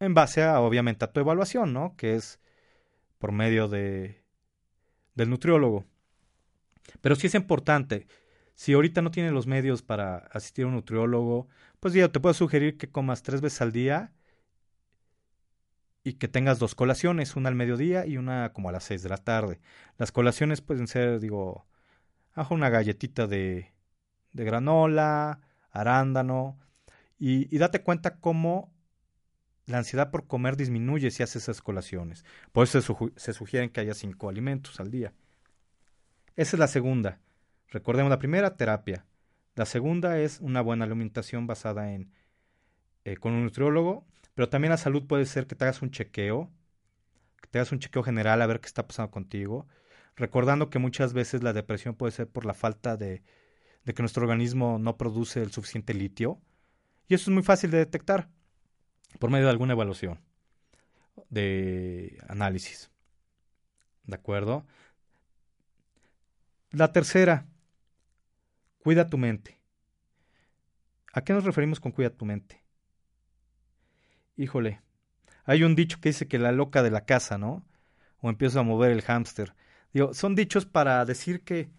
en 0.00 0.14
base 0.14 0.42
a, 0.42 0.60
obviamente, 0.60 1.04
a 1.04 1.12
tu 1.12 1.20
evaluación, 1.20 1.72
¿no? 1.72 1.94
Que 1.96 2.16
es 2.16 2.40
por 3.18 3.32
medio 3.32 3.68
de, 3.68 4.24
del 5.14 5.30
nutriólogo. 5.30 5.84
Pero 7.00 7.14
sí 7.14 7.28
es 7.28 7.34
importante, 7.34 8.08
si 8.54 8.72
ahorita 8.72 9.02
no 9.02 9.10
tienes 9.10 9.32
los 9.32 9.46
medios 9.46 9.82
para 9.82 10.16
asistir 10.32 10.64
a 10.64 10.68
un 10.68 10.74
nutriólogo, 10.74 11.48
pues 11.80 11.94
ya 11.94 12.08
te 12.10 12.20
puedo 12.20 12.34
sugerir 12.34 12.76
que 12.76 12.90
comas 12.90 13.22
tres 13.22 13.40
veces 13.40 13.60
al 13.62 13.72
día 13.72 14.12
y 16.04 16.14
que 16.14 16.28
tengas 16.28 16.58
dos 16.58 16.74
colaciones, 16.74 17.36
una 17.36 17.48
al 17.48 17.54
mediodía 17.54 18.06
y 18.06 18.16
una 18.16 18.52
como 18.52 18.68
a 18.68 18.72
las 18.72 18.84
seis 18.84 19.02
de 19.02 19.08
la 19.08 19.18
tarde. 19.18 19.60
Las 19.98 20.12
colaciones 20.12 20.60
pueden 20.60 20.86
ser, 20.86 21.20
digo, 21.20 21.66
ajo 22.34 22.54
una 22.54 22.70
galletita 22.70 23.26
de, 23.26 23.72
de 24.32 24.44
granola, 24.44 25.40
arándano, 25.70 26.58
y, 27.18 27.54
y, 27.54 27.58
date 27.58 27.82
cuenta 27.82 28.18
cómo 28.18 28.72
la 29.66 29.78
ansiedad 29.78 30.10
por 30.10 30.26
comer 30.26 30.56
disminuye 30.56 31.10
si 31.10 31.22
haces 31.22 31.44
esas 31.44 31.62
colaciones. 31.62 32.24
Por 32.50 32.64
eso 32.64 32.80
se, 32.80 32.94
se 33.16 33.32
sugieren 33.32 33.70
que 33.70 33.80
haya 33.80 33.94
cinco 33.94 34.28
alimentos 34.28 34.80
al 34.80 34.90
día. 34.90 35.12
Esa 36.34 36.56
es 36.56 36.60
la 36.60 36.66
segunda. 36.66 37.20
Recordemos 37.68 38.10
la 38.10 38.18
primera, 38.18 38.56
terapia. 38.56 39.06
La 39.54 39.66
segunda 39.66 40.18
es 40.18 40.40
una 40.40 40.62
buena 40.62 40.84
alimentación 40.84 41.46
basada 41.46 41.92
en 41.92 42.10
eh, 43.04 43.16
con 43.16 43.32
un 43.32 43.42
nutriólogo, 43.44 44.06
pero 44.34 44.48
también 44.48 44.70
la 44.70 44.76
salud 44.76 45.06
puede 45.06 45.26
ser 45.26 45.46
que 45.46 45.56
te 45.56 45.64
hagas 45.64 45.82
un 45.82 45.90
chequeo, 45.90 46.50
que 47.40 47.48
te 47.48 47.58
hagas 47.58 47.72
un 47.72 47.80
chequeo 47.80 48.02
general 48.04 48.40
a 48.40 48.46
ver 48.46 48.60
qué 48.60 48.66
está 48.66 48.86
pasando 48.86 49.10
contigo, 49.10 49.66
recordando 50.16 50.70
que 50.70 50.78
muchas 50.78 51.12
veces 51.12 51.42
la 51.42 51.52
depresión 51.52 51.94
puede 51.94 52.12
ser 52.12 52.28
por 52.28 52.44
la 52.44 52.54
falta 52.54 52.96
de, 52.96 53.22
que 53.84 54.02
nuestro 54.02 54.22
organismo 54.22 54.78
no 54.78 54.96
produce 54.96 55.42
el 55.42 55.52
suficiente 55.52 55.94
litio, 55.94 56.40
y 57.08 57.14
eso 57.14 57.30
es 57.30 57.34
muy 57.34 57.42
fácil 57.42 57.70
de 57.70 57.78
detectar 57.78 58.28
por 59.18 59.30
medio 59.30 59.46
de 59.46 59.50
alguna 59.50 59.72
evaluación 59.72 60.20
de 61.28 62.18
análisis. 62.28 62.90
¿De 64.04 64.14
acuerdo? 64.14 64.66
La 66.70 66.92
tercera, 66.92 67.46
cuida 68.78 69.08
tu 69.08 69.18
mente. 69.18 69.60
¿A 71.12 71.22
qué 71.22 71.32
nos 71.32 71.44
referimos 71.44 71.80
con 71.80 71.92
cuida 71.92 72.10
tu 72.10 72.24
mente? 72.24 72.64
Híjole, 74.36 74.80
hay 75.44 75.64
un 75.64 75.76
dicho 75.76 76.00
que 76.00 76.08
dice 76.08 76.28
que 76.28 76.38
la 76.38 76.52
loca 76.52 76.82
de 76.82 76.90
la 76.90 77.04
casa, 77.04 77.36
¿no? 77.36 77.66
O 78.20 78.30
empieza 78.30 78.60
a 78.60 78.64
mover 78.64 78.90
el 78.90 79.02
hámster. 79.02 79.54
Son 80.12 80.34
dichos 80.34 80.66
para 80.66 81.04
decir 81.04 81.44
que 81.44 81.70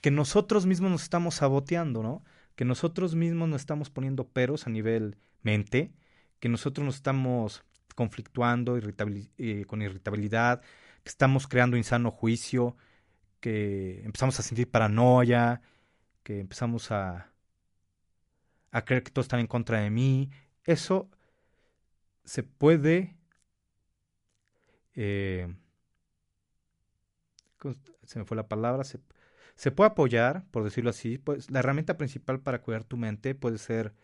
que 0.00 0.10
nosotros 0.10 0.66
mismos 0.66 0.90
nos 0.90 1.02
estamos 1.02 1.34
saboteando, 1.34 2.02
¿no? 2.02 2.22
Que 2.54 2.64
nosotros 2.64 3.14
mismos 3.14 3.48
nos 3.48 3.62
estamos 3.62 3.90
poniendo 3.90 4.28
peros 4.28 4.66
a 4.66 4.70
nivel 4.70 5.16
mente, 5.42 5.92
que 6.38 6.48
nosotros 6.48 6.84
nos 6.84 6.96
estamos 6.96 7.64
conflictuando 7.94 8.78
eh, 8.78 9.64
con 9.66 9.82
irritabilidad, 9.82 10.60
que 11.02 11.08
estamos 11.08 11.46
creando 11.46 11.76
insano 11.76 12.10
juicio, 12.10 12.76
que 13.40 14.02
empezamos 14.04 14.38
a 14.38 14.42
sentir 14.42 14.70
paranoia, 14.70 15.60
que 16.22 16.40
empezamos 16.40 16.90
a, 16.90 17.32
a 18.70 18.84
creer 18.84 19.02
que 19.02 19.10
todos 19.10 19.26
están 19.26 19.40
en 19.40 19.46
contra 19.46 19.80
de 19.80 19.90
mí. 19.90 20.30
Eso 20.64 21.10
se 22.24 22.42
puede... 22.42 23.16
Eh, 24.94 25.52
se 28.02 28.18
me 28.18 28.24
fue 28.24 28.36
la 28.36 28.48
palabra, 28.48 28.84
se, 28.84 29.00
se 29.54 29.70
puede 29.70 29.90
apoyar, 29.90 30.44
por 30.50 30.64
decirlo 30.64 30.90
así, 30.90 31.18
pues 31.18 31.50
la 31.50 31.60
herramienta 31.60 31.96
principal 31.96 32.40
para 32.40 32.60
cuidar 32.60 32.84
tu 32.84 32.96
mente 32.96 33.34
puede 33.34 33.58
ser 33.58 33.94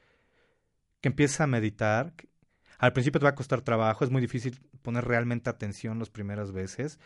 que 1.00 1.08
empieces 1.08 1.40
a 1.40 1.46
meditar. 1.46 2.14
Al 2.78 2.92
principio 2.92 3.20
te 3.20 3.24
va 3.24 3.30
a 3.30 3.34
costar 3.34 3.62
trabajo, 3.62 4.04
es 4.04 4.10
muy 4.10 4.20
difícil 4.20 4.60
poner 4.82 5.04
realmente 5.04 5.50
atención 5.50 5.98
las 5.98 6.10
primeras 6.10 6.52
veces, 6.52 6.98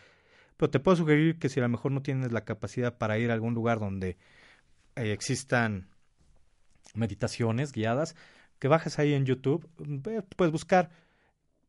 pero 0.55 0.69
te 0.69 0.79
puedo 0.79 0.97
sugerir 0.97 1.37
que 1.39 1.49
si 1.49 1.59
a 1.59 1.63
lo 1.63 1.69
mejor 1.69 1.91
no 1.91 2.01
tienes 2.01 2.31
la 2.31 2.45
capacidad 2.45 2.97
para 2.97 3.19
ir 3.19 3.29
a 3.29 3.33
algún 3.33 3.53
lugar 3.53 3.79
donde 3.79 4.17
eh, 4.95 5.11
existan 5.11 5.89
meditaciones 6.95 7.73
guiadas, 7.73 8.15
que 8.59 8.67
bajes 8.67 8.97
ahí 8.97 9.13
en 9.13 9.25
YouTube, 9.25 9.69
puedes 10.35 10.51
buscar 10.51 10.89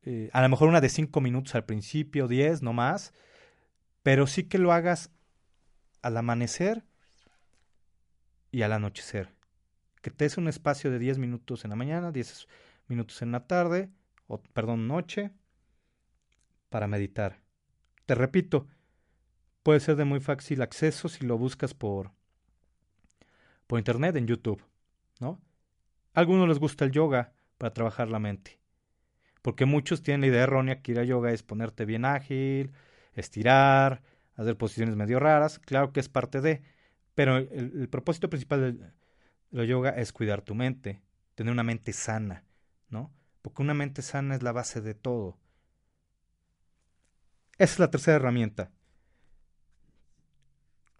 eh, 0.02 0.30
a 0.32 0.40
lo 0.40 0.48
mejor 0.48 0.68
una 0.68 0.80
de 0.80 0.88
cinco 0.88 1.20
minutos 1.20 1.54
al 1.54 1.64
principio, 1.64 2.28
diez, 2.28 2.62
no 2.62 2.72
más, 2.72 3.12
pero 4.08 4.26
sí 4.26 4.44
que 4.44 4.56
lo 4.56 4.72
hagas 4.72 5.10
al 6.00 6.16
amanecer 6.16 6.82
y 8.50 8.62
al 8.62 8.72
anochecer. 8.72 9.34
Que 10.00 10.10
te 10.10 10.24
des 10.24 10.38
un 10.38 10.48
espacio 10.48 10.90
de 10.90 10.98
10 10.98 11.18
minutos 11.18 11.64
en 11.64 11.68
la 11.68 11.76
mañana, 11.76 12.10
10 12.10 12.48
minutos 12.86 13.20
en 13.20 13.32
la 13.32 13.46
tarde, 13.46 13.90
o 14.26 14.40
perdón, 14.40 14.88
noche, 14.88 15.30
para 16.70 16.86
meditar. 16.86 17.42
Te 18.06 18.14
repito, 18.14 18.66
puede 19.62 19.78
ser 19.78 19.96
de 19.96 20.06
muy 20.06 20.20
fácil 20.20 20.62
acceso 20.62 21.10
si 21.10 21.26
lo 21.26 21.36
buscas 21.36 21.74
por, 21.74 22.10
por 23.66 23.78
internet 23.78 24.16
en 24.16 24.26
YouTube, 24.26 24.64
¿no? 25.20 25.38
A 26.14 26.20
algunos 26.20 26.48
les 26.48 26.58
gusta 26.58 26.86
el 26.86 26.92
yoga 26.92 27.34
para 27.58 27.74
trabajar 27.74 28.08
la 28.08 28.18
mente. 28.18 28.58
Porque 29.42 29.66
muchos 29.66 30.02
tienen 30.02 30.22
la 30.22 30.28
idea 30.28 30.44
errónea 30.44 30.80
que 30.80 30.92
ir 30.92 30.98
a 30.98 31.04
yoga 31.04 31.30
es 31.30 31.42
ponerte 31.42 31.84
bien 31.84 32.06
ágil, 32.06 32.72
estirar, 33.20 34.02
hacer 34.36 34.56
posiciones 34.56 34.96
medio 34.96 35.18
raras, 35.18 35.58
claro 35.58 35.92
que 35.92 36.00
es 36.00 36.08
parte 36.08 36.40
de, 36.40 36.62
pero 37.14 37.36
el, 37.36 37.88
propósito 37.88 38.30
principal 38.30 38.78
de 38.78 38.92
la 39.50 39.64
yoga 39.64 39.90
es 39.90 40.12
cuidar 40.12 40.42
tu 40.42 40.54
mente, 40.54 41.02
tener 41.34 41.52
una 41.52 41.64
mente 41.64 41.92
sana, 41.92 42.44
¿no? 42.88 43.12
Porque 43.42 43.62
una 43.62 43.74
mente 43.74 44.02
sana 44.02 44.34
es 44.34 44.42
la 44.42 44.52
base 44.52 44.80
de 44.80 44.94
todo. 44.94 45.38
Esa 47.58 47.72
es 47.72 47.78
la 47.80 47.90
tercera 47.90 48.16
herramienta. 48.16 48.70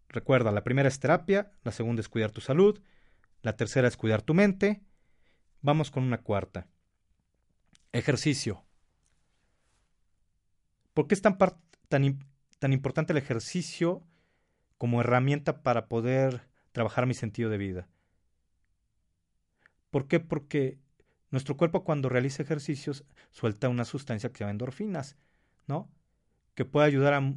Recuerda, 0.09 0.51
la 0.51 0.65
primera 0.65 0.89
es 0.89 0.99
terapia, 0.99 1.53
la 1.63 1.71
segunda 1.71 2.01
es 2.01 2.09
cuidar 2.09 2.33
tu 2.33 2.41
salud, 2.41 2.81
la 3.43 3.57
tercera 3.57 3.87
es 3.87 3.97
cuidar 3.97 4.23
tu 4.23 4.35
mente. 4.35 4.83
Vamos 5.61 5.91
con 5.91 6.03
una 6.03 6.23
cuarta. 6.23 6.67
Ejercicio. 7.93 8.65
¿Por 10.95 11.07
qué 11.07 11.15
es 11.15 11.23
tan, 11.23 11.39
tan, 11.89 12.19
tan 12.59 12.73
importante 12.73 13.13
el 13.13 13.19
ejercicio 13.19 14.03
como 14.79 15.01
herramienta 15.01 15.63
para 15.63 15.89
poder 15.89 16.49
trabajar 16.73 17.07
mi 17.07 17.15
sentido 17.15 17.51
de 17.51 17.59
vida. 17.59 17.89
¿Por 19.91 20.07
qué? 20.07 20.21
Porque 20.21 20.79
nuestro 21.31 21.57
cuerpo 21.57 21.85
cuando 21.85 22.09
realiza 22.09 22.43
ejercicios 22.43 23.05
suelta 23.31 23.69
una 23.69 23.85
sustancia 23.85 24.31
que 24.31 24.39
se 24.39 24.41
llama 24.41 24.53
endorfinas, 24.53 25.17
¿no? 25.67 25.91
Que 26.55 26.65
puede 26.65 26.87
ayudar 26.87 27.15
a, 27.15 27.35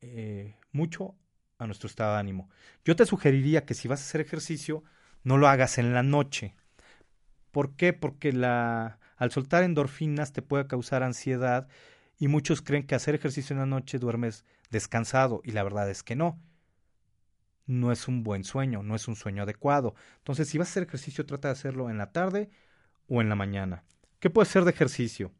eh, 0.00 0.56
mucho 0.72 1.16
a 1.58 1.66
nuestro 1.66 1.86
estado 1.86 2.12
de 2.14 2.20
ánimo. 2.20 2.50
Yo 2.84 2.96
te 2.96 3.06
sugeriría 3.06 3.64
que 3.64 3.74
si 3.74 3.88
vas 3.88 4.00
a 4.00 4.04
hacer 4.04 4.20
ejercicio, 4.20 4.84
no 5.22 5.38
lo 5.38 5.48
hagas 5.48 5.78
en 5.78 5.94
la 5.94 6.02
noche. 6.02 6.54
¿Por 7.50 7.76
qué? 7.76 7.92
Porque 7.92 8.32
la, 8.32 8.98
al 9.16 9.30
soltar 9.30 9.62
endorfinas 9.62 10.32
te 10.32 10.42
puede 10.42 10.66
causar 10.66 11.02
ansiedad 11.02 11.68
y 12.18 12.28
muchos 12.28 12.62
creen 12.62 12.86
que 12.86 12.94
hacer 12.94 13.14
ejercicio 13.14 13.54
en 13.54 13.60
la 13.60 13.66
noche 13.66 13.98
duermes 13.98 14.44
descansado 14.70 15.40
y 15.44 15.52
la 15.52 15.62
verdad 15.62 15.90
es 15.90 16.02
que 16.02 16.16
no. 16.16 16.40
No 17.66 17.92
es 17.92 18.08
un 18.08 18.22
buen 18.22 18.44
sueño, 18.44 18.82
no 18.82 18.94
es 18.94 19.08
un 19.08 19.16
sueño 19.16 19.42
adecuado. 19.42 19.94
Entonces, 20.18 20.48
si 20.48 20.58
vas 20.58 20.68
a 20.68 20.70
hacer 20.70 20.82
ejercicio, 20.84 21.24
trata 21.24 21.48
de 21.48 21.52
hacerlo 21.52 21.90
en 21.90 21.98
la 21.98 22.12
tarde 22.12 22.50
o 23.08 23.20
en 23.20 23.28
la 23.28 23.34
mañana. 23.34 23.84
¿Qué 24.20 24.30
puede 24.30 24.46
ser 24.46 24.64
de 24.64 24.70
ejercicio? 24.70 25.32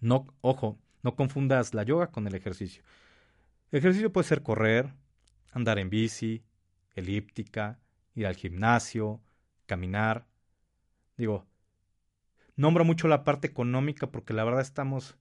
No, 0.00 0.26
ojo, 0.40 0.78
no 1.02 1.14
confundas 1.14 1.74
la 1.74 1.82
yoga 1.82 2.08
con 2.08 2.26
el 2.26 2.34
ejercicio. 2.34 2.82
El 3.70 3.78
ejercicio 3.78 4.12
puede 4.12 4.26
ser 4.26 4.42
correr, 4.42 4.92
andar 5.52 5.78
en 5.78 5.90
bici, 5.90 6.42
elíptica, 6.94 7.78
ir 8.14 8.26
al 8.26 8.36
gimnasio, 8.36 9.20
caminar. 9.66 10.26
Digo, 11.16 11.46
nombro 12.56 12.84
mucho 12.84 13.08
la 13.08 13.24
parte 13.24 13.46
económica 13.46 14.10
porque 14.10 14.34
la 14.34 14.44
verdad 14.44 14.62
estamos 14.62 15.16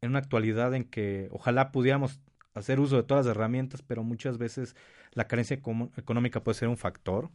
en 0.00 0.10
una 0.10 0.18
actualidad 0.18 0.74
en 0.74 0.84
que 0.84 1.28
ojalá 1.32 1.72
pudiéramos 1.72 2.20
hacer 2.54 2.80
uso 2.80 2.96
de 2.96 3.02
todas 3.02 3.26
las 3.26 3.36
herramientas, 3.36 3.82
pero 3.82 4.02
muchas 4.02 4.38
veces 4.38 4.76
la 5.12 5.26
carencia 5.26 5.54
económica 5.54 6.42
puede 6.42 6.58
ser 6.58 6.68
un 6.68 6.76
factor. 6.76 7.30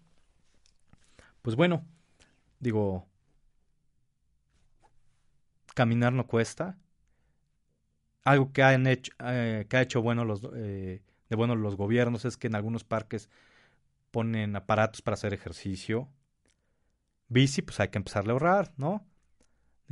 Pues 1.41 1.55
bueno, 1.55 1.86
digo, 2.59 3.07
caminar 5.74 6.14
no 6.14 6.28
cuesta. 6.28 6.78
Algo 8.24 8.53
que, 8.53 8.64
han 8.64 8.88
hecho, 8.88 9.11
eh, 9.20 9.66
que 9.68 9.78
ha 9.78 9.82
hecho 9.82 10.01
bueno 10.01 10.24
los, 10.24 10.41
eh, 10.55 11.01
de 11.30 11.36
bueno 11.36 11.55
los 11.55 11.76
gobiernos 11.76 12.24
es 12.26 12.38
que 12.38 12.47
en 12.47 12.55
algunos 12.55 12.84
parques 12.86 13.30
ponen 14.11 14.55
aparatos 14.55 15.01
para 15.01 15.16
hacer 15.16 15.34
ejercicio. 15.34 16.07
Bici, 17.28 17.61
pues 17.61 17.80
hay 17.80 17.89
que 17.89 17.97
empezar 17.97 18.28
a 18.28 18.32
ahorrar, 18.32 18.72
¿no? 18.78 19.05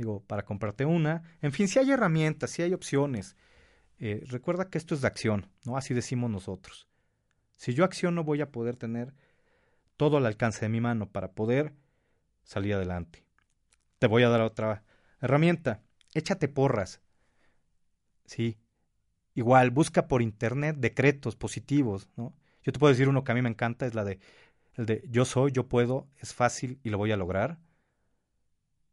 Digo, 0.02 0.22
para 0.26 0.44
comprarte 0.44 0.84
una. 0.84 1.22
En 1.40 1.52
fin, 1.52 1.68
si 1.68 1.78
hay 1.78 1.90
herramientas, 1.90 2.50
si 2.50 2.62
hay 2.62 2.74
opciones. 2.74 3.36
Eh, 3.98 4.24
recuerda 4.26 4.68
que 4.68 4.78
esto 4.78 4.94
es 4.94 5.00
de 5.00 5.06
acción, 5.06 5.48
¿no? 5.64 5.76
Así 5.76 5.94
decimos 5.94 6.30
nosotros. 6.30 6.88
Si 7.56 7.72
yo 7.72 7.84
acciono, 7.84 8.24
voy 8.24 8.40
a 8.40 8.50
poder 8.50 8.76
tener 8.76 9.14
todo 9.96 10.16
al 10.16 10.26
alcance 10.26 10.64
de 10.64 10.68
mi 10.68 10.80
mano 10.80 11.08
para 11.08 11.32
poder 11.32 11.72
salir 12.42 12.74
adelante. 12.74 13.24
Te 14.00 14.08
voy 14.08 14.24
a 14.24 14.28
dar 14.28 14.40
otra 14.40 14.82
herramienta. 15.20 15.80
Échate 16.14 16.48
porras. 16.48 17.00
Sí. 18.24 18.58
Igual, 19.34 19.70
busca 19.70 20.08
por 20.08 20.20
internet 20.20 20.76
decretos 20.78 21.36
positivos, 21.36 22.08
¿no? 22.16 22.34
Yo 22.64 22.72
te 22.72 22.78
puedo 22.78 22.92
decir 22.92 23.08
uno 23.08 23.24
que 23.24 23.32
a 23.32 23.34
mí 23.34 23.42
me 23.42 23.48
encanta, 23.48 23.86
es 23.86 23.94
la 23.94 24.04
de 24.04 24.18
el 24.74 24.86
de 24.86 25.04
yo 25.08 25.24
soy, 25.24 25.52
yo 25.52 25.68
puedo, 25.68 26.08
es 26.18 26.34
fácil 26.34 26.80
y 26.82 26.90
lo 26.90 26.98
voy 26.98 27.12
a 27.12 27.16
lograr. 27.16 27.58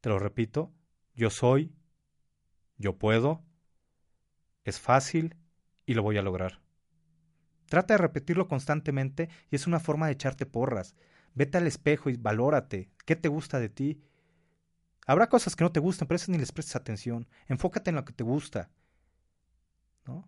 Te 0.02 0.10
lo 0.10 0.20
repito, 0.20 0.72
yo 1.20 1.30
soy, 1.30 1.76
yo 2.78 2.98
puedo, 2.98 3.44
es 4.64 4.80
fácil 4.80 5.36
y 5.86 5.94
lo 5.94 6.02
voy 6.02 6.18
a 6.18 6.22
lograr. 6.22 6.62
Trata 7.66 7.96
de 7.96 7.98
repetirlo 7.98 8.48
constantemente 8.48 9.30
y 9.52 9.58
es 9.58 9.68
una 9.68 9.82
forma 9.82 10.06
de 10.06 10.14
echarte 10.14 10.46
porras. 10.46 10.96
Vete 11.36 11.58
al 11.58 11.68
espejo 11.68 12.10
y 12.10 12.16
valórate. 12.16 12.90
¿Qué 13.06 13.18
te 13.18 13.28
gusta 13.28 13.60
de 13.60 13.68
ti? 13.68 14.02
Habrá 15.06 15.28
cosas 15.28 15.58
que 15.58 15.66
no 15.66 15.74
te 15.74 15.82
gustan, 15.82 16.08
pero 16.08 16.16
eso 16.16 16.32
ni 16.32 16.38
les 16.38 16.54
prestes 16.54 16.78
atención. 16.78 17.28
Enfócate 17.48 17.90
en 17.90 17.98
lo 17.98 18.06
que 18.06 18.14
te 18.14 18.24
gusta. 18.24 18.70
¿No? 20.06 20.26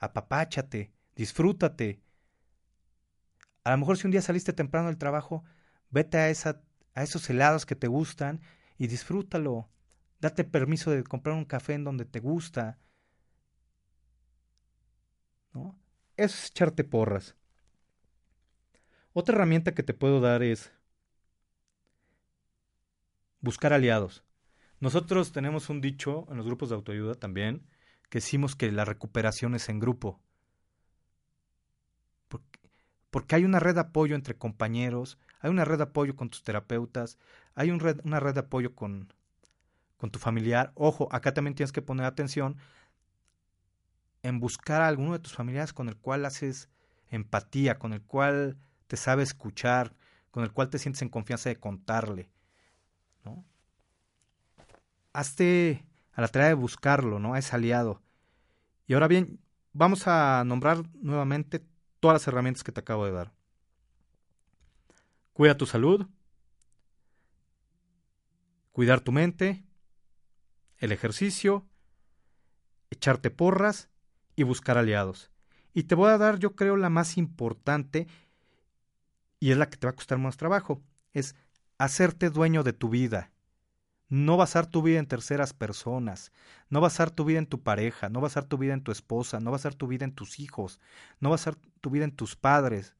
Apapáchate, 0.00 0.92
disfrútate. 1.14 2.02
A 3.62 3.70
lo 3.70 3.78
mejor 3.78 3.96
si 3.96 4.08
un 4.08 4.10
día 4.10 4.22
saliste 4.22 4.52
temprano 4.52 4.88
del 4.88 4.98
trabajo, 4.98 5.44
vete 5.90 6.18
a, 6.18 6.30
esa, 6.30 6.62
a 6.94 7.04
esos 7.04 7.30
helados 7.30 7.64
que 7.64 7.76
te 7.76 7.86
gustan 7.86 8.40
y 8.76 8.88
disfrútalo. 8.88 9.68
Date 10.22 10.44
permiso 10.44 10.92
de 10.92 11.02
comprar 11.02 11.34
un 11.34 11.44
café 11.44 11.74
en 11.74 11.82
donde 11.82 12.04
te 12.04 12.20
gusta. 12.20 12.78
¿No? 15.52 15.76
Eso 16.16 16.36
es 16.36 16.50
echarte 16.50 16.84
porras. 16.84 17.34
Otra 19.12 19.34
herramienta 19.34 19.74
que 19.74 19.82
te 19.82 19.94
puedo 19.94 20.20
dar 20.20 20.44
es 20.44 20.72
buscar 23.40 23.72
aliados. 23.72 24.22
Nosotros 24.78 25.32
tenemos 25.32 25.68
un 25.68 25.80
dicho 25.80 26.28
en 26.30 26.36
los 26.36 26.46
grupos 26.46 26.68
de 26.68 26.76
autoayuda 26.76 27.16
también, 27.16 27.66
que 28.08 28.18
decimos 28.18 28.54
que 28.54 28.70
la 28.70 28.84
recuperación 28.84 29.56
es 29.56 29.68
en 29.68 29.80
grupo. 29.80 30.20
Porque, 33.10 33.34
hay 33.34 33.44
una 33.44 33.58
red 33.58 33.74
de 33.74 33.80
apoyo 33.80 34.14
entre 34.14 34.38
compañeros, 34.38 35.18
hay 35.40 35.50
una 35.50 35.64
red 35.64 35.78
de 35.78 35.84
apoyo 35.84 36.14
con 36.14 36.30
tus 36.30 36.44
terapeutas, 36.44 37.18
hay 37.56 37.72
red, 37.72 38.00
una 38.04 38.20
red 38.20 38.34
de 38.34 38.40
apoyo 38.40 38.74
con, 38.74 39.12
con 40.02 40.10
tu 40.10 40.18
familiar. 40.18 40.72
Ojo, 40.74 41.06
acá 41.12 41.32
también 41.32 41.54
tienes 41.54 41.70
que 41.70 41.80
poner 41.80 42.06
atención 42.06 42.56
en 44.24 44.40
buscar 44.40 44.82
a 44.82 44.88
alguno 44.88 45.12
de 45.12 45.20
tus 45.20 45.32
familiares 45.32 45.72
con 45.72 45.88
el 45.88 45.96
cual 45.96 46.24
haces 46.24 46.68
empatía, 47.10 47.78
con 47.78 47.92
el 47.92 48.02
cual 48.02 48.58
te 48.88 48.96
sabe 48.96 49.22
escuchar, 49.22 49.94
con 50.32 50.42
el 50.42 50.50
cual 50.50 50.70
te 50.70 50.80
sientes 50.80 51.02
en 51.02 51.08
confianza 51.08 51.50
de 51.50 51.60
contarle. 51.60 52.32
¿no? 53.24 53.44
Hazte 55.12 55.86
a 56.14 56.20
la 56.20 56.26
tarea 56.26 56.48
de 56.48 56.54
buscarlo, 56.54 57.20
¿no? 57.20 57.34
A 57.34 57.38
ese 57.38 57.54
aliado. 57.54 58.02
Y 58.88 58.94
ahora 58.94 59.06
bien, 59.06 59.38
vamos 59.72 60.08
a 60.08 60.42
nombrar 60.44 60.82
nuevamente 60.94 61.64
todas 62.00 62.16
las 62.16 62.26
herramientas 62.26 62.64
que 62.64 62.72
te 62.72 62.80
acabo 62.80 63.06
de 63.06 63.12
dar. 63.12 63.32
Cuida 65.32 65.56
tu 65.56 65.64
salud, 65.64 66.08
cuidar 68.72 68.98
tu 68.98 69.12
mente, 69.12 69.64
el 70.82 70.90
ejercicio, 70.90 71.64
echarte 72.90 73.30
porras 73.30 73.88
y 74.34 74.42
buscar 74.42 74.76
aliados. 74.76 75.30
Y 75.72 75.84
te 75.84 75.94
voy 75.94 76.10
a 76.10 76.18
dar, 76.18 76.40
yo 76.40 76.56
creo, 76.56 76.76
la 76.76 76.90
más 76.90 77.16
importante 77.16 78.08
y 79.38 79.52
es 79.52 79.56
la 79.56 79.70
que 79.70 79.76
te 79.76 79.86
va 79.86 79.92
a 79.92 79.96
costar 79.96 80.18
más 80.18 80.36
trabajo. 80.36 80.82
Es 81.12 81.36
hacerte 81.78 82.30
dueño 82.30 82.64
de 82.64 82.72
tu 82.72 82.88
vida. 82.88 83.30
No 84.08 84.36
basar 84.36 84.66
tu 84.66 84.82
vida 84.82 84.98
en 84.98 85.06
terceras 85.06 85.54
personas, 85.54 86.32
no 86.68 86.80
basar 86.80 87.12
tu 87.12 87.24
vida 87.24 87.38
en 87.38 87.46
tu 87.46 87.62
pareja, 87.62 88.08
no 88.08 88.20
basar 88.20 88.44
tu 88.44 88.58
vida 88.58 88.74
en 88.74 88.82
tu 88.82 88.90
esposa, 88.90 89.38
no 89.38 89.52
basar 89.52 89.74
tu 89.74 89.86
vida 89.86 90.04
en 90.04 90.12
tus 90.12 90.40
hijos, 90.40 90.80
no 91.20 91.30
basar 91.30 91.54
tu 91.80 91.90
vida 91.90 92.04
en 92.04 92.14
tus 92.14 92.34
padres, 92.34 92.96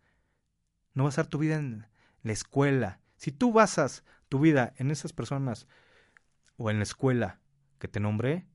no 0.95 1.05
basar 1.05 1.26
tu 1.26 1.39
vida 1.39 1.57
en 1.57 1.87
la 2.22 2.33
escuela. 2.33 3.01
Si 3.16 3.33
tú 3.33 3.53
basas 3.53 4.05
tu 4.28 4.39
vida 4.39 4.72
en 4.76 4.93
esas 4.93 5.12
personas 5.12 5.66
o 6.57 6.70
en 6.70 6.78
la 6.78 6.85
escuela 6.85 7.41
que 7.83 7.89
te 7.89 7.99
nombré, 7.99 8.47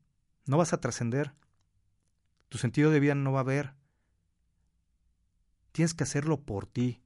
no 0.45 0.55
vas 0.55 0.71
a 0.71 0.79
trascender. 0.79 1.33
Tu 2.47 2.57
sentido 2.57 2.89
de 2.89 3.01
vida 3.01 3.13
no 3.13 3.33
va 3.33 3.39
a 3.39 3.41
haber. 3.41 3.73
Tienes 5.73 5.93
que 5.93 6.05
hacerlo 6.05 6.39
por 6.39 6.65
ti. 6.65 7.03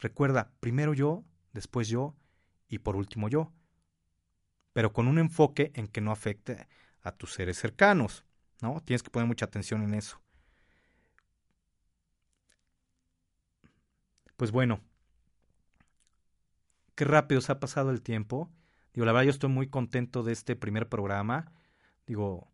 Recuerda, 0.00 0.52
primero 0.58 0.94
yo, 0.94 1.22
después 1.52 1.86
yo 1.86 2.16
y 2.66 2.80
por 2.80 2.96
último 2.96 3.28
yo 3.28 3.52
pero 4.72 4.92
con 4.92 5.08
un 5.08 5.18
enfoque 5.18 5.72
en 5.74 5.86
que 5.86 6.00
no 6.00 6.12
afecte 6.12 6.68
a 7.02 7.12
tus 7.12 7.32
seres 7.32 7.58
cercanos, 7.58 8.24
¿no? 8.60 8.80
Tienes 8.80 9.02
que 9.02 9.10
poner 9.10 9.28
mucha 9.28 9.44
atención 9.44 9.82
en 9.82 9.94
eso. 9.94 10.20
Pues 14.36 14.50
bueno, 14.50 14.80
qué 16.94 17.04
rápido 17.04 17.40
se 17.40 17.52
ha 17.52 17.60
pasado 17.60 17.90
el 17.90 18.02
tiempo. 18.02 18.50
Digo, 18.92 19.06
la 19.06 19.12
verdad 19.12 19.24
yo 19.26 19.30
estoy 19.30 19.50
muy 19.50 19.68
contento 19.68 20.22
de 20.22 20.32
este 20.32 20.56
primer 20.56 20.88
programa. 20.88 21.52
Digo, 22.06 22.48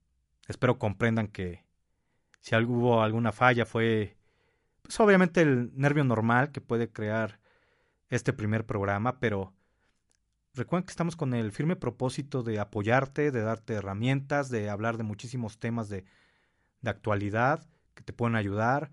espero 0.47 0.78
comprendan 0.78 1.28
que 1.28 1.64
si 2.41 2.55
hubo 2.57 3.03
alguna 3.03 3.32
falla 3.32 3.66
fue, 3.66 4.16
pues 4.82 4.99
obviamente 5.01 5.43
el 5.43 5.72
nervio 5.74 6.05
normal 6.05 6.53
que 6.53 6.61
puede 6.61 6.91
crear 6.93 7.41
este 8.09 8.32
primer 8.32 8.64
programa, 8.66 9.18
pero 9.20 9.53
Recuerden 10.59 10.86
que 10.86 10.91
estamos 10.91 11.14
con 11.14 11.34
el 11.34 11.53
firme 11.53 11.76
propósito 11.76 12.43
de 12.43 12.59
apoyarte, 12.59 13.30
de 13.30 13.43
darte 13.43 13.74
herramientas, 13.74 14.51
de 14.51 14.68
hablar 14.68 14.97
de 14.97 15.05
muchísimos 15.05 15.59
temas 15.59 15.89
de, 15.89 16.05
de 16.80 16.91
actualidad 16.91 17.64
que 17.95 18.03
te 18.03 18.12
pueden 18.12 18.34
ayudar. 18.34 18.91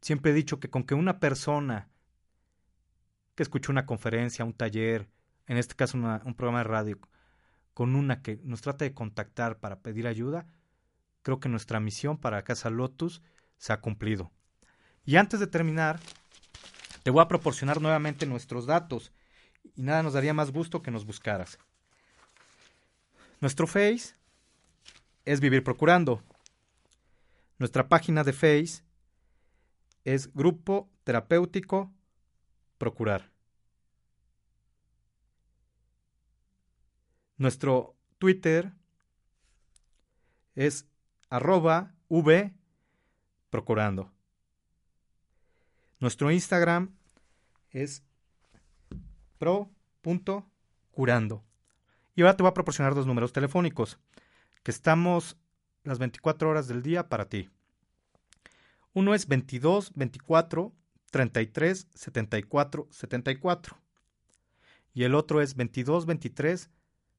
Siempre 0.00 0.30
he 0.30 0.34
dicho 0.34 0.60
que 0.60 0.70
con 0.70 0.84
que 0.84 0.94
una 0.94 1.18
persona 1.18 1.88
que 3.34 3.42
escuchó 3.42 3.72
una 3.72 3.86
conferencia, 3.86 4.44
un 4.44 4.52
taller, 4.52 5.08
en 5.46 5.56
este 5.56 5.74
caso 5.74 5.96
un 5.96 6.34
programa 6.34 6.58
de 6.58 6.64
radio, 6.64 6.98
con 7.74 7.94
una 7.94 8.22
que 8.22 8.40
nos 8.42 8.62
trata 8.62 8.84
de 8.84 8.94
contactar 8.94 9.58
para 9.58 9.80
pedir 9.80 10.06
ayuda, 10.06 10.46
creo 11.22 11.40
que 11.40 11.48
nuestra 11.48 11.80
misión 11.80 12.16
para 12.16 12.42
Casa 12.42 12.70
Lotus 12.70 13.22
se 13.58 13.72
ha 13.72 13.80
cumplido. 13.80 14.30
Y 15.04 15.16
antes 15.16 15.40
de 15.40 15.46
terminar, 15.46 16.00
te 17.02 17.10
voy 17.10 17.22
a 17.22 17.28
proporcionar 17.28 17.80
nuevamente 17.80 18.26
nuestros 18.26 18.66
datos 18.66 19.12
y 19.76 19.82
nada 19.82 20.02
nos 20.02 20.14
daría 20.14 20.34
más 20.34 20.50
gusto 20.50 20.82
que 20.82 20.90
nos 20.90 21.04
buscaras. 21.04 21.58
Nuestro 23.40 23.66
Face 23.66 24.14
es 25.24 25.40
Vivir 25.40 25.62
Procurando. 25.62 26.22
Nuestra 27.58 27.88
página 27.88 28.24
de 28.24 28.32
Face 28.32 28.82
es 30.04 30.32
Grupo 30.32 30.88
Terapéutico 31.04 31.92
Procurar. 32.78 33.35
Nuestro 37.38 37.96
Twitter 38.18 38.72
es 40.54 40.86
arroba 41.28 41.94
v 42.08 42.54
procurando. 43.50 44.10
Nuestro 46.00 46.30
Instagram 46.30 46.96
es 47.70 48.02
pro.curando. 49.38 51.44
Y 52.14 52.22
ahora 52.22 52.36
te 52.36 52.42
voy 52.42 52.50
a 52.50 52.54
proporcionar 52.54 52.94
dos 52.94 53.06
números 53.06 53.32
telefónicos, 53.32 53.98
que 54.62 54.70
estamos 54.70 55.36
las 55.84 55.98
24 55.98 56.48
horas 56.48 56.68
del 56.68 56.82
día 56.82 57.08
para 57.08 57.28
ti. 57.28 57.50
Uno 58.94 59.14
es 59.14 59.28
22 59.28 59.92
24 59.94 60.72
33 61.10 61.88
74 61.94 62.88
74. 62.90 63.78
Y 64.94 65.04
el 65.04 65.14
otro 65.14 65.42
es 65.42 65.54
22 65.54 66.06
23 66.06 66.70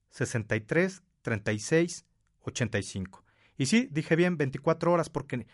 63 0.09 1.03
36 1.21 2.05
85. 2.41 3.23
Y 3.57 3.65
sí, 3.65 3.89
dije 3.91 4.15
bien 4.15 4.37
24 4.37 4.91
horas 4.91 5.09
porque 5.09 5.47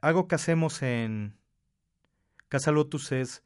algo 0.00 0.28
que 0.28 0.34
hacemos 0.34 0.82
en 0.82 1.36
Casa 2.48 2.70
Lotus 2.70 3.12
es 3.12 3.42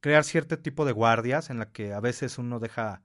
crear 0.00 0.24
cierto 0.24 0.58
tipo 0.58 0.84
de 0.84 0.92
guardias 0.92 1.50
en 1.50 1.58
la 1.58 1.70
que 1.70 1.92
a 1.92 2.00
veces 2.00 2.38
uno 2.38 2.58
deja 2.58 3.02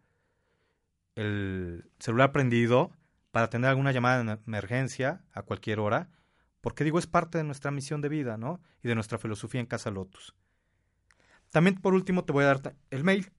el 1.16 1.90
celular 2.00 2.32
prendido 2.32 2.92
para 3.32 3.50
tener 3.50 3.70
alguna 3.70 3.92
llamada 3.92 4.24
de 4.24 4.40
emergencia 4.48 5.26
a 5.34 5.42
cualquier 5.42 5.80
hora, 5.80 6.10
porque 6.62 6.84
digo, 6.84 7.00
es 7.00 7.08
parte 7.08 7.38
de 7.38 7.44
nuestra 7.44 7.72
misión 7.72 8.02
de 8.02 8.10
vida, 8.10 8.38
¿no? 8.38 8.62
Y 8.82 8.88
de 8.88 8.96
nuestra 8.96 9.18
filosofía 9.18 9.60
en 9.60 9.68
Casa 9.68 9.92
Lotus. 9.92 10.36
También 11.52 11.76
por 11.76 11.94
último 11.94 12.24
te 12.24 12.34
voy 12.34 12.44
a 12.44 12.48
dar 12.48 12.76
el 12.90 13.04
mail. 13.04 13.32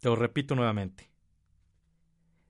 Te 0.00 0.08
lo 0.08 0.16
repito 0.16 0.54
nuevamente. 0.54 1.10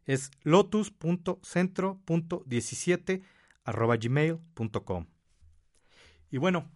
Es 0.04 0.30
lotus.centro.17 0.42 3.22
arroba 3.64 3.96
gmail.com. 3.96 5.06
Y 6.30 6.38
bueno, 6.38 6.70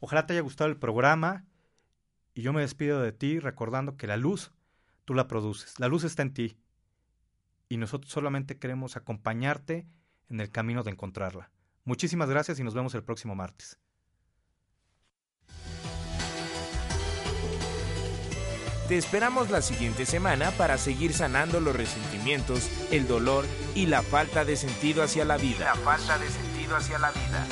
ojalá 0.00 0.26
te 0.26 0.32
haya 0.32 0.42
gustado 0.42 0.70
el 0.70 0.76
programa 0.76 1.44
y 2.34 2.42
yo 2.42 2.52
me 2.52 2.62
despido 2.62 3.00
de 3.00 3.12
ti 3.12 3.38
recordando 3.38 3.96
que 3.96 4.06
la 4.06 4.16
luz 4.16 4.52
tú 5.04 5.14
la 5.14 5.28
produces, 5.28 5.78
la 5.78 5.88
luz 5.88 6.04
está 6.04 6.22
en 6.22 6.34
ti 6.34 6.58
y 7.68 7.76
nosotros 7.76 8.12
solamente 8.12 8.58
queremos 8.58 8.96
acompañarte 8.96 9.86
en 10.28 10.40
el 10.40 10.50
camino 10.50 10.82
de 10.82 10.90
encontrarla. 10.90 11.50
Muchísimas 11.84 12.28
gracias 12.28 12.60
y 12.60 12.64
nos 12.64 12.74
vemos 12.74 12.94
el 12.94 13.02
próximo 13.02 13.34
martes. 13.34 13.78
Te 18.88 18.98
esperamos 18.98 19.50
la 19.50 19.62
siguiente 19.62 20.04
semana 20.06 20.50
para 20.52 20.76
seguir 20.76 21.14
sanando 21.14 21.60
los 21.60 21.74
resentimientos, 21.74 22.68
el 22.90 23.06
dolor 23.06 23.46
y 23.74 23.86
la 23.86 24.02
falta 24.02 24.44
de 24.44 24.56
sentido 24.56 25.02
hacia 25.02 25.24
la 25.24 25.36
vida. 25.36 25.64
La 25.64 25.74
falta 25.76 26.18
de 26.18 26.28
sentido 26.28 26.76
hacia 26.76 26.98
la 26.98 27.10
vida. 27.10 27.46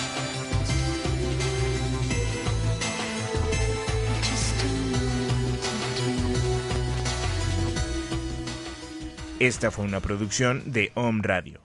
Esta 9.39 9.71
fue 9.71 9.87
una 9.87 10.01
producción 10.01 10.63
de 10.67 10.93
Home 10.95 11.21
Radio. 11.23 11.59